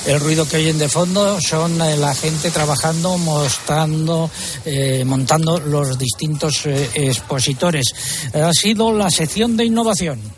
El 0.07 0.21
ruido 0.21 0.49
que 0.49 0.57
oyen 0.57 0.79
de 0.79 0.89
fondo 0.89 1.41
son 1.41 1.81
eh, 1.83 1.97
la 1.97 2.15
gente 2.15 2.51
trabajando, 2.51 3.19
mostrando, 3.19 4.31
eh, 4.65 5.05
montando 5.05 5.59
los 5.59 5.99
distintos 5.99 6.65
eh, 6.67 6.89
expositores. 6.95 7.95
Ha 8.33 8.53
sido 8.53 8.93
la 8.93 9.11
sección 9.11 9.57
de 9.57 9.65
innovación. 9.65 10.38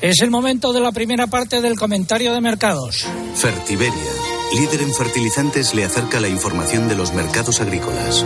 Es 0.00 0.22
el 0.22 0.30
momento 0.30 0.72
de 0.72 0.80
la 0.80 0.92
primera 0.92 1.26
parte 1.26 1.60
del 1.60 1.78
comentario 1.78 2.32
de 2.32 2.40
mercados. 2.40 3.06
Fertiberia, 3.34 4.12
líder 4.54 4.80
en 4.80 4.94
fertilizantes, 4.94 5.74
le 5.74 5.84
acerca 5.84 6.20
la 6.20 6.28
información 6.28 6.88
de 6.88 6.94
los 6.94 7.12
mercados 7.12 7.60
agrícolas. 7.60 8.24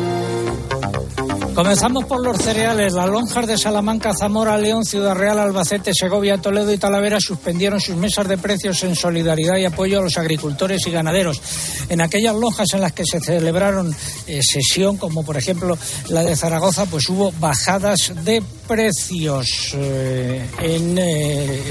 Comenzamos 1.54 2.06
por 2.06 2.20
los 2.20 2.38
cereales. 2.38 2.94
Las 2.94 3.08
lonjas 3.08 3.46
de 3.46 3.56
Salamanca, 3.56 4.12
Zamora, 4.12 4.58
León, 4.58 4.84
Ciudad 4.84 5.14
Real, 5.14 5.38
Albacete, 5.38 5.92
Segovia, 5.94 6.38
Toledo 6.38 6.72
y 6.72 6.78
Talavera 6.78 7.20
suspendieron 7.20 7.80
sus 7.80 7.94
mesas 7.94 8.26
de 8.26 8.36
precios 8.36 8.82
en 8.82 8.96
solidaridad 8.96 9.56
y 9.58 9.64
apoyo 9.64 10.00
a 10.00 10.02
los 10.02 10.18
agricultores 10.18 10.84
y 10.84 10.90
ganaderos. 10.90 11.40
En 11.88 12.00
aquellas 12.00 12.34
lonjas 12.34 12.74
en 12.74 12.80
las 12.80 12.92
que 12.92 13.04
se 13.04 13.20
celebraron 13.20 13.94
eh, 14.26 14.40
sesión, 14.42 14.96
como 14.96 15.24
por 15.24 15.36
ejemplo 15.36 15.78
la 16.08 16.24
de 16.24 16.34
Zaragoza, 16.34 16.86
pues 16.86 17.08
hubo 17.08 17.30
bajadas 17.38 18.12
de 18.24 18.42
precios 18.66 19.74
eh, 19.74 20.44
en, 20.60 20.98
eh, 20.98 21.62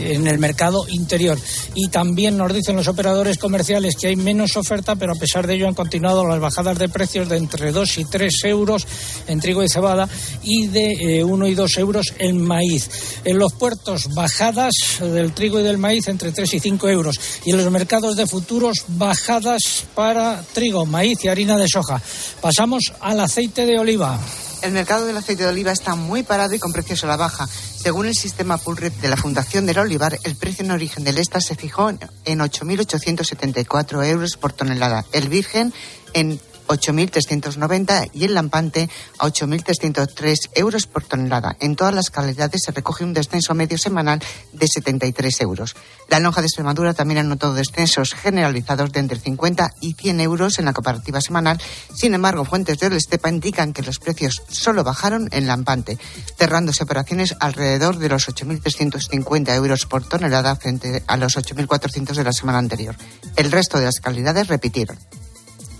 en 0.00 0.26
el 0.26 0.38
mercado 0.38 0.86
interior. 0.88 1.38
Y 1.76 1.88
también 1.88 2.36
nos 2.36 2.52
dicen 2.52 2.74
los 2.74 2.88
operadores 2.88 3.38
comerciales 3.38 3.94
que 3.94 4.08
hay 4.08 4.16
menos 4.16 4.56
oferta, 4.56 4.96
pero 4.96 5.12
a 5.12 5.18
pesar 5.18 5.46
de 5.46 5.54
ello 5.54 5.68
han 5.68 5.74
continuado 5.74 6.26
las 6.26 6.40
bajadas 6.40 6.78
de 6.78 6.88
precios 6.88 7.28
de 7.28 7.36
entre 7.36 7.70
2 7.70 7.98
y 7.98 8.04
3 8.06 8.34
euros 8.44 8.86
en 9.26 9.40
trigo 9.40 9.62
y 9.62 9.68
cebada 9.68 10.08
y 10.42 10.66
de 10.68 11.24
1 11.24 11.46
y 11.48 11.54
2 11.54 11.78
euros 11.78 12.14
en 12.18 12.40
maíz. 12.42 12.88
En 13.24 13.38
los 13.38 13.52
puertos, 13.52 14.14
bajadas 14.14 14.72
del 15.00 15.32
trigo 15.32 15.60
y 15.60 15.62
del 15.62 15.78
maíz 15.78 16.08
entre 16.08 16.32
3 16.32 16.54
y 16.54 16.60
5 16.60 16.88
euros. 16.88 17.20
Y 17.44 17.50
en 17.50 17.58
los 17.58 17.70
mercados 17.70 18.16
de 18.16 18.26
futuros, 18.26 18.84
bajadas 18.88 19.84
para 19.94 20.42
trigo, 20.52 20.86
maíz 20.86 21.24
y 21.24 21.28
harina 21.28 21.56
de 21.56 21.68
soja. 21.68 22.00
Pasamos 22.40 22.92
al 23.00 23.20
aceite 23.20 23.66
de 23.66 23.78
oliva. 23.78 24.20
El 24.62 24.72
mercado 24.72 25.06
del 25.06 25.16
aceite 25.16 25.44
de 25.44 25.48
oliva 25.48 25.72
está 25.72 25.94
muy 25.94 26.22
parado 26.22 26.54
y 26.54 26.58
con 26.58 26.72
precios 26.72 27.02
a 27.04 27.06
la 27.06 27.16
baja. 27.16 27.48
Según 27.48 28.04
el 28.04 28.14
sistema 28.14 28.58
Pulrep 28.58 28.94
de 29.00 29.08
la 29.08 29.16
Fundación 29.16 29.64
del 29.64 29.78
Olivar, 29.78 30.18
el 30.22 30.36
precio 30.36 30.66
en 30.66 30.70
origen 30.70 31.02
del 31.02 31.16
ESTA 31.16 31.40
se 31.40 31.54
fijó 31.54 31.88
en 31.88 31.98
8.874 32.40 34.06
euros 34.06 34.36
por 34.36 34.52
tonelada. 34.52 35.06
El 35.12 35.30
virgen 35.30 35.72
en 36.12 36.38
8.390 36.70 38.10
y 38.14 38.24
el 38.24 38.34
lampante 38.34 38.88
a 39.18 39.26
8.303 39.26 40.50
euros 40.54 40.86
por 40.86 41.04
tonelada. 41.04 41.56
En 41.60 41.74
todas 41.74 41.94
las 41.94 42.10
calidades 42.10 42.62
se 42.64 42.72
recoge 42.72 43.04
un 43.04 43.12
descenso 43.12 43.54
medio 43.54 43.76
semanal 43.76 44.22
de 44.52 44.66
73 44.68 45.40
euros. 45.40 45.74
La 46.08 46.20
lonja 46.20 46.40
de 46.40 46.46
Extremadura 46.46 46.94
también 46.94 47.18
ha 47.18 47.22
notado 47.24 47.54
descensos 47.54 48.14
generalizados 48.14 48.92
de 48.92 49.00
entre 49.00 49.18
50 49.18 49.74
y 49.80 49.94
100 49.94 50.20
euros 50.20 50.58
en 50.58 50.64
la 50.64 50.72
comparativa 50.72 51.20
semanal. 51.20 51.60
Sin 51.92 52.14
embargo, 52.14 52.44
fuentes 52.44 52.78
del 52.78 52.92
Estepa 52.92 53.28
indican 53.28 53.72
que 53.72 53.82
los 53.82 53.98
precios 53.98 54.42
solo 54.48 54.84
bajaron 54.84 55.28
en 55.32 55.48
lampante, 55.48 55.98
cerrándose 56.38 56.84
operaciones 56.84 57.34
alrededor 57.40 57.98
de 57.98 58.08
los 58.08 58.28
8.350 58.28 59.54
euros 59.54 59.86
por 59.86 60.08
tonelada 60.08 60.54
frente 60.54 61.02
a 61.06 61.16
los 61.16 61.36
8.400 61.36 62.14
de 62.14 62.24
la 62.24 62.32
semana 62.32 62.58
anterior. 62.58 62.94
El 63.36 63.50
resto 63.50 63.78
de 63.78 63.86
las 63.86 64.00
calidades 64.00 64.46
repitieron 64.48 64.96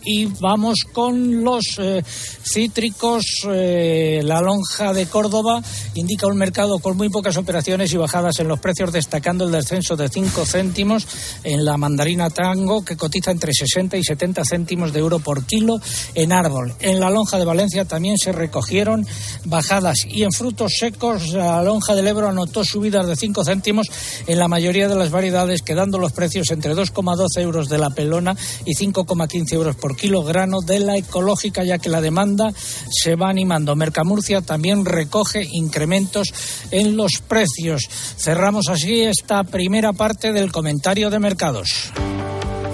y 0.05 0.27
vamos 0.41 0.81
con 0.93 1.45
los 1.45 1.65
eh, 1.79 2.03
cítricos. 2.43 3.25
Eh, 3.49 4.21
la 4.25 4.41
lonja 4.41 4.93
de 4.93 5.07
Córdoba 5.07 5.63
indica 5.95 6.27
un 6.27 6.37
mercado 6.37 6.79
con 6.79 6.97
muy 6.97 7.09
pocas 7.09 7.37
operaciones 7.37 7.93
y 7.93 7.97
bajadas 7.97 8.39
en 8.41 8.49
los 8.49 8.61
precios, 8.61 8.93
destacando 8.93 9.45
el 9.45 9.53
descenso 9.53 9.97
de 9.97 10.09
5 10.09 10.47
céntimos 10.47 11.07
en 11.45 11.65
la 11.65 11.77
mandarina 11.77 12.31
tango, 12.31 12.85
que 12.85 12.97
cotiza 12.97 13.31
entre 13.31 13.53
60 13.53 13.97
y 13.97 14.05
70 14.05 14.43
céntimos 14.45 14.93
de 14.93 15.01
euro 15.01 15.19
por 15.19 15.45
kilo 15.45 15.81
en 16.15 16.33
árbol. 16.33 16.75
En 16.81 17.01
la 17.01 17.11
lonja 17.11 17.39
de 17.39 17.45
Valencia 17.45 17.85
también 17.85 18.17
se 18.19 18.33
recogieron 18.33 19.07
bajadas 19.45 19.99
y 20.09 20.23
en 20.23 20.33
frutos 20.33 20.73
secos 20.79 21.29
la 21.33 21.63
lonja 21.63 21.95
del 21.95 22.07
Ebro 22.07 22.29
anotó 22.29 22.65
subidas 22.65 23.07
de 23.07 23.17
5 23.17 23.45
céntimos 23.45 23.89
en 24.27 24.39
la 24.39 24.49
mayoría 24.49 24.89
de 24.89 24.97
las 24.97 25.11
variedades, 25.11 25.63
quedando 25.63 25.99
los 25.99 26.13
precios 26.13 26.51
entre 26.51 26.75
2,12 26.75 27.41
euros 27.41 27.69
de 27.69 27.79
la 27.79 27.91
pelona 27.91 28.37
y 28.65 28.75
5,15 28.75 29.53
euros 29.53 29.77
por 29.77 29.90
grano 30.25 30.59
de 30.61 30.81
la 30.81 30.97
ecológica, 30.97 31.65
ya 31.65 31.79
que 31.79 31.89
la 31.89 32.01
demanda 32.01 32.53
se 32.55 33.17
va 33.17 33.29
animando. 33.29 33.77
Mercamurcia 33.77 34.41
también 34.43 34.85
recoge 34.85 35.47
incrementos 35.51 36.33
en 36.71 36.97
los 36.97 37.21
precios. 37.27 37.89
Cerramos 38.17 38.69
así 38.69 39.03
esta 39.03 39.45
primera 39.45 39.93
parte 39.93 40.33
del 40.33 40.53
comentario 40.53 41.11
de 41.11 41.19
mercados. 41.19 41.93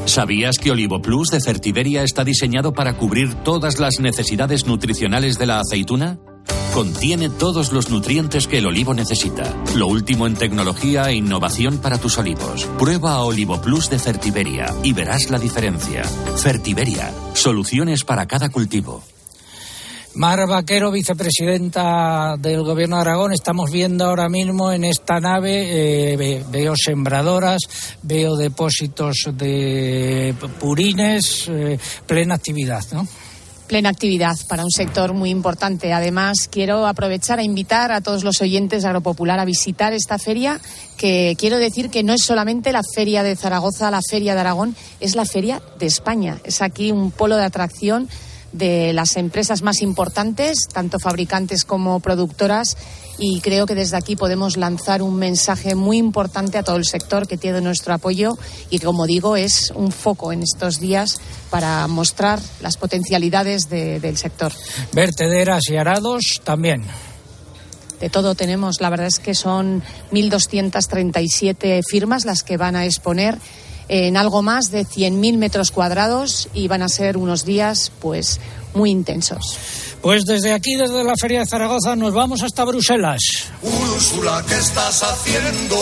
¿Sabías 0.07 0.59
que 0.59 0.71
Olivo 0.71 1.03
Plus 1.03 1.29
de 1.31 1.41
Fertiberia 1.41 2.05
está 2.05 2.23
diseñado 2.23 2.73
para 2.73 2.97
cubrir 2.97 3.35
todas 3.43 3.81
las 3.81 3.99
necesidades 3.99 4.65
nutricionales 4.65 5.37
de 5.37 5.47
la 5.47 5.61
aceituna? 5.61 6.19
Contiene 6.77 7.31
todos 7.31 7.73
los 7.73 7.89
nutrientes 7.89 8.47
que 8.47 8.59
el 8.59 8.67
olivo 8.67 8.93
necesita. 8.93 9.51
Lo 9.77 9.87
último 9.87 10.27
en 10.27 10.35
tecnología 10.35 11.09
e 11.09 11.15
innovación 11.15 11.79
para 11.79 11.97
tus 11.97 12.19
olivos. 12.19 12.67
Prueba 12.79 13.23
Olivo 13.23 13.59
Plus 13.63 13.89
de 13.89 13.99
Fertiberia 13.99 14.67
y 14.83 14.93
verás 14.93 15.31
la 15.31 15.39
diferencia. 15.39 16.05
Fertiberia, 16.05 17.15
soluciones 17.33 18.05
para 18.05 18.27
cada 18.27 18.51
cultivo. 18.51 19.03
Mar 20.17 20.47
Vaquero, 20.47 20.91
vicepresidenta 20.91 22.37
del 22.39 22.63
Gobierno 22.63 22.97
de 22.97 23.03
Aragón, 23.03 23.33
estamos 23.33 23.71
viendo 23.71 24.05
ahora 24.05 24.29
mismo 24.29 24.71
en 24.71 24.85
esta 24.85 25.19
nave, 25.19 26.13
eh, 26.13 26.45
veo 26.51 26.75
sembradoras, 26.77 27.63
veo 28.03 28.37
depósitos 28.37 29.31
de 29.33 30.35
purines, 30.61 31.49
eh, 31.49 31.79
plena 32.07 32.35
actividad, 32.35 32.85
¿no? 32.93 33.09
Plena 33.67 33.89
actividad 33.89 34.37
para 34.49 34.65
un 34.65 34.71
sector 34.71 35.13
muy 35.13 35.31
importante. 35.31 35.93
Además, 35.93 36.49
quiero 36.51 36.87
aprovechar 36.87 37.39
a 37.39 37.43
invitar 37.43 37.93
a 37.93 38.01
todos 38.01 38.25
los 38.25 38.41
oyentes 38.41 38.83
de 38.83 38.89
Agropopular 38.89 39.39
a 39.39 39.45
visitar 39.45 39.93
esta 39.93 40.19
feria, 40.19 40.61
que 40.97 41.37
quiero 41.39 41.59
decir 41.59 41.91
que 41.91 42.03
no 42.03 42.13
es 42.13 42.23
solamente 42.25 42.73
la 42.73 42.83
feria 42.83 43.23
de 43.23 43.37
Zaragoza, 43.37 43.91
la 43.91 44.01
feria 44.09 44.35
de 44.35 44.41
Aragón, 44.41 44.77
es 45.01 45.15
la 45.15 45.25
feria 45.25 45.61
de 45.79 45.87
España. 45.87 46.39
Es 46.45 46.63
aquí 46.63 46.93
un 46.93 47.11
polo 47.11 47.37
de 47.37 47.45
atracción 47.45 48.09
de 48.53 48.93
las 48.93 49.17
empresas 49.17 49.63
más 49.63 49.83
importantes, 49.83 50.69
tanto 50.73 50.99
fabricantes 50.99 51.65
como 51.65 52.01
productoras, 52.01 52.77
y 53.19 53.41
creo 53.41 53.67
que 53.67 53.75
desde 53.75 53.97
aquí 53.97 54.17
podemos 54.17 54.57
lanzar 54.57 55.03
un 55.03 55.17
mensaje 55.17 55.75
muy 55.75 55.99
importante 55.99 56.59
a 56.59 56.63
todo 56.63 56.77
el 56.77 56.85
sector 56.85 57.27
que 57.27 57.37
tiene 57.37 57.61
nuestro 57.61 57.95
apoyo 57.95 58.37
y 58.71 58.79
que, 58.79 58.87
como 58.87 59.07
digo, 59.07 59.37
es 59.37 59.73
un 59.75 59.93
foco 59.93 60.33
en 60.33 60.43
estos 60.43 60.81
días 60.81 61.21
para 61.51 61.87
mostrar 61.87 62.41
las 62.61 62.77
potencialidades 62.77 63.69
del 63.71 64.17
sector. 64.17 64.53
Vertederas 64.93 65.69
y 65.71 65.77
arados 65.77 66.41
también. 66.45 66.83
De 68.01 68.11
todo 68.11 68.35
tenemos. 68.35 68.81
La 68.81 68.91
verdad 68.91 69.07
es 69.07 69.19
que 69.19 69.35
son 69.35 69.83
1.237 70.13 71.83
firmas 71.89 72.27
las 72.27 72.43
que 72.43 72.59
van 72.59 72.77
a 72.77 72.85
exponer 72.85 73.39
en 73.89 74.17
algo 74.17 74.43
más 74.43 74.71
de 74.71 74.85
100.000 74.85 75.39
metros 75.39 75.71
cuadrados 75.71 76.49
y 76.53 76.69
van 76.69 76.83
a 76.83 76.89
ser 76.89 77.17
unos 77.17 77.45
días 77.45 77.93
pues 78.01 78.41
muy 78.75 78.91
intensos. 78.91 79.57
Pues 80.03 80.25
desde 80.25 80.53
aquí, 80.53 80.77
desde 80.77 81.03
la 81.03 81.15
Feria 81.21 81.41
de 81.41 81.47
Zaragoza, 81.47 81.97
nos 81.97 82.15
vamos 82.15 82.43
hasta 82.43 82.65
Bruselas. 82.65 83.21
Úrsula, 83.63 84.45
¿qué 84.49 84.55
estás 84.55 85.03
haciendo? 85.03 85.77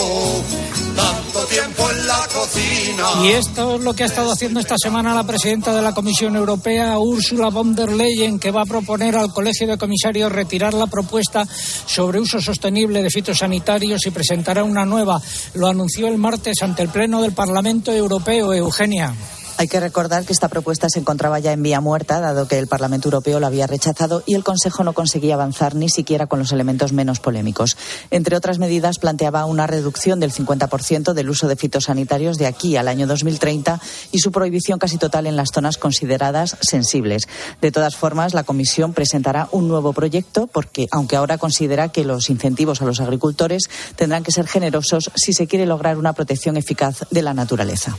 Tanto 0.95 1.45
tiempo 1.45 1.91
en 1.91 2.07
la 2.07 2.27
cocina. 2.33 3.05
Y 3.23 3.33
esto 3.33 3.75
es 3.75 3.81
lo 3.81 3.93
que 3.93 4.03
ha 4.03 4.05
estado 4.07 4.31
haciendo 4.31 4.59
esta 4.59 4.75
semana 4.77 5.13
la 5.13 5.25
presidenta 5.25 5.75
de 5.75 5.81
la 5.81 5.93
Comisión 5.93 6.35
Europea, 6.35 6.97
Úrsula 6.97 7.49
von 7.49 7.75
der 7.75 7.91
Leyen, 7.91 8.39
que 8.39 8.51
va 8.51 8.61
a 8.63 8.65
proponer 8.65 9.15
al 9.15 9.31
Colegio 9.31 9.67
de 9.67 9.77
Comisarios 9.77 10.31
retirar 10.31 10.73
la 10.73 10.87
propuesta 10.87 11.45
sobre 11.85 12.19
uso 12.19 12.41
sostenible 12.41 13.03
de 13.03 13.09
fitosanitarios 13.09 14.05
y 14.05 14.11
presentará 14.11 14.63
una 14.63 14.85
nueva. 14.85 15.21
Lo 15.53 15.67
anunció 15.67 16.07
el 16.07 16.17
martes 16.17 16.61
ante 16.61 16.81
el 16.81 16.89
Pleno 16.89 17.21
del 17.21 17.33
Parlamento 17.33 17.91
Europeo, 17.91 18.53
Eugenia. 18.53 19.13
Hay 19.57 19.69
que 19.69 19.79
recordar 19.79 20.25
que 20.25 20.33
esta 20.33 20.49
propuesta 20.49 20.89
se 20.89 20.99
encontraba 20.99 21.39
ya 21.39 21.53
en 21.53 21.63
vía 21.63 21.79
muerta, 21.79 22.19
dado 22.19 22.45
que 22.45 22.59
el 22.59 22.67
Parlamento 22.67 23.07
Europeo 23.07 23.39
la 23.39 23.47
había 23.47 23.67
rechazado 23.67 24.21
y 24.25 24.35
el 24.35 24.43
Consejo 24.43 24.83
no 24.83 24.91
conseguía 24.91 25.35
avanzar 25.35 25.75
ni 25.75 25.87
siquiera 25.87 26.27
con 26.27 26.39
los 26.39 26.51
elementos 26.51 26.91
menos 26.91 27.21
polémicos. 27.21 27.77
Entre 28.11 28.35
otras 28.35 28.59
medidas, 28.59 28.99
planteaba 28.99 29.45
una 29.45 29.65
reducción 29.65 30.19
del 30.19 30.33
50% 30.33 31.13
del 31.13 31.29
uso 31.29 31.47
de 31.47 31.55
fitosanitarios 31.55 32.37
de 32.37 32.47
aquí 32.47 32.75
al 32.75 32.89
año 32.89 33.07
2030 33.07 33.79
y 34.11 34.19
su 34.19 34.33
prohibición 34.33 34.77
casi 34.77 34.97
total 34.97 35.25
en 35.25 35.37
las 35.37 35.51
zonas 35.53 35.77
consideradas 35.77 36.57
sensibles. 36.59 37.29
De 37.61 37.71
todas 37.71 37.95
formas, 37.95 38.33
la 38.33 38.43
Comisión 38.43 38.91
presentará 38.91 39.47
un 39.53 39.69
nuevo 39.69 39.93
proyecto 39.93 40.47
porque, 40.47 40.87
aunque 40.91 41.15
ahora 41.15 41.37
considera 41.37 41.89
que 41.89 42.03
los 42.03 42.29
incentivos 42.29 42.81
a 42.81 42.85
los 42.85 42.99
agricultores 42.99 43.69
tendrán 43.95 44.23
que 44.23 44.33
ser 44.33 44.47
generosos 44.47 45.11
si 45.15 45.31
se 45.31 45.47
quiere 45.47 45.65
lograr 45.65 45.97
una 45.97 46.11
protección 46.11 46.57
eficaz 46.57 47.05
de 47.09 47.21
la 47.21 47.33
naturaleza. 47.33 47.95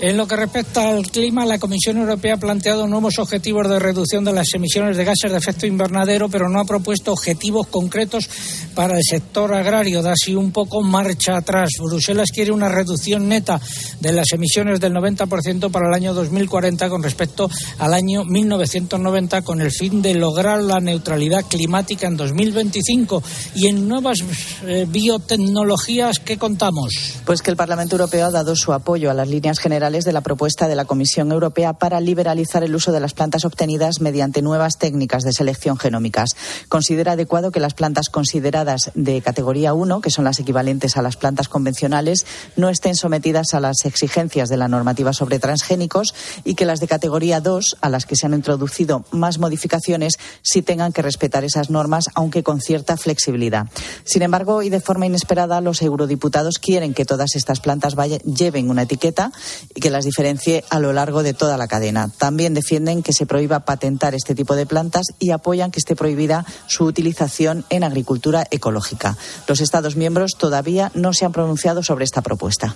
En 0.00 0.16
lo 0.16 0.28
que 0.28 0.36
respecta 0.36 0.90
al 0.90 1.02
clima, 1.08 1.44
la 1.44 1.58
Comisión 1.58 1.96
Europea 1.96 2.34
ha 2.34 2.38
planteado 2.38 2.86
nuevos 2.86 3.18
objetivos 3.18 3.68
de 3.68 3.80
reducción 3.80 4.24
de 4.24 4.32
las 4.32 4.54
emisiones 4.54 4.96
de 4.96 5.04
gases 5.04 5.32
de 5.32 5.38
efecto 5.38 5.66
invernadero, 5.66 6.28
pero 6.28 6.48
no 6.48 6.60
ha 6.60 6.64
propuesto 6.64 7.10
objetivos 7.12 7.66
concretos 7.66 8.30
para 8.76 8.96
el 8.96 9.02
sector 9.02 9.52
agrario. 9.52 10.00
Da 10.00 10.12
así 10.12 10.36
un 10.36 10.52
poco 10.52 10.82
marcha 10.82 11.38
atrás. 11.38 11.70
Bruselas 11.80 12.30
quiere 12.30 12.52
una 12.52 12.68
reducción 12.68 13.28
neta 13.28 13.60
de 13.98 14.12
las 14.12 14.30
emisiones 14.32 14.78
del 14.78 14.92
90% 14.92 15.68
para 15.72 15.88
el 15.88 15.94
año 15.94 16.14
2040 16.14 16.88
con 16.88 17.02
respecto 17.02 17.50
al 17.78 17.92
año 17.92 18.24
1990, 18.24 19.42
con 19.42 19.60
el 19.60 19.72
fin 19.72 20.00
de 20.00 20.14
lograr 20.14 20.62
la 20.62 20.78
neutralidad 20.78 21.44
climática 21.44 22.06
en 22.06 22.16
2025. 22.16 23.20
Y 23.56 23.66
en 23.66 23.88
nuevas 23.88 24.18
eh, 24.64 24.86
biotecnologías, 24.88 26.20
¿qué 26.20 26.38
contamos? 26.38 26.94
Pues 27.24 27.42
que 27.42 27.50
el 27.50 27.56
Parlamento 27.56 27.96
Europeo 27.96 28.26
ha 28.26 28.30
dado 28.30 28.54
su 28.54 28.72
apoyo 28.72 29.10
a 29.10 29.14
las 29.14 29.26
líneas 29.26 29.58
generales 29.58 29.87
de 29.88 30.12
la 30.12 30.20
propuesta 30.20 30.68
de 30.68 30.76
la 30.76 30.84
Comisión 30.84 31.32
Europea 31.32 31.72
para 31.72 31.98
liberalizar 31.98 32.62
el 32.62 32.74
uso 32.74 32.92
de 32.92 33.00
las 33.00 33.14
plantas 33.14 33.46
obtenidas 33.46 34.02
mediante 34.02 34.42
nuevas 34.42 34.76
técnicas 34.76 35.22
de 35.22 35.32
selección 35.32 35.78
genómicas. 35.78 36.36
Considera 36.68 37.12
adecuado 37.12 37.50
que 37.50 37.58
las 37.58 37.72
plantas 37.72 38.10
consideradas 38.10 38.90
de 38.94 39.22
categoría 39.22 39.72
1, 39.72 40.02
que 40.02 40.10
son 40.10 40.26
las 40.26 40.40
equivalentes 40.40 40.98
a 40.98 41.02
las 41.02 41.16
plantas 41.16 41.48
convencionales, 41.48 42.26
no 42.54 42.68
estén 42.68 42.96
sometidas 42.96 43.54
a 43.54 43.60
las 43.60 43.86
exigencias 43.86 44.50
de 44.50 44.58
la 44.58 44.68
normativa 44.68 45.14
sobre 45.14 45.38
transgénicos 45.38 46.14
y 46.44 46.54
que 46.54 46.66
las 46.66 46.80
de 46.80 46.86
categoría 46.86 47.40
2, 47.40 47.78
a 47.80 47.88
las 47.88 48.04
que 48.04 48.14
se 48.14 48.26
han 48.26 48.34
introducido 48.34 49.06
más 49.10 49.38
modificaciones, 49.38 50.18
sí 50.42 50.60
tengan 50.60 50.92
que 50.92 51.00
respetar 51.00 51.44
esas 51.44 51.70
normas, 51.70 52.10
aunque 52.14 52.42
con 52.42 52.60
cierta 52.60 52.98
flexibilidad. 52.98 53.68
Sin 54.04 54.20
embargo, 54.20 54.60
y 54.62 54.68
de 54.68 54.80
forma 54.80 55.06
inesperada, 55.06 55.62
los 55.62 55.80
eurodiputados 55.80 56.58
quieren 56.58 56.92
que 56.92 57.06
todas 57.06 57.36
estas 57.36 57.60
plantas 57.60 57.94
lleven 58.24 58.68
una 58.68 58.82
etiqueta 58.82 59.32
y 59.78 59.80
que 59.80 59.90
las 59.90 60.04
diferencie 60.04 60.64
a 60.70 60.80
lo 60.80 60.92
largo 60.92 61.22
de 61.22 61.34
toda 61.34 61.56
la 61.56 61.68
cadena. 61.68 62.10
También 62.18 62.52
defienden 62.52 63.04
que 63.04 63.12
se 63.12 63.26
prohíba 63.26 63.60
patentar 63.60 64.12
este 64.12 64.34
tipo 64.34 64.56
de 64.56 64.66
plantas 64.66 65.06
y 65.20 65.30
apoyan 65.30 65.70
que 65.70 65.78
esté 65.78 65.94
prohibida 65.94 66.44
su 66.66 66.82
utilización 66.82 67.64
en 67.70 67.84
agricultura 67.84 68.44
ecológica. 68.50 69.16
Los 69.46 69.60
Estados 69.60 69.94
miembros 69.94 70.32
todavía 70.36 70.90
no 70.94 71.12
se 71.12 71.26
han 71.26 71.32
pronunciado 71.32 71.84
sobre 71.84 72.04
esta 72.04 72.22
propuesta. 72.22 72.74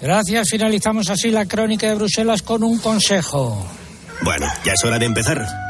Gracias. 0.00 0.48
Finalizamos 0.48 1.10
así 1.10 1.30
la 1.30 1.44
crónica 1.44 1.88
de 1.88 1.96
Bruselas 1.96 2.40
con 2.40 2.64
un 2.64 2.78
consejo. 2.78 3.62
Bueno, 4.22 4.46
ya 4.64 4.72
es 4.72 4.82
hora 4.82 4.98
de 4.98 5.04
empezar. 5.04 5.69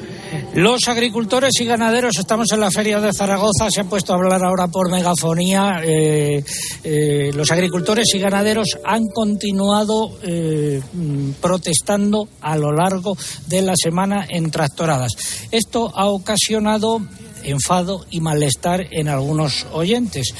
Los 0.53 0.89
agricultores 0.89 1.53
y 1.61 1.65
ganaderos, 1.65 2.17
estamos 2.19 2.51
en 2.51 2.59
la 2.59 2.69
feria 2.69 2.99
de 2.99 3.13
Zaragoza, 3.13 3.69
se 3.69 3.79
han 3.79 3.87
puesto 3.87 4.11
a 4.11 4.17
hablar 4.17 4.43
ahora 4.43 4.67
por 4.67 4.91
megafonía. 4.91 5.79
Eh, 5.81 6.43
eh, 6.83 7.31
los 7.33 7.49
agricultores 7.51 8.13
y 8.13 8.19
ganaderos 8.19 8.77
han 8.83 9.07
continuado 9.07 10.11
eh, 10.23 10.81
protestando 11.39 12.27
a 12.41 12.57
lo 12.57 12.73
largo 12.73 13.15
de 13.47 13.61
la 13.61 13.75
semana 13.81 14.25
en 14.27 14.51
tractoradas. 14.51 15.13
Esto 15.51 15.89
ha 15.95 16.07
ocasionado 16.07 16.99
enfado 17.43 18.05
y 18.09 18.19
malestar 18.19 18.87
en 18.91 19.07
algunos 19.07 19.65
oyentes. 19.71 20.33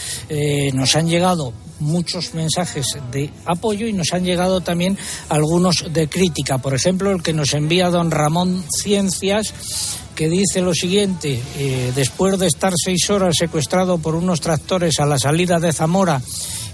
nos 0.73 0.95
han 0.97 1.07
llegado 1.07 1.53
muchos 1.79 2.35
mensajes 2.35 2.85
de 3.11 3.31
apoyo 3.45 3.87
y 3.87 3.93
nos 3.93 4.13
han 4.13 4.23
llegado 4.23 4.61
también 4.61 4.97
algunos 5.29 5.85
de 5.91 6.07
crítica. 6.07 6.59
Por 6.59 6.75
ejemplo, 6.75 7.11
el 7.11 7.23
que 7.23 7.33
nos 7.33 7.53
envía 7.53 7.89
don 7.89 8.11
Ramón 8.11 8.63
Ciencias 8.69 9.53
que 10.15 10.29
dice 10.29 10.61
lo 10.61 10.73
siguiente, 10.73 11.41
eh, 11.57 11.91
después 11.95 12.37
de 12.39 12.47
estar 12.47 12.73
seis 12.75 13.09
horas 13.09 13.35
secuestrado 13.37 13.97
por 13.97 14.15
unos 14.15 14.41
tractores 14.41 14.99
a 14.99 15.05
la 15.05 15.17
salida 15.17 15.59
de 15.59 15.73
Zamora 15.73 16.21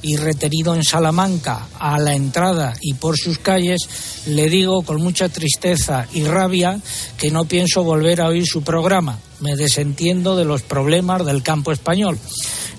y 0.01 0.15
retenido 0.17 0.75
en 0.75 0.83
Salamanca 0.83 1.67
a 1.79 1.99
la 1.99 2.13
entrada 2.13 2.73
y 2.81 2.93
por 2.93 3.17
sus 3.17 3.39
calles, 3.39 3.81
le 4.27 4.49
digo 4.49 4.81
con 4.83 5.01
mucha 5.01 5.29
tristeza 5.29 6.07
y 6.13 6.23
rabia 6.23 6.79
que 7.17 7.31
no 7.31 7.45
pienso 7.45 7.83
volver 7.83 8.21
a 8.21 8.27
oír 8.27 8.45
su 8.45 8.61
programa. 8.61 9.19
Me 9.39 9.55
desentiendo 9.55 10.35
de 10.35 10.45
los 10.45 10.61
problemas 10.61 11.25
del 11.25 11.43
campo 11.43 11.71
español. 11.71 12.17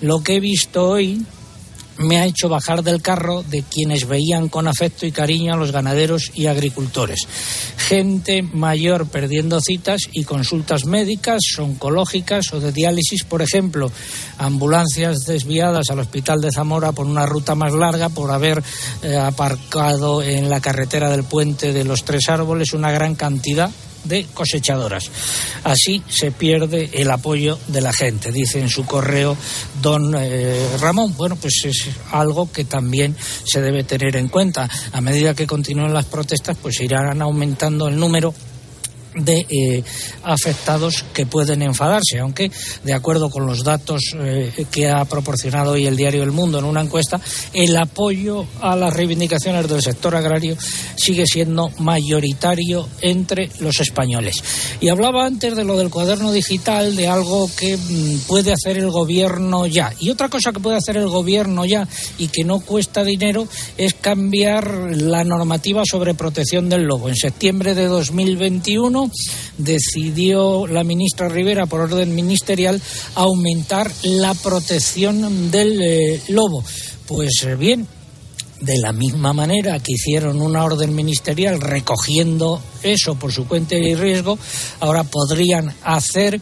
Lo 0.00 0.22
que 0.22 0.36
he 0.36 0.40
visto 0.40 0.88
hoy 0.88 1.24
me 1.98 2.18
ha 2.18 2.26
hecho 2.26 2.48
bajar 2.48 2.82
del 2.82 3.02
carro 3.02 3.42
de 3.42 3.62
quienes 3.62 4.06
veían 4.06 4.48
con 4.48 4.68
afecto 4.68 5.06
y 5.06 5.12
cariño 5.12 5.54
a 5.54 5.56
los 5.56 5.72
ganaderos 5.72 6.30
y 6.34 6.46
agricultores. 6.46 7.20
Gente 7.76 8.42
mayor 8.42 9.08
perdiendo 9.08 9.60
citas 9.60 10.02
y 10.12 10.24
consultas 10.24 10.84
médicas, 10.84 11.40
oncológicas 11.58 12.52
o 12.52 12.60
de 12.60 12.72
diálisis, 12.72 13.24
por 13.24 13.42
ejemplo, 13.42 13.90
ambulancias 14.38 15.26
desviadas 15.26 15.90
al 15.90 15.98
hospital 15.98 16.40
de 16.40 16.52
Zamora 16.52 16.92
por 16.92 17.06
una 17.06 17.26
ruta 17.26 17.54
más 17.54 17.72
larga 17.72 18.08
por 18.08 18.30
haber 18.30 18.62
eh, 19.02 19.16
aparcado 19.16 20.22
en 20.22 20.48
la 20.48 20.60
carretera 20.60 21.10
del 21.10 21.24
puente 21.24 21.72
de 21.72 21.84
los 21.84 22.04
tres 22.04 22.28
árboles 22.28 22.72
una 22.72 22.90
gran 22.90 23.14
cantidad 23.14 23.70
de 24.04 24.26
cosechadoras. 24.34 25.10
Así 25.64 26.02
se 26.08 26.30
pierde 26.30 26.90
el 26.94 27.10
apoyo 27.10 27.58
de 27.68 27.80
la 27.80 27.92
gente, 27.92 28.32
dice 28.32 28.60
en 28.60 28.68
su 28.68 28.84
correo 28.84 29.36
don 29.82 30.14
eh, 30.16 30.68
Ramón. 30.80 31.14
Bueno, 31.16 31.36
pues 31.36 31.54
es 31.64 31.88
algo 32.12 32.50
que 32.50 32.64
también 32.64 33.16
se 33.44 33.60
debe 33.60 33.84
tener 33.84 34.16
en 34.16 34.28
cuenta. 34.28 34.68
A 34.92 35.00
medida 35.00 35.34
que 35.34 35.46
continúen 35.46 35.92
las 35.92 36.06
protestas, 36.06 36.56
pues 36.60 36.80
irán 36.80 37.20
aumentando 37.22 37.88
el 37.88 37.98
número 37.98 38.34
de 39.14 39.46
eh, 39.48 39.82
afectados 40.22 41.04
que 41.12 41.26
pueden 41.26 41.62
enfadarse, 41.62 42.18
aunque 42.20 42.50
de 42.84 42.92
acuerdo 42.92 43.30
con 43.30 43.46
los 43.46 43.64
datos 43.64 44.14
eh, 44.18 44.66
que 44.70 44.88
ha 44.88 45.04
proporcionado 45.04 45.72
hoy 45.72 45.86
el 45.86 45.96
diario 45.96 46.22
El 46.22 46.32
Mundo 46.32 46.58
en 46.58 46.64
una 46.64 46.82
encuesta, 46.82 47.20
el 47.52 47.76
apoyo 47.76 48.46
a 48.60 48.76
las 48.76 48.92
reivindicaciones 48.92 49.68
del 49.68 49.82
sector 49.82 50.14
agrario 50.14 50.56
sigue 50.96 51.24
siendo 51.26 51.70
mayoritario 51.78 52.88
entre 53.00 53.50
los 53.60 53.80
españoles. 53.80 54.36
Y 54.80 54.88
hablaba 54.88 55.26
antes 55.26 55.56
de 55.56 55.64
lo 55.64 55.76
del 55.76 55.90
cuaderno 55.90 56.32
digital, 56.32 56.96
de 56.96 57.08
algo 57.08 57.50
que 57.56 57.76
mm, 57.76 58.26
puede 58.26 58.52
hacer 58.52 58.78
el 58.78 58.90
gobierno 58.90 59.66
ya. 59.66 59.92
Y 60.00 60.10
otra 60.10 60.28
cosa 60.28 60.52
que 60.52 60.60
puede 60.60 60.76
hacer 60.76 60.96
el 60.96 61.08
gobierno 61.08 61.64
ya 61.64 61.88
y 62.18 62.28
que 62.28 62.44
no 62.44 62.60
cuesta 62.60 63.04
dinero 63.04 63.48
es 63.76 63.94
cambiar 63.94 64.68
la 64.96 65.24
normativa 65.24 65.82
sobre 65.88 66.14
protección 66.14 66.68
del 66.68 66.82
lobo. 66.82 67.08
En 67.08 67.16
septiembre 67.16 67.74
de 67.74 67.86
2021 67.86 68.97
decidió 69.56 70.66
la 70.66 70.84
ministra 70.84 71.28
Rivera, 71.28 71.66
por 71.66 71.80
orden 71.80 72.14
ministerial, 72.14 72.80
aumentar 73.14 73.90
la 74.02 74.34
protección 74.34 75.50
del 75.50 75.80
eh, 75.82 76.22
lobo. 76.28 76.64
Pues 77.06 77.44
eh, 77.46 77.54
bien, 77.54 77.86
de 78.60 78.78
la 78.78 78.92
misma 78.92 79.32
manera 79.32 79.78
que 79.80 79.92
hicieron 79.92 80.40
una 80.40 80.64
orden 80.64 80.94
ministerial 80.94 81.60
recogiendo 81.60 82.60
eso 82.82 83.14
por 83.14 83.32
su 83.32 83.46
cuenta 83.46 83.76
y 83.76 83.94
riesgo, 83.94 84.38
ahora 84.80 85.04
podrían 85.04 85.74
hacer 85.82 86.40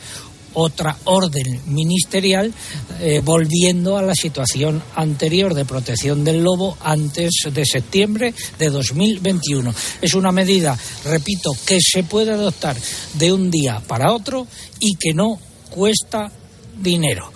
otra 0.56 0.96
orden 1.04 1.60
ministerial 1.66 2.52
eh, 3.00 3.20
volviendo 3.22 3.98
a 3.98 4.02
la 4.02 4.14
situación 4.14 4.82
anterior 4.94 5.54
de 5.54 5.66
protección 5.66 6.24
del 6.24 6.42
lobo 6.42 6.76
antes 6.82 7.30
de 7.52 7.64
septiembre 7.64 8.34
de 8.58 8.70
2021. 8.70 9.74
Es 10.00 10.14
una 10.14 10.32
medida, 10.32 10.78
repito, 11.04 11.50
que 11.66 11.78
se 11.80 12.04
puede 12.04 12.32
adoptar 12.32 12.76
de 13.14 13.32
un 13.32 13.50
día 13.50 13.82
para 13.86 14.12
otro 14.12 14.46
y 14.80 14.94
que 14.94 15.12
no 15.12 15.38
cuesta 15.70 16.32
dinero. 16.80 17.30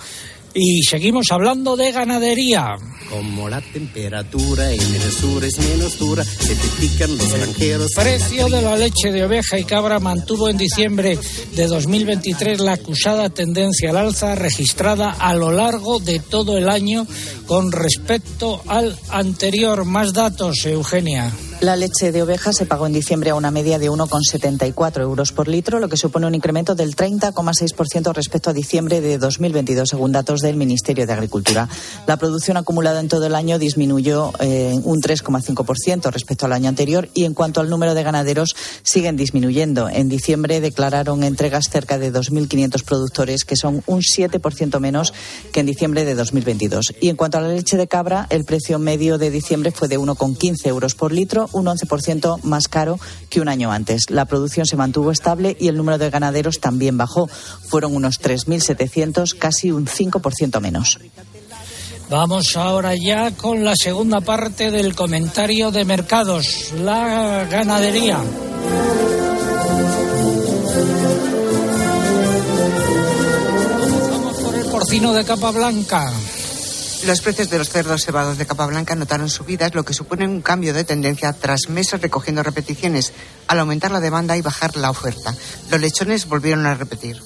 Y 0.54 0.82
seguimos 0.82 1.26
hablando 1.30 1.76
de 1.76 1.92
ganadería. 1.92 2.76
Como 3.08 3.48
la 3.48 3.60
temperatura 3.60 4.72
en 4.72 4.80
el 4.80 5.12
sur 5.12 5.44
es 5.44 5.58
menos 5.58 5.98
dura, 5.98 6.24
se 6.24 7.08
los 7.08 7.32
granjeros. 7.32 7.96
El 7.96 8.02
precio 8.02 8.48
de 8.48 8.62
la 8.62 8.76
leche 8.76 9.10
de 9.10 9.24
oveja 9.24 9.58
y 9.58 9.64
cabra 9.64 9.98
mantuvo 9.98 10.48
en 10.48 10.56
diciembre 10.56 11.18
de 11.54 11.66
2023 11.66 12.60
la 12.60 12.74
acusada 12.74 13.30
tendencia 13.30 13.90
al 13.90 13.96
alza 13.96 14.34
registrada 14.34 15.10
a 15.10 15.34
lo 15.34 15.50
largo 15.50 15.98
de 15.98 16.20
todo 16.20 16.56
el 16.56 16.68
año 16.68 17.06
con 17.46 17.72
respecto 17.72 18.62
al 18.66 18.96
anterior. 19.10 19.84
Más 19.84 20.12
datos, 20.12 20.64
Eugenia. 20.66 21.32
La 21.60 21.76
leche 21.76 22.10
de 22.10 22.22
oveja 22.22 22.54
se 22.54 22.64
pagó 22.64 22.86
en 22.86 22.94
diciembre 22.94 23.28
a 23.28 23.34
una 23.34 23.50
media 23.50 23.78
de 23.78 23.90
1,74 23.90 25.02
euros 25.02 25.30
por 25.32 25.46
litro, 25.46 25.78
lo 25.78 25.90
que 25.90 25.98
supone 25.98 26.26
un 26.26 26.34
incremento 26.34 26.74
del 26.74 26.96
30,6% 26.96 28.14
respecto 28.14 28.48
a 28.48 28.54
diciembre 28.54 29.02
de 29.02 29.18
2022, 29.18 29.90
según 29.90 30.10
datos 30.10 30.40
del 30.40 30.56
Ministerio 30.56 31.06
de 31.06 31.12
Agricultura. 31.12 31.68
La 32.06 32.16
producción 32.16 32.56
acumulada 32.56 32.98
en 33.00 33.08
todo 33.08 33.26
el 33.26 33.34
año 33.34 33.58
disminuyó 33.58 34.32
eh, 34.40 34.72
un 34.84 35.02
3,5% 35.02 36.10
respecto 36.10 36.46
al 36.46 36.54
año 36.54 36.70
anterior 36.70 37.10
y 37.12 37.26
en 37.26 37.34
cuanto 37.34 37.60
al 37.60 37.68
número 37.68 37.92
de 37.92 38.04
ganaderos 38.04 38.56
siguen 38.82 39.18
disminuyendo. 39.18 39.90
En 39.90 40.08
diciembre 40.08 40.62
declararon 40.62 41.22
entregas 41.24 41.66
cerca 41.70 41.98
de 41.98 42.10
2.500 42.10 42.84
productores, 42.84 43.44
que 43.44 43.56
son 43.56 43.82
un 43.86 44.00
7% 44.00 44.80
menos 44.80 45.12
que 45.52 45.60
en 45.60 45.66
diciembre 45.66 46.06
de 46.06 46.14
2022. 46.14 46.94
Y 47.02 47.10
en 47.10 47.16
cuanto 47.16 47.36
a 47.36 47.42
la 47.42 47.48
leche 47.48 47.76
de 47.76 47.86
cabra, 47.86 48.26
el 48.30 48.46
precio 48.46 48.78
medio 48.78 49.18
de 49.18 49.30
diciembre 49.30 49.72
fue 49.72 49.88
de 49.88 49.98
1,15 49.98 50.66
euros 50.66 50.94
por 50.94 51.12
litro 51.12 51.49
un 51.52 51.66
11% 51.66 52.42
más 52.42 52.68
caro 52.68 52.98
que 53.28 53.40
un 53.40 53.48
año 53.48 53.72
antes. 53.72 54.04
La 54.08 54.24
producción 54.24 54.66
se 54.66 54.76
mantuvo 54.76 55.10
estable 55.10 55.56
y 55.58 55.68
el 55.68 55.76
número 55.76 55.98
de 55.98 56.10
ganaderos 56.10 56.60
también 56.60 56.96
bajó. 56.96 57.26
Fueron 57.26 57.94
unos 57.94 58.20
3.700, 58.20 59.36
casi 59.38 59.70
un 59.70 59.86
5% 59.86 60.60
menos. 60.60 60.98
Vamos 62.10 62.56
ahora 62.56 62.94
ya 62.96 63.30
con 63.30 63.64
la 63.64 63.74
segunda 63.76 64.20
parte 64.20 64.72
del 64.72 64.96
comentario 64.96 65.70
de 65.70 65.84
mercados, 65.84 66.72
la 66.76 67.46
ganadería. 67.48 68.18
Comenzamos 74.10 74.38
por 74.38 74.54
el 74.56 74.64
porcino 74.66 75.12
de 75.12 75.24
capa 75.24 75.52
blanca. 75.52 76.12
Los 77.06 77.22
precios 77.22 77.48
de 77.48 77.58
los 77.58 77.70
cerdos 77.70 78.04
cebados 78.04 78.36
de 78.36 78.46
capa 78.46 78.66
blanca 78.66 78.94
notaron 78.94 79.30
subidas, 79.30 79.74
lo 79.74 79.84
que 79.84 79.94
supone 79.94 80.28
un 80.28 80.42
cambio 80.42 80.74
de 80.74 80.84
tendencia 80.84 81.32
tras 81.32 81.68
meses 81.68 82.00
recogiendo 82.00 82.42
repeticiones, 82.42 83.12
al 83.48 83.58
aumentar 83.58 83.90
la 83.90 84.00
demanda 84.00 84.36
y 84.36 84.42
bajar 84.42 84.76
la 84.76 84.90
oferta. 84.90 85.34
Los 85.70 85.80
lechones 85.80 86.26
volvieron 86.26 86.66
a 86.66 86.74
repetir. 86.74 87.22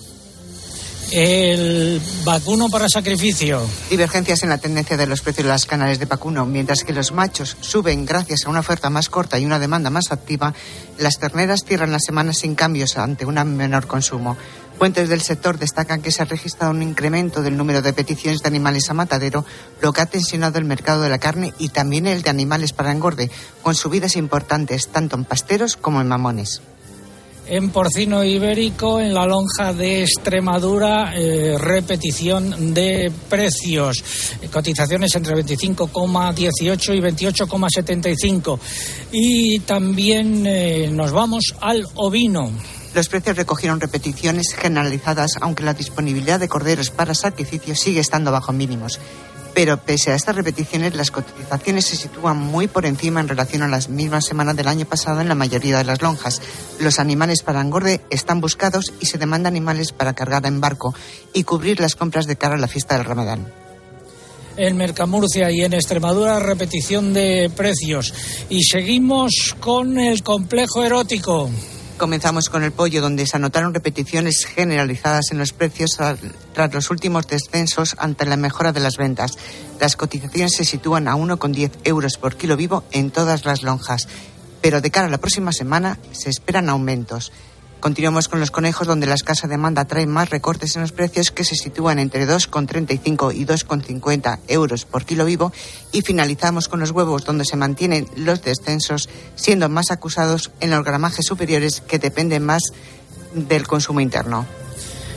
El 1.11 2.01
vacuno 2.25 2.69
para 2.69 2.89
sacrificio. 2.89 3.63
Divergencias 3.91 4.43
en 4.43 4.49
la 4.49 4.59
tendencia 4.59 4.97
de 4.97 5.07
los 5.07 5.21
precios 5.21 5.45
de 5.45 5.51
las 5.51 5.67
canales 5.67 5.99
de 5.99 6.07
vacuno. 6.07 6.47
Mientras 6.47 6.83
que 6.83 6.93
los 6.93 7.13
machos 7.13 7.57
suben 7.61 8.07
gracias 8.07 8.45
a 8.45 8.51
una 8.51 8.61
oferta 8.61 8.91
más 8.91 9.09
corta 9.09 9.39
y 9.39 9.45
una 9.45 9.59
demanda 9.59 9.91
más 9.91 10.11
activa, 10.13 10.55
las 10.99 11.19
terneras 11.19 11.65
cierran 11.67 11.93
la 11.93 12.01
semana 12.01 12.33
sin 12.33 12.55
cambios 12.55 12.97
ante 12.97 13.27
un 13.27 13.35
menor 13.57 13.87
consumo. 13.87 14.37
Fuentes 14.79 15.09
del 15.09 15.23
sector 15.23 15.59
destacan 15.59 16.03
que 16.03 16.11
se 16.11 16.23
ha 16.23 16.27
registrado 16.27 16.73
un 16.73 16.83
incremento 16.83 17.43
del 17.43 17.57
número 17.57 17.81
de 17.81 17.93
peticiones 17.93 18.43
de 18.43 18.49
animales 18.49 18.91
a 18.91 18.95
matadero, 18.95 19.45
lo 19.81 19.93
que 19.93 20.03
ha 20.03 20.07
tensionado 20.07 20.59
el 20.59 20.65
mercado 20.65 21.03
de 21.03 21.09
la 21.09 21.19
carne 21.19 21.55
y 21.59 21.69
también 21.69 22.07
el 22.07 22.23
de 22.23 22.31
animales 22.31 22.73
para 22.73 22.93
engorde, 22.93 23.31
con 23.63 23.75
subidas 23.75 24.17
importantes 24.17 24.89
tanto 24.89 25.17
en 25.17 25.25
pasteros 25.25 25.77
como 25.77 26.01
en 26.01 26.09
mamones. 26.09 26.61
En 27.47 27.71
porcino 27.71 28.25
ibérico, 28.25 29.01
en 29.01 29.13
la 29.13 29.27
lonja 29.27 29.75
de 29.75 30.03
Extremadura, 30.03 31.13
eh, 31.15 31.57
repetición 31.59 32.73
de 32.73 33.13
precios. 33.29 34.03
Cotizaciones 34.51 35.15
entre 35.15 35.35
25,18 35.35 36.95
y 36.95 37.01
28,75. 37.01 38.59
Y 39.13 39.59
también 39.61 40.47
eh, 40.47 40.89
nos 40.91 41.13
vamos 41.13 41.55
al 41.61 41.87
ovino. 41.97 42.51
Los 42.95 43.09
precios 43.09 43.37
recogieron 43.37 43.81
repeticiones 43.81 44.55
generalizadas, 44.55 45.33
aunque 45.41 45.65
la 45.65 45.75
disponibilidad 45.75 46.39
de 46.39 46.49
corderos 46.49 46.91
para 46.91 47.15
sacrificio 47.15 47.75
sigue 47.75 47.99
estando 47.99 48.31
bajo 48.31 48.53
mínimos. 48.53 49.01
Pero 49.53 49.79
pese 49.79 50.13
a 50.13 50.15
estas 50.15 50.37
repeticiones, 50.37 50.95
las 50.95 51.11
cotizaciones 51.11 51.87
se 51.87 51.97
sitúan 51.97 52.37
muy 52.37 52.69
por 52.69 52.87
encima 52.87 53.21
en 53.21 53.29
relación 53.29 53.63
a 53.63 53.69
las 53.69 53.89
mismas 53.89 54.25
semanas 54.25 54.57
del 54.57 54.69
año 54.69 54.87
pasado 54.87 55.21
en 55.21 55.29
la 55.29 55.35
mayoría 55.35 55.79
de 55.79 55.85
las 55.85 56.03
lonjas. 56.03 56.41
Los 56.79 57.01
animales 57.01 57.43
para 57.43 57.61
engorde 57.61 58.01
están 58.11 58.41
buscados 58.41 58.93
y 59.01 59.07
se 59.07 59.19
demanda 59.19 59.49
animales 59.49 59.93
para 59.93 60.15
cargar 60.15 60.47
en 60.47 60.61
barco 60.61 60.95
y 61.33 61.45
cubrir 61.45 61.81
las 61.81 61.97
compras 61.97 62.27
de 62.27 62.37
cara 62.37 62.55
a 62.55 62.59
la 62.59 62.69
fiesta 62.69 62.97
del 62.97 63.07
Ramadán. 63.07 63.53
En 64.57 64.77
Mercamurcia 64.77 65.51
y 65.51 65.63
en 65.63 65.73
Extremadura, 65.73 66.39
repetición 66.39 67.13
de 67.13 67.51
precios. 67.57 68.15
Y 68.49 68.63
seguimos 68.63 69.57
con 69.59 69.99
el 69.99 70.23
complejo 70.23 70.85
erótico. 70.85 71.51
Comenzamos 71.99 72.51
con 72.51 72.65
el 72.65 72.73
pollo, 72.73 73.01
donde 73.01 73.25
se 73.25 73.37
anotaron 73.37 73.73
repeticiones 73.73 74.45
generalizadas 74.47 75.31
en 75.31 75.39
los 75.39 75.53
precios 75.53 75.97
tras 76.53 76.75
los 76.75 76.91
últimos 76.91 77.29
descensos 77.29 77.95
ante 77.99 78.27
la 78.27 78.37
mejora 78.37 78.73
de 78.73 78.81
las 78.81 78.97
ventas. 78.97 79.39
Las 79.81 79.95
cotizaciones 79.95 80.57
se 80.57 80.65
sitúan 80.65 81.07
a 81.07 81.15
1,10 81.15 81.71
euros 81.85 82.19
por 82.19 82.37
kilo 82.37 82.57
vivo 82.57 82.83
en 82.91 83.13
todas 83.13 83.45
las 83.45 83.63
lonjas, 83.63 84.09
pero 84.61 84.81
de 84.81 84.91
cara 84.91 85.07
a 85.07 85.11
la 85.11 85.19
próxima 85.19 85.53
semana 85.53 85.99
se 86.11 86.31
esperan 86.31 86.69
aumentos. 86.69 87.33
Continuamos 87.85 88.29
con 88.29 88.41
los 88.41 88.51
conejos, 88.51 88.87
donde 88.87 89.07
la 89.07 89.15
escasa 89.15 89.47
demanda 89.47 89.85
trae 89.85 90.07
más 90.07 90.31
recortes 90.31 90.75
en 90.75 90.81
los 90.81 90.93
precios 90.93 91.31
que 91.31 91.45
se 91.45 91.55
sitúan 91.55 91.99
entre 91.99 92.27
2,35 92.27 93.35
y 93.35 93.45
2,50 93.45 94.39
euros 94.49 94.87
por 94.87 95.05
kilo 95.05 95.27
vivo. 95.27 95.53
Y 95.93 96.01
finalizamos 96.01 96.69
con 96.69 96.81
los 96.81 96.93
huevos, 96.93 97.27
donde 97.27 97.45
se 97.45 97.59
mantienen 97.59 98.09
los 98.17 98.41
descensos, 98.41 99.11
siendo 99.35 99.69
más 99.69 99.91
acusados 99.91 100.51
en 100.61 100.71
los 100.71 100.83
gramajes 100.83 101.27
superiores 101.27 101.83
que 101.83 101.99
dependen 101.99 102.47
más 102.47 102.63
del 103.35 103.67
consumo 103.67 104.01
interno. 104.01 104.47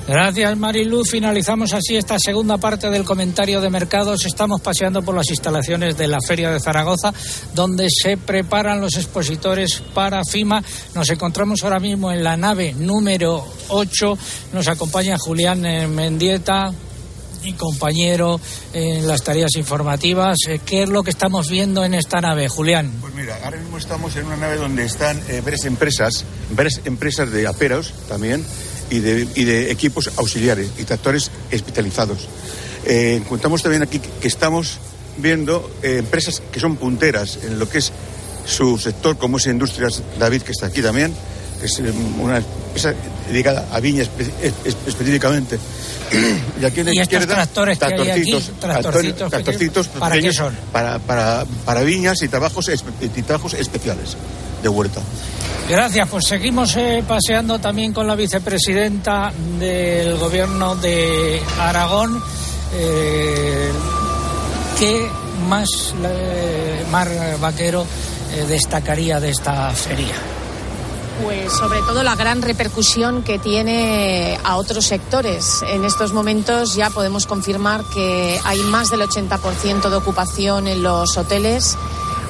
Gracias, 0.07 0.57
Mariluz. 0.57 1.11
Finalizamos 1.11 1.73
así 1.73 1.97
esta 1.97 2.17
segunda 2.17 2.57
parte 2.57 2.89
del 2.89 3.03
comentario 3.03 3.59
de 3.59 3.69
mercados. 3.69 4.25
Estamos 4.25 4.61
paseando 4.61 5.01
por 5.01 5.13
las 5.13 5.29
instalaciones 5.29 5.97
de 5.97 6.07
la 6.07 6.21
Feria 6.25 6.49
de 6.49 6.61
Zaragoza, 6.61 7.13
donde 7.53 7.89
se 7.89 8.15
preparan 8.15 8.79
los 8.79 8.95
expositores 8.95 9.83
para 9.93 10.23
FIMA. 10.23 10.63
Nos 10.95 11.09
encontramos 11.09 11.61
ahora 11.61 11.81
mismo 11.81 12.09
en 12.09 12.23
la 12.23 12.37
nave 12.37 12.73
número 12.73 13.45
8. 13.67 14.17
Nos 14.53 14.69
acompaña 14.69 15.17
Julián 15.17 15.65
eh, 15.65 15.87
Mendieta, 15.87 16.71
mi 17.43 17.51
compañero 17.51 18.39
en 18.71 19.05
las 19.09 19.23
tareas 19.23 19.51
informativas. 19.57 20.37
Eh, 20.47 20.61
¿Qué 20.65 20.83
es 20.83 20.89
lo 20.89 21.03
que 21.03 21.09
estamos 21.09 21.49
viendo 21.49 21.83
en 21.83 21.93
esta 21.93 22.21
nave, 22.21 22.47
Julián? 22.47 22.93
Pues 23.01 23.13
mira, 23.13 23.37
ahora 23.43 23.57
mismo 23.57 23.77
estamos 23.77 24.15
en 24.15 24.27
una 24.27 24.37
nave 24.37 24.55
donde 24.55 24.85
están 24.85 25.21
eh, 25.27 25.41
varias 25.43 25.65
empresas, 25.65 26.23
varias 26.51 26.79
empresas 26.85 27.29
de 27.29 27.45
aperos 27.45 27.93
también 28.07 28.45
y 28.89 28.99
de, 28.99 29.27
y 29.35 29.43
de 29.43 29.71
equipos 29.71 30.09
auxiliares 30.17 30.69
y 30.77 30.83
tractores 30.83 31.31
especializados. 31.51 32.27
Eh, 32.85 33.21
contamos 33.27 33.61
también 33.61 33.83
aquí 33.83 33.99
que 33.99 34.27
estamos 34.27 34.79
viendo 35.17 35.71
eh, 35.83 35.97
empresas 35.99 36.41
que 36.51 36.59
son 36.59 36.77
punteras 36.77 37.39
en 37.43 37.59
lo 37.59 37.67
que 37.69 37.79
es 37.79 37.91
su 38.45 38.77
sector, 38.77 39.17
como 39.17 39.37
es 39.37 39.47
Industrias 39.47 40.01
David, 40.17 40.43
que 40.43 40.51
está 40.51 40.67
aquí 40.67 40.81
también, 40.81 41.13
que 41.59 41.65
es 41.65 41.79
eh, 41.79 41.91
una 42.21 42.37
empresa 42.37 42.93
dedicada 43.27 43.67
a 43.71 43.79
viña 43.79 44.03
específicamente. 44.63 45.59
y 46.61 46.65
aquí 46.65 46.79
en 46.79 46.85
la 46.85 47.01
izquierda, 47.01 47.33
tractores 47.33 47.77
tractorcitos, 47.77 48.23
que 48.23 48.31
hay 48.31 48.31
aquí, 48.31 48.59
tractorcitos, 48.61 49.29
tractorcitos 49.29 49.87
¿para 49.89 50.19
qué 50.19 50.31
son? 50.31 50.55
Para, 50.71 50.99
para, 50.99 51.45
para 51.65 51.81
viñas 51.81 52.21
y 52.21 52.29
trabajos, 52.29 52.71
y 53.01 53.21
trabajos 53.23 53.53
especiales 53.55 54.15
de 54.69 54.75
huerta. 54.75 55.01
Gracias, 55.69 56.07
pues 56.09 56.25
seguimos 56.25 56.75
eh, 56.77 57.03
paseando 57.05 57.59
también 57.59 57.91
con 57.93 58.07
la 58.07 58.15
vicepresidenta 58.15 59.33
del 59.59 60.17
gobierno 60.17 60.75
de 60.75 61.41
Aragón. 61.59 62.21
Eh, 62.73 63.71
¿Qué 64.79 65.09
más 65.49 65.67
eh, 66.03 66.85
Mar 66.91 67.09
Vaquero 67.39 67.85
eh, 68.33 68.45
destacaría 68.47 69.19
de 69.19 69.31
esta 69.31 69.71
feria? 69.71 70.15
Pues 71.23 71.51
sobre 71.51 71.79
todo 71.79 72.03
la 72.03 72.15
gran 72.15 72.43
repercusión 72.43 73.23
que 73.23 73.39
tiene 73.39 74.37
a 74.43 74.55
otros 74.57 74.85
sectores. 74.85 75.63
En 75.67 75.83
estos 75.83 76.13
momentos 76.13 76.75
ya 76.75 76.91
podemos 76.91 77.25
confirmar 77.25 77.83
que 77.91 78.39
hay 78.43 78.61
más 78.61 78.91
del 78.91 79.01
80% 79.01 79.89
de 79.89 79.95
ocupación 79.95 80.67
en 80.67 80.83
los 80.83 81.17
hoteles. 81.17 81.75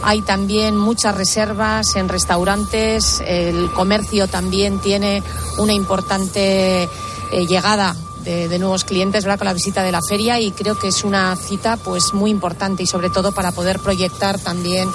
Hay 0.03 0.21
también 0.21 0.77
muchas 0.77 1.15
reservas 1.15 1.95
en 1.95 2.09
restaurantes. 2.09 3.21
El 3.25 3.71
comercio 3.71 4.27
también 4.27 4.79
tiene 4.79 5.23
una 5.57 5.73
importante 5.73 6.83
eh, 6.83 7.45
llegada 7.47 7.95
de, 8.23 8.59
nuevos 8.59 8.83
clientes 8.83 9.23
¿verdad? 9.23 9.39
con 9.39 9.45
la 9.45 9.53
visita 9.53 9.83
de 9.83 9.91
la 9.91 10.01
feria 10.01 10.39
y 10.39 10.51
creo 10.51 10.77
que 10.77 10.89
es 10.89 11.05
una 11.05 11.35
cita 11.37 11.77
pues 11.77 12.13
muy 12.13 12.29
importante 12.29 12.83
y 12.83 12.87
sobre 12.87 13.09
todo 13.09 13.31
para 13.31 13.53
poder 13.53 13.79
proyectar 13.79 14.37
también 14.37 14.89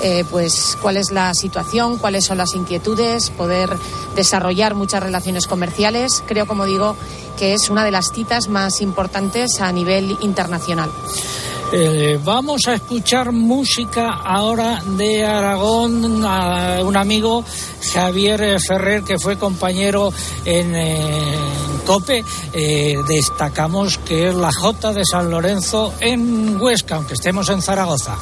eh, 0.00 0.24
pues 0.30 0.78
cuál 0.80 0.96
es 0.96 1.10
la 1.10 1.34
situación, 1.34 1.98
cuáles 1.98 2.24
son 2.24 2.38
las 2.38 2.54
inquietudes, 2.54 3.30
poder 3.30 3.76
desarrollar 4.14 4.74
muchas 4.74 5.02
relaciones 5.02 5.46
comerciales. 5.46 6.22
Creo, 6.26 6.46
como 6.46 6.64
digo, 6.64 6.96
que 7.36 7.52
es 7.52 7.68
una 7.68 7.84
de 7.84 7.90
las 7.90 8.12
citas 8.12 8.48
más 8.48 8.80
importantes 8.80 9.60
a 9.60 9.72
nivel 9.72 10.16
internacional. 10.20 10.90
Eh, 11.70 12.18
vamos 12.24 12.66
a 12.66 12.74
escuchar 12.74 13.30
música 13.30 14.08
ahora 14.08 14.82
de 14.96 15.22
Aragón, 15.26 16.24
a 16.24 16.78
un 16.82 16.96
amigo 16.96 17.44
Javier 17.92 18.58
Ferrer 18.58 19.02
que 19.02 19.18
fue 19.18 19.36
compañero 19.36 20.10
en, 20.46 20.74
eh, 20.74 21.36
COPE. 21.84 22.24
Eh, 22.54 22.96
destacamos 23.06 23.98
que 23.98 24.28
es 24.28 24.34
la 24.34 24.50
J 24.50 24.94
de 24.94 25.04
San 25.04 25.30
Lorenzo 25.30 25.92
en 26.00 26.58
Huesca, 26.58 26.96
aunque 26.96 27.14
estemos 27.14 27.48
en 27.50 27.60
Zaragoza. 27.60 28.16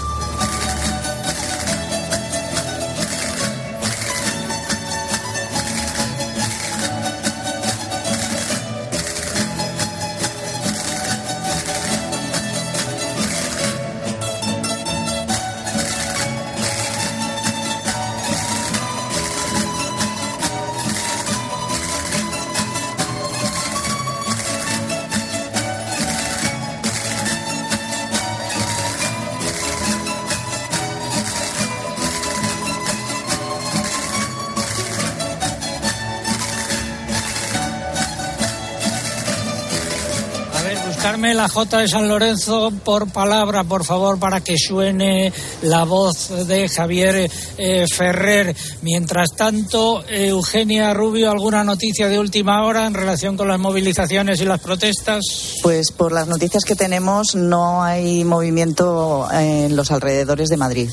La 41.47 41.53
J 41.53 41.78
de 41.78 41.86
San 41.86 42.09
Lorenzo 42.09 42.72
por 42.82 43.12
palabra, 43.12 43.62
por 43.62 43.84
favor, 43.84 44.18
para 44.18 44.40
que 44.40 44.57
suene 44.59 45.32
la 45.62 45.84
voz 45.84 46.49
de 46.49 46.68
Javier 46.68 47.30
eh, 47.57 47.86
Ferrer. 47.86 48.57
Mientras 48.82 49.28
tanto, 49.36 50.05
Eugenia 50.09 50.92
Rubio, 50.92 51.30
¿alguna 51.30 51.62
noticia 51.62 52.09
de 52.09 52.18
última 52.18 52.64
hora 52.64 52.84
en 52.84 52.94
relación 52.94 53.36
con 53.36 53.47
las 53.47 53.61
movilizaciones 53.61 54.40
y 54.40 54.44
las 54.44 54.59
protestas? 54.59 55.22
Pues 55.62 55.92
por 55.92 56.11
las 56.11 56.26
noticias 56.26 56.64
que 56.64 56.74
tenemos, 56.74 57.36
no 57.36 57.80
hay 57.80 58.24
movimiento 58.24 59.28
en 59.30 59.76
los 59.76 59.92
alrededores 59.92 60.49
de 60.49 60.57
Madrid. 60.57 60.90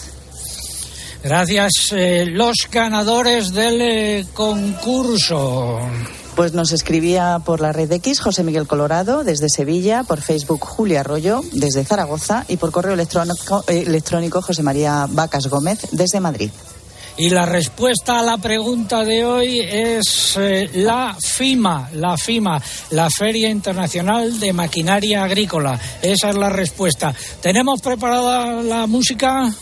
Gracias. 1.24 1.72
Eh, 1.94 2.26
los 2.28 2.58
ganadores 2.72 3.54
del 3.54 3.82
eh, 3.82 4.26
concurso. 4.36 5.80
Pues 6.36 6.54
nos 6.54 6.72
escribía 6.72 7.40
por 7.46 7.62
la 7.62 7.72
red 7.72 7.92
X 7.92 8.20
José 8.20 8.44
Miguel 8.44 8.66
Colorado 8.66 9.24
desde 9.24 9.50
Sevilla, 9.50 10.04
por 10.04 10.20
Facebook 10.20 10.62
Julia 10.62 11.02
Arroyo 11.02 11.42
desde 11.52 11.86
Zaragoza 11.86 12.44
y 12.48 12.58
por 12.58 12.72
correo 12.72 12.94
electrónico, 12.94 13.64
eh, 13.68 14.42
José 14.42 14.64
María 14.64 15.06
Vacas 15.10 15.48
Gómez 15.48 15.88
desde 15.92 16.20
Madrid. 16.20 16.50
Y 17.16 17.30
la 17.30 17.46
respuesta 17.46 18.20
a 18.20 18.24
la 18.24 18.38
pregunta 18.40 19.04
de 19.06 19.24
hoy 19.24 19.60
es 19.60 20.36
la 20.74 21.16
FIMA, 21.20 21.92
la 21.94 22.18
FIMA, 22.18 22.60
la 22.90 23.08
Feria 23.12 23.50
Internacional 23.50 24.40
de 24.40 24.52
Maquinaria 24.52 25.24
Agrícola. 25.24 25.80
Esa 26.02 26.32
es 26.32 26.36
la 26.36 26.50
respuesta. 26.50 27.14
¿Tenemos 27.40 27.80
preparada 27.82 28.64
la 28.64 28.88
música? 28.88 29.54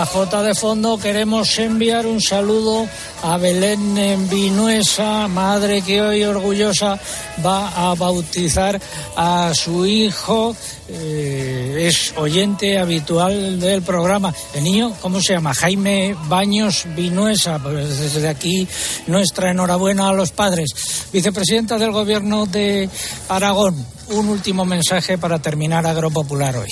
Esta 0.00 0.18
J 0.18 0.42
de 0.44 0.54
fondo 0.54 0.98
queremos 0.98 1.58
enviar 1.58 2.06
un 2.06 2.22
saludo 2.22 2.88
a 3.22 3.36
Belén 3.36 4.28
Vinuesa, 4.30 5.28
madre 5.28 5.82
que 5.82 6.00
hoy 6.00 6.24
orgullosa 6.24 6.98
va 7.44 7.90
a 7.90 7.94
bautizar 7.94 8.80
a 9.16 9.52
su 9.52 9.84
hijo. 9.84 10.56
Eh, 10.88 11.86
es 11.86 12.14
oyente 12.16 12.78
habitual 12.78 13.60
del 13.60 13.82
programa. 13.82 14.34
El 14.54 14.64
niño, 14.64 14.94
¿cómo 15.02 15.20
se 15.20 15.34
llama? 15.34 15.52
Jaime 15.52 16.16
Baños 16.28 16.86
Vinuesa. 16.96 17.58
Pues 17.58 17.98
desde 17.98 18.28
aquí 18.28 18.66
nuestra 19.06 19.50
enhorabuena 19.50 20.08
a 20.08 20.14
los 20.14 20.30
padres. 20.30 20.70
Vicepresidenta 21.12 21.76
del 21.76 21.92
Gobierno 21.92 22.46
de 22.46 22.88
Aragón, 23.28 23.84
un 24.08 24.28
último 24.28 24.64
mensaje 24.64 25.18
para 25.18 25.40
terminar 25.40 25.86
Agropopular 25.86 26.56
hoy 26.56 26.70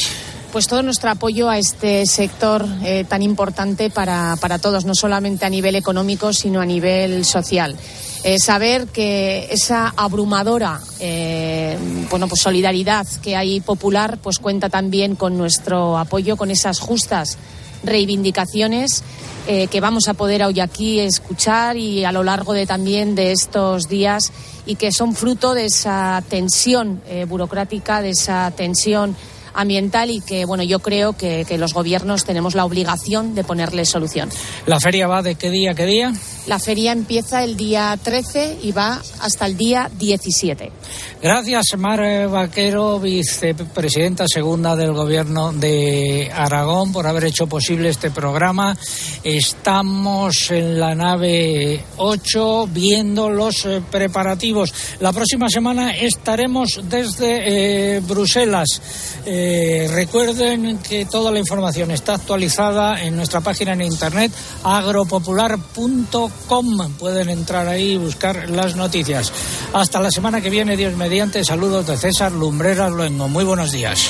pues 0.53 0.66
todo 0.66 0.82
nuestro 0.82 1.11
apoyo 1.11 1.49
a 1.49 1.59
este 1.59 2.07
sector 2.07 2.66
eh, 2.82 3.05
tan 3.09 3.22
importante 3.22 3.90
para, 3.90 4.36
para, 4.40 4.59
todos, 4.59 4.84
no 4.84 4.94
solamente 4.94 5.44
a 5.44 5.51
nivel 5.51 5.76
económico, 5.76 6.32
sino 6.32 6.61
a 6.61 6.66
nivel 6.66 7.24
social. 7.24 7.76
Eh, 8.24 8.36
saber 8.38 8.86
que 8.88 9.49
esa 9.51 9.92
abrumadora 9.96 10.80
eh, 10.99 11.78
bueno, 12.11 12.26
pues 12.26 12.40
solidaridad 12.40 13.07
que 13.22 13.36
hay 13.36 13.61
popular 13.61 14.18
pues 14.20 14.38
cuenta 14.38 14.68
también 14.68 15.14
con 15.14 15.38
nuestro 15.38 15.99
apoyo, 15.99 16.36
con 16.36 16.51
esas 16.51 16.80
justas 16.80 17.38
reivindicaciones 17.84 19.05
que 19.46 19.80
vamos 19.80 20.09
a 20.09 20.14
poder 20.14 20.42
hoy 20.42 20.61
aquí 20.61 21.01
escuchar 21.01 21.78
y 21.78 22.05
a 22.05 22.12
lo 22.12 22.22
largo 22.22 22.53
de 22.53 22.66
también 22.66 23.14
de 23.14 23.32
estos 23.32 23.88
días 23.88 24.30
y 24.66 24.74
que 24.74 24.92
son 24.92 25.14
fruto 25.14 25.55
de 25.55 25.64
esa 25.64 26.22
tensión 26.28 27.01
burocrática, 27.26 28.03
de 28.03 28.11
esa 28.11 28.53
tensión 28.55 29.16
ambiental 29.59 30.11
y 30.11 30.20
que, 30.20 30.44
bueno, 30.44 30.62
yo 30.62 30.78
creo 30.78 31.14
que, 31.14 31.44
que 31.46 31.59
los 31.59 31.74
gobiernos 31.74 32.24
tenemos 32.24 32.54
la 32.54 32.64
obligación 32.64 33.34
de 33.34 33.42
ponerle 33.42 33.84
solución. 33.84 34.30
¿La 34.66 34.78
feria 34.78 35.09
va 35.09 35.22
de 35.22 35.34
qué 35.34 35.50
día, 35.50 35.74
qué 35.74 35.84
día? 35.84 36.12
La 36.46 36.59
feria 36.59 36.92
empieza 36.92 37.44
el 37.44 37.56
día 37.56 37.98
13 38.02 38.61
y 38.62 38.72
va 38.72 39.02
hasta 39.20 39.44
el 39.44 39.56
día 39.56 39.90
17. 39.98 40.72
Gracias, 41.20 41.64
Mar 41.76 42.28
Vaquero, 42.28 43.00
vicepresidenta 43.00 44.24
segunda 44.26 44.76
del 44.76 44.92
Gobierno 44.92 45.52
de 45.52 46.30
Aragón, 46.32 46.92
por 46.92 47.06
haber 47.06 47.24
hecho 47.24 47.48
posible 47.48 47.88
este 47.90 48.11
programa. 48.11 48.78
Estamos 49.24 50.50
en 50.50 50.78
la 50.80 50.94
nave 50.94 51.82
8 51.98 52.68
viendo 52.72 53.28
los 53.28 53.66
eh, 53.66 53.82
preparativos. 53.90 54.72
La 55.00 55.12
próxima 55.12 55.50
semana 55.50 55.94
estaremos 55.96 56.80
desde 56.84 57.96
eh, 57.96 58.00
Bruselas. 58.00 58.80
Eh, 59.26 59.47
recuerden 59.92 60.78
que 60.78 61.05
toda 61.05 61.30
la 61.30 61.38
información 61.38 61.90
está 61.90 62.14
actualizada 62.14 63.03
en 63.03 63.16
nuestra 63.16 63.40
página 63.40 63.72
en 63.72 63.82
internet 63.82 64.32
agropopular.com 64.64 66.92
Pueden 66.99 67.28
entrar 67.28 67.68
ahí 67.68 67.92
y 67.92 67.96
buscar 67.96 68.51
las 68.51 68.76
noticias. 68.76 69.32
Hasta 69.72 70.01
la 70.01 70.11
semana 70.11 70.40
que 70.40 70.51
viene, 70.51 70.76
Dios 70.76 70.96
mediante. 70.96 71.44
Saludos 71.44 71.86
de 71.86 71.96
César 71.96 72.32
Lumbreras 72.32 72.90
Luengo. 72.90 73.28
Muy 73.28 73.44
buenos 73.44 73.72
días. 73.72 74.09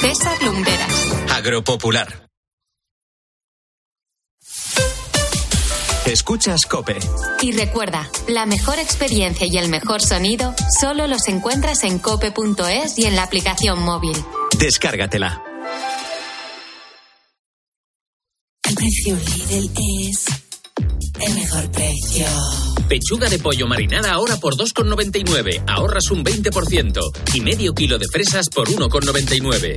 César 0.00 0.42
Lumbreras. 0.42 1.12
Agropopular. 1.34 2.23
Escuchas 6.14 6.64
Cope. 6.66 6.96
Y 7.42 7.50
recuerda, 7.50 8.08
la 8.28 8.46
mejor 8.46 8.78
experiencia 8.78 9.48
y 9.50 9.58
el 9.58 9.68
mejor 9.68 10.00
sonido 10.00 10.54
solo 10.80 11.08
los 11.08 11.26
encuentras 11.26 11.82
en 11.82 11.98
cope.es 11.98 12.96
y 13.00 13.06
en 13.06 13.16
la 13.16 13.24
aplicación 13.24 13.82
móvil. 13.82 14.16
Descárgatela. 14.56 15.42
El 18.62 18.74
precio 18.76 19.16
Lidl 19.16 19.70
es 20.08 20.24
el 21.20 21.34
mejor 21.34 21.70
precio. 21.72 22.26
Pechuga 22.88 23.28
de 23.28 23.40
pollo 23.40 23.66
marinada 23.66 24.12
ahora 24.12 24.36
por 24.36 24.54
2,99. 24.54 25.64
Ahorras 25.66 26.12
un 26.12 26.24
20%. 26.24 27.00
Y 27.34 27.40
medio 27.40 27.74
kilo 27.74 27.98
de 27.98 28.06
fresas 28.06 28.48
por 28.50 28.68
1,99. 28.68 29.74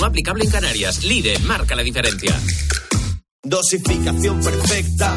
No 0.00 0.06
aplicable 0.06 0.44
en 0.44 0.50
Canarias. 0.50 1.04
Lidl 1.04 1.40
marca 1.44 1.76
la 1.76 1.84
diferencia. 1.84 2.36
Dosificación 3.44 4.42
perfecta. 4.42 5.16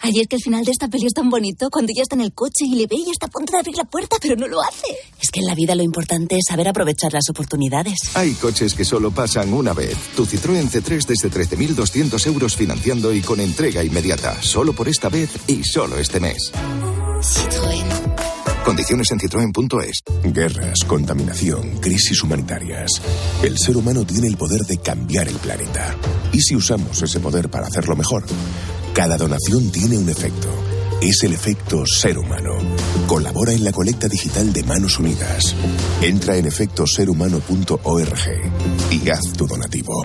Ayer 0.00 0.28
que 0.28 0.36
el 0.36 0.42
final 0.42 0.64
de 0.64 0.70
esta 0.70 0.86
peli 0.86 1.06
es 1.06 1.12
tan 1.12 1.28
bonito, 1.28 1.70
cuando 1.70 1.92
ya 1.94 2.02
está 2.02 2.14
en 2.14 2.20
el 2.20 2.32
coche 2.32 2.64
y 2.64 2.76
le 2.76 2.86
ve 2.86 2.96
y 3.04 3.10
está 3.10 3.26
a 3.26 3.30
punto 3.30 3.52
de 3.52 3.58
abrir 3.58 3.76
la 3.76 3.84
puerta, 3.84 4.16
pero 4.22 4.36
no 4.36 4.46
lo 4.46 4.62
hace. 4.62 4.86
Es 5.20 5.30
que 5.30 5.40
en 5.40 5.46
la 5.46 5.56
vida 5.56 5.74
lo 5.74 5.82
importante 5.82 6.36
es 6.36 6.44
saber 6.48 6.68
aprovechar 6.68 7.12
las 7.12 7.28
oportunidades. 7.28 7.98
Hay 8.14 8.32
coches 8.34 8.74
que 8.74 8.84
solo 8.84 9.10
pasan 9.10 9.52
una 9.52 9.72
vez. 9.72 9.96
Tu 10.14 10.24
Citroën 10.24 10.70
C3 10.70 11.04
desde 11.04 11.30
13.200 11.30 12.26
euros 12.28 12.54
financiando 12.56 13.12
y 13.12 13.22
con 13.22 13.40
entrega 13.40 13.82
inmediata. 13.82 14.40
Solo 14.40 14.72
por 14.72 14.88
esta 14.88 15.08
vez 15.08 15.30
y 15.48 15.64
solo 15.64 15.98
este 15.98 16.20
mes. 16.20 16.52
Citroën. 17.20 18.64
Condiciones 18.64 19.10
en 19.10 19.18
citroen.es. 19.18 20.02
Guerras, 20.32 20.84
contaminación, 20.84 21.78
crisis 21.80 22.22
humanitarias. 22.22 23.02
El 23.42 23.58
ser 23.58 23.76
humano 23.76 24.04
tiene 24.04 24.28
el 24.28 24.36
poder 24.36 24.60
de 24.62 24.78
cambiar 24.78 25.26
el 25.26 25.36
planeta. 25.36 25.96
¿Y 26.32 26.40
si 26.40 26.54
usamos 26.54 27.02
ese 27.02 27.18
poder 27.18 27.50
para 27.50 27.66
hacerlo 27.66 27.96
mejor? 27.96 28.24
Cada 28.98 29.16
donación 29.16 29.70
tiene 29.70 29.96
un 29.96 30.08
efecto. 30.08 30.48
Es 31.00 31.22
el 31.22 31.32
efecto 31.32 31.86
ser 31.86 32.18
humano. 32.18 32.56
Colabora 33.06 33.52
en 33.52 33.62
la 33.62 33.70
colecta 33.70 34.08
digital 34.08 34.52
de 34.52 34.64
Manos 34.64 34.98
Unidas. 34.98 35.54
Entra 36.02 36.36
en 36.36 36.46
efectoserhumano.org 36.46 38.18
y 38.90 39.08
haz 39.08 39.32
tu 39.34 39.46
donativo. 39.46 40.02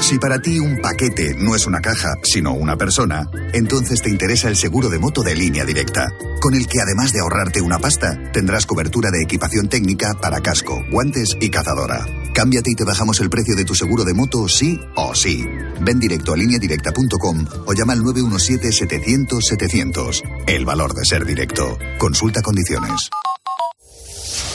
Si 0.00 0.18
para 0.18 0.40
ti 0.40 0.58
un 0.58 0.80
paquete 0.80 1.34
no 1.38 1.54
es 1.54 1.66
una 1.66 1.82
caja, 1.82 2.14
sino 2.22 2.54
una 2.54 2.78
persona, 2.78 3.28
entonces 3.52 4.00
te 4.00 4.08
interesa 4.08 4.48
el 4.48 4.56
seguro 4.56 4.88
de 4.88 4.98
moto 4.98 5.22
de 5.22 5.34
línea 5.34 5.66
directa, 5.66 6.08
con 6.40 6.54
el 6.54 6.66
que 6.66 6.80
además 6.80 7.12
de 7.12 7.20
ahorrarte 7.20 7.60
una 7.60 7.78
pasta, 7.78 8.18
tendrás 8.32 8.64
cobertura 8.64 9.10
de 9.10 9.22
equipación 9.22 9.68
técnica 9.68 10.14
para 10.14 10.40
casco, 10.40 10.82
guantes 10.90 11.36
y 11.42 11.50
cazadora. 11.50 12.06
Cámbiate 12.36 12.70
y 12.70 12.74
te 12.74 12.84
bajamos 12.84 13.18
el 13.20 13.30
precio 13.30 13.56
de 13.56 13.64
tu 13.64 13.74
seguro 13.74 14.04
de 14.04 14.12
moto 14.12 14.46
sí 14.46 14.78
o 14.94 15.14
sí. 15.14 15.42
Ven 15.80 15.98
directo 15.98 16.34
a 16.34 16.36
lineadirecta.com 16.36 17.46
o 17.64 17.72
llama 17.72 17.94
al 17.94 18.00
917-700-700. 18.00 20.20
El 20.46 20.66
valor 20.66 20.92
de 20.92 21.06
ser 21.06 21.24
directo. 21.24 21.78
Consulta 21.96 22.42
condiciones. 22.42 23.08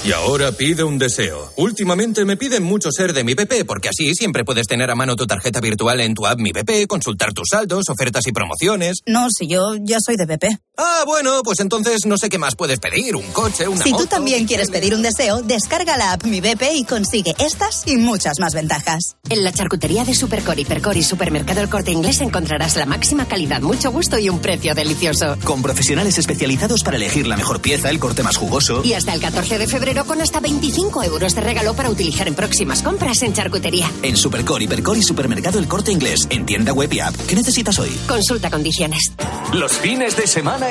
Y 0.04 0.14
ahora 0.14 0.52
pide 0.52 0.84
un 0.84 0.98
deseo. 0.98 1.54
Últimamente 1.58 2.26
me 2.26 2.36
piden 2.36 2.64
mucho 2.64 2.90
ser 2.92 3.14
de 3.14 3.24
mi 3.24 3.36
BP, 3.36 3.66
porque 3.68 3.90
así 3.90 4.16
siempre 4.16 4.44
puedes 4.44 4.66
tener 4.66 4.90
a 4.90 4.96
mano 4.96 5.16
tu 5.16 5.28
tarjeta 5.28 5.60
virtual 5.60 6.02
en 6.02 6.16
tu 6.16 6.26
app 6.26 6.40
Mi 6.40 6.52
BP, 6.52 6.88
consultar 6.88 7.34
tus 7.34 7.50
saldos, 7.52 7.88
ofertas 7.88 8.26
y 8.26 8.32
promociones. 8.32 9.02
No, 9.06 9.28
si 9.30 9.48
yo 9.48 9.76
ya 9.80 10.00
soy 10.04 10.16
de 10.18 10.26
BP. 10.26 10.46
Ah, 10.84 11.04
bueno, 11.06 11.44
pues 11.44 11.60
entonces 11.60 12.08
no 12.08 12.18
sé 12.18 12.28
qué 12.28 12.40
más 12.40 12.56
puedes 12.56 12.80
pedir. 12.80 13.16
Un 13.16 13.32
coche, 13.34 13.68
una 13.68 13.84
Si 13.84 13.92
moto. 13.92 14.04
tú 14.06 14.10
también 14.10 14.48
quieres 14.48 14.72
pedir 14.72 14.96
un 14.96 15.04
deseo, 15.04 15.44
descarga 15.44 15.96
la 15.96 16.14
app 16.14 16.24
Mi 16.24 16.42
BP 16.42 16.64
y 16.74 16.86
consigue 16.86 17.36
estas 17.38 17.84
y 17.86 17.98
muchas 17.98 18.40
más 18.40 18.56
ventajas. 18.56 19.16
En 19.30 19.44
la 19.44 19.52
charcutería 19.52 20.04
de 20.06 20.16
Supercor, 20.16 20.58
Hipercor 20.60 20.98
y 20.98 21.04
Supermercado 21.04 21.62
El 21.62 21.70
Corte 21.70 21.92
Inglés 21.92 22.20
encontrarás 22.22 22.76
la 22.78 22.88
máxima 22.88 23.28
calidad, 23.28 23.62
mucho 23.62 23.92
gusto 23.92 24.18
y 24.18 24.28
un 24.30 24.40
precio 24.40 24.74
delicioso. 24.74 25.38
Con 25.44 25.62
profesionales 25.62 26.18
especializados 26.18 26.82
para 26.84 26.98
elegir 26.98 27.28
la 27.28 27.38
mejor 27.38 27.62
pieza, 27.62 27.92
el 27.92 28.00
corte 28.00 28.24
más 28.24 28.38
jugoso. 28.38 28.82
Y 28.84 28.94
hasta 28.94 29.14
el 29.14 29.22
14 29.22 29.60
de 29.60 29.68
febrero 29.68 30.06
con 30.06 30.20
hasta 30.20 30.40
25 30.40 31.04
euros 31.04 31.36
de 31.36 31.42
regalo 31.42 31.76
para 31.76 31.92
utilizar 31.92 32.28
en 32.28 32.34
próximas 32.34 32.82
compras 32.82 33.22
en 33.22 33.34
charcutería. 33.34 33.92
En 34.02 34.18
Supercor, 34.18 34.64
Hipercor 34.64 34.98
y 34.98 35.04
Supermercado 35.04 35.60
El 35.60 35.68
Corte 35.68 35.92
Inglés. 35.92 36.26
En 36.32 36.48
tienda 36.48 36.74
web 36.74 36.92
y 36.92 37.02
app. 37.02 37.16
¿Qué 37.28 37.36
necesitas 37.36 37.78
hoy? 37.78 37.92
Consulta 38.08 38.50
condiciones. 38.50 39.12
Los 39.54 39.74
fines 39.74 40.18
de 40.18 40.26
semana 40.26 40.70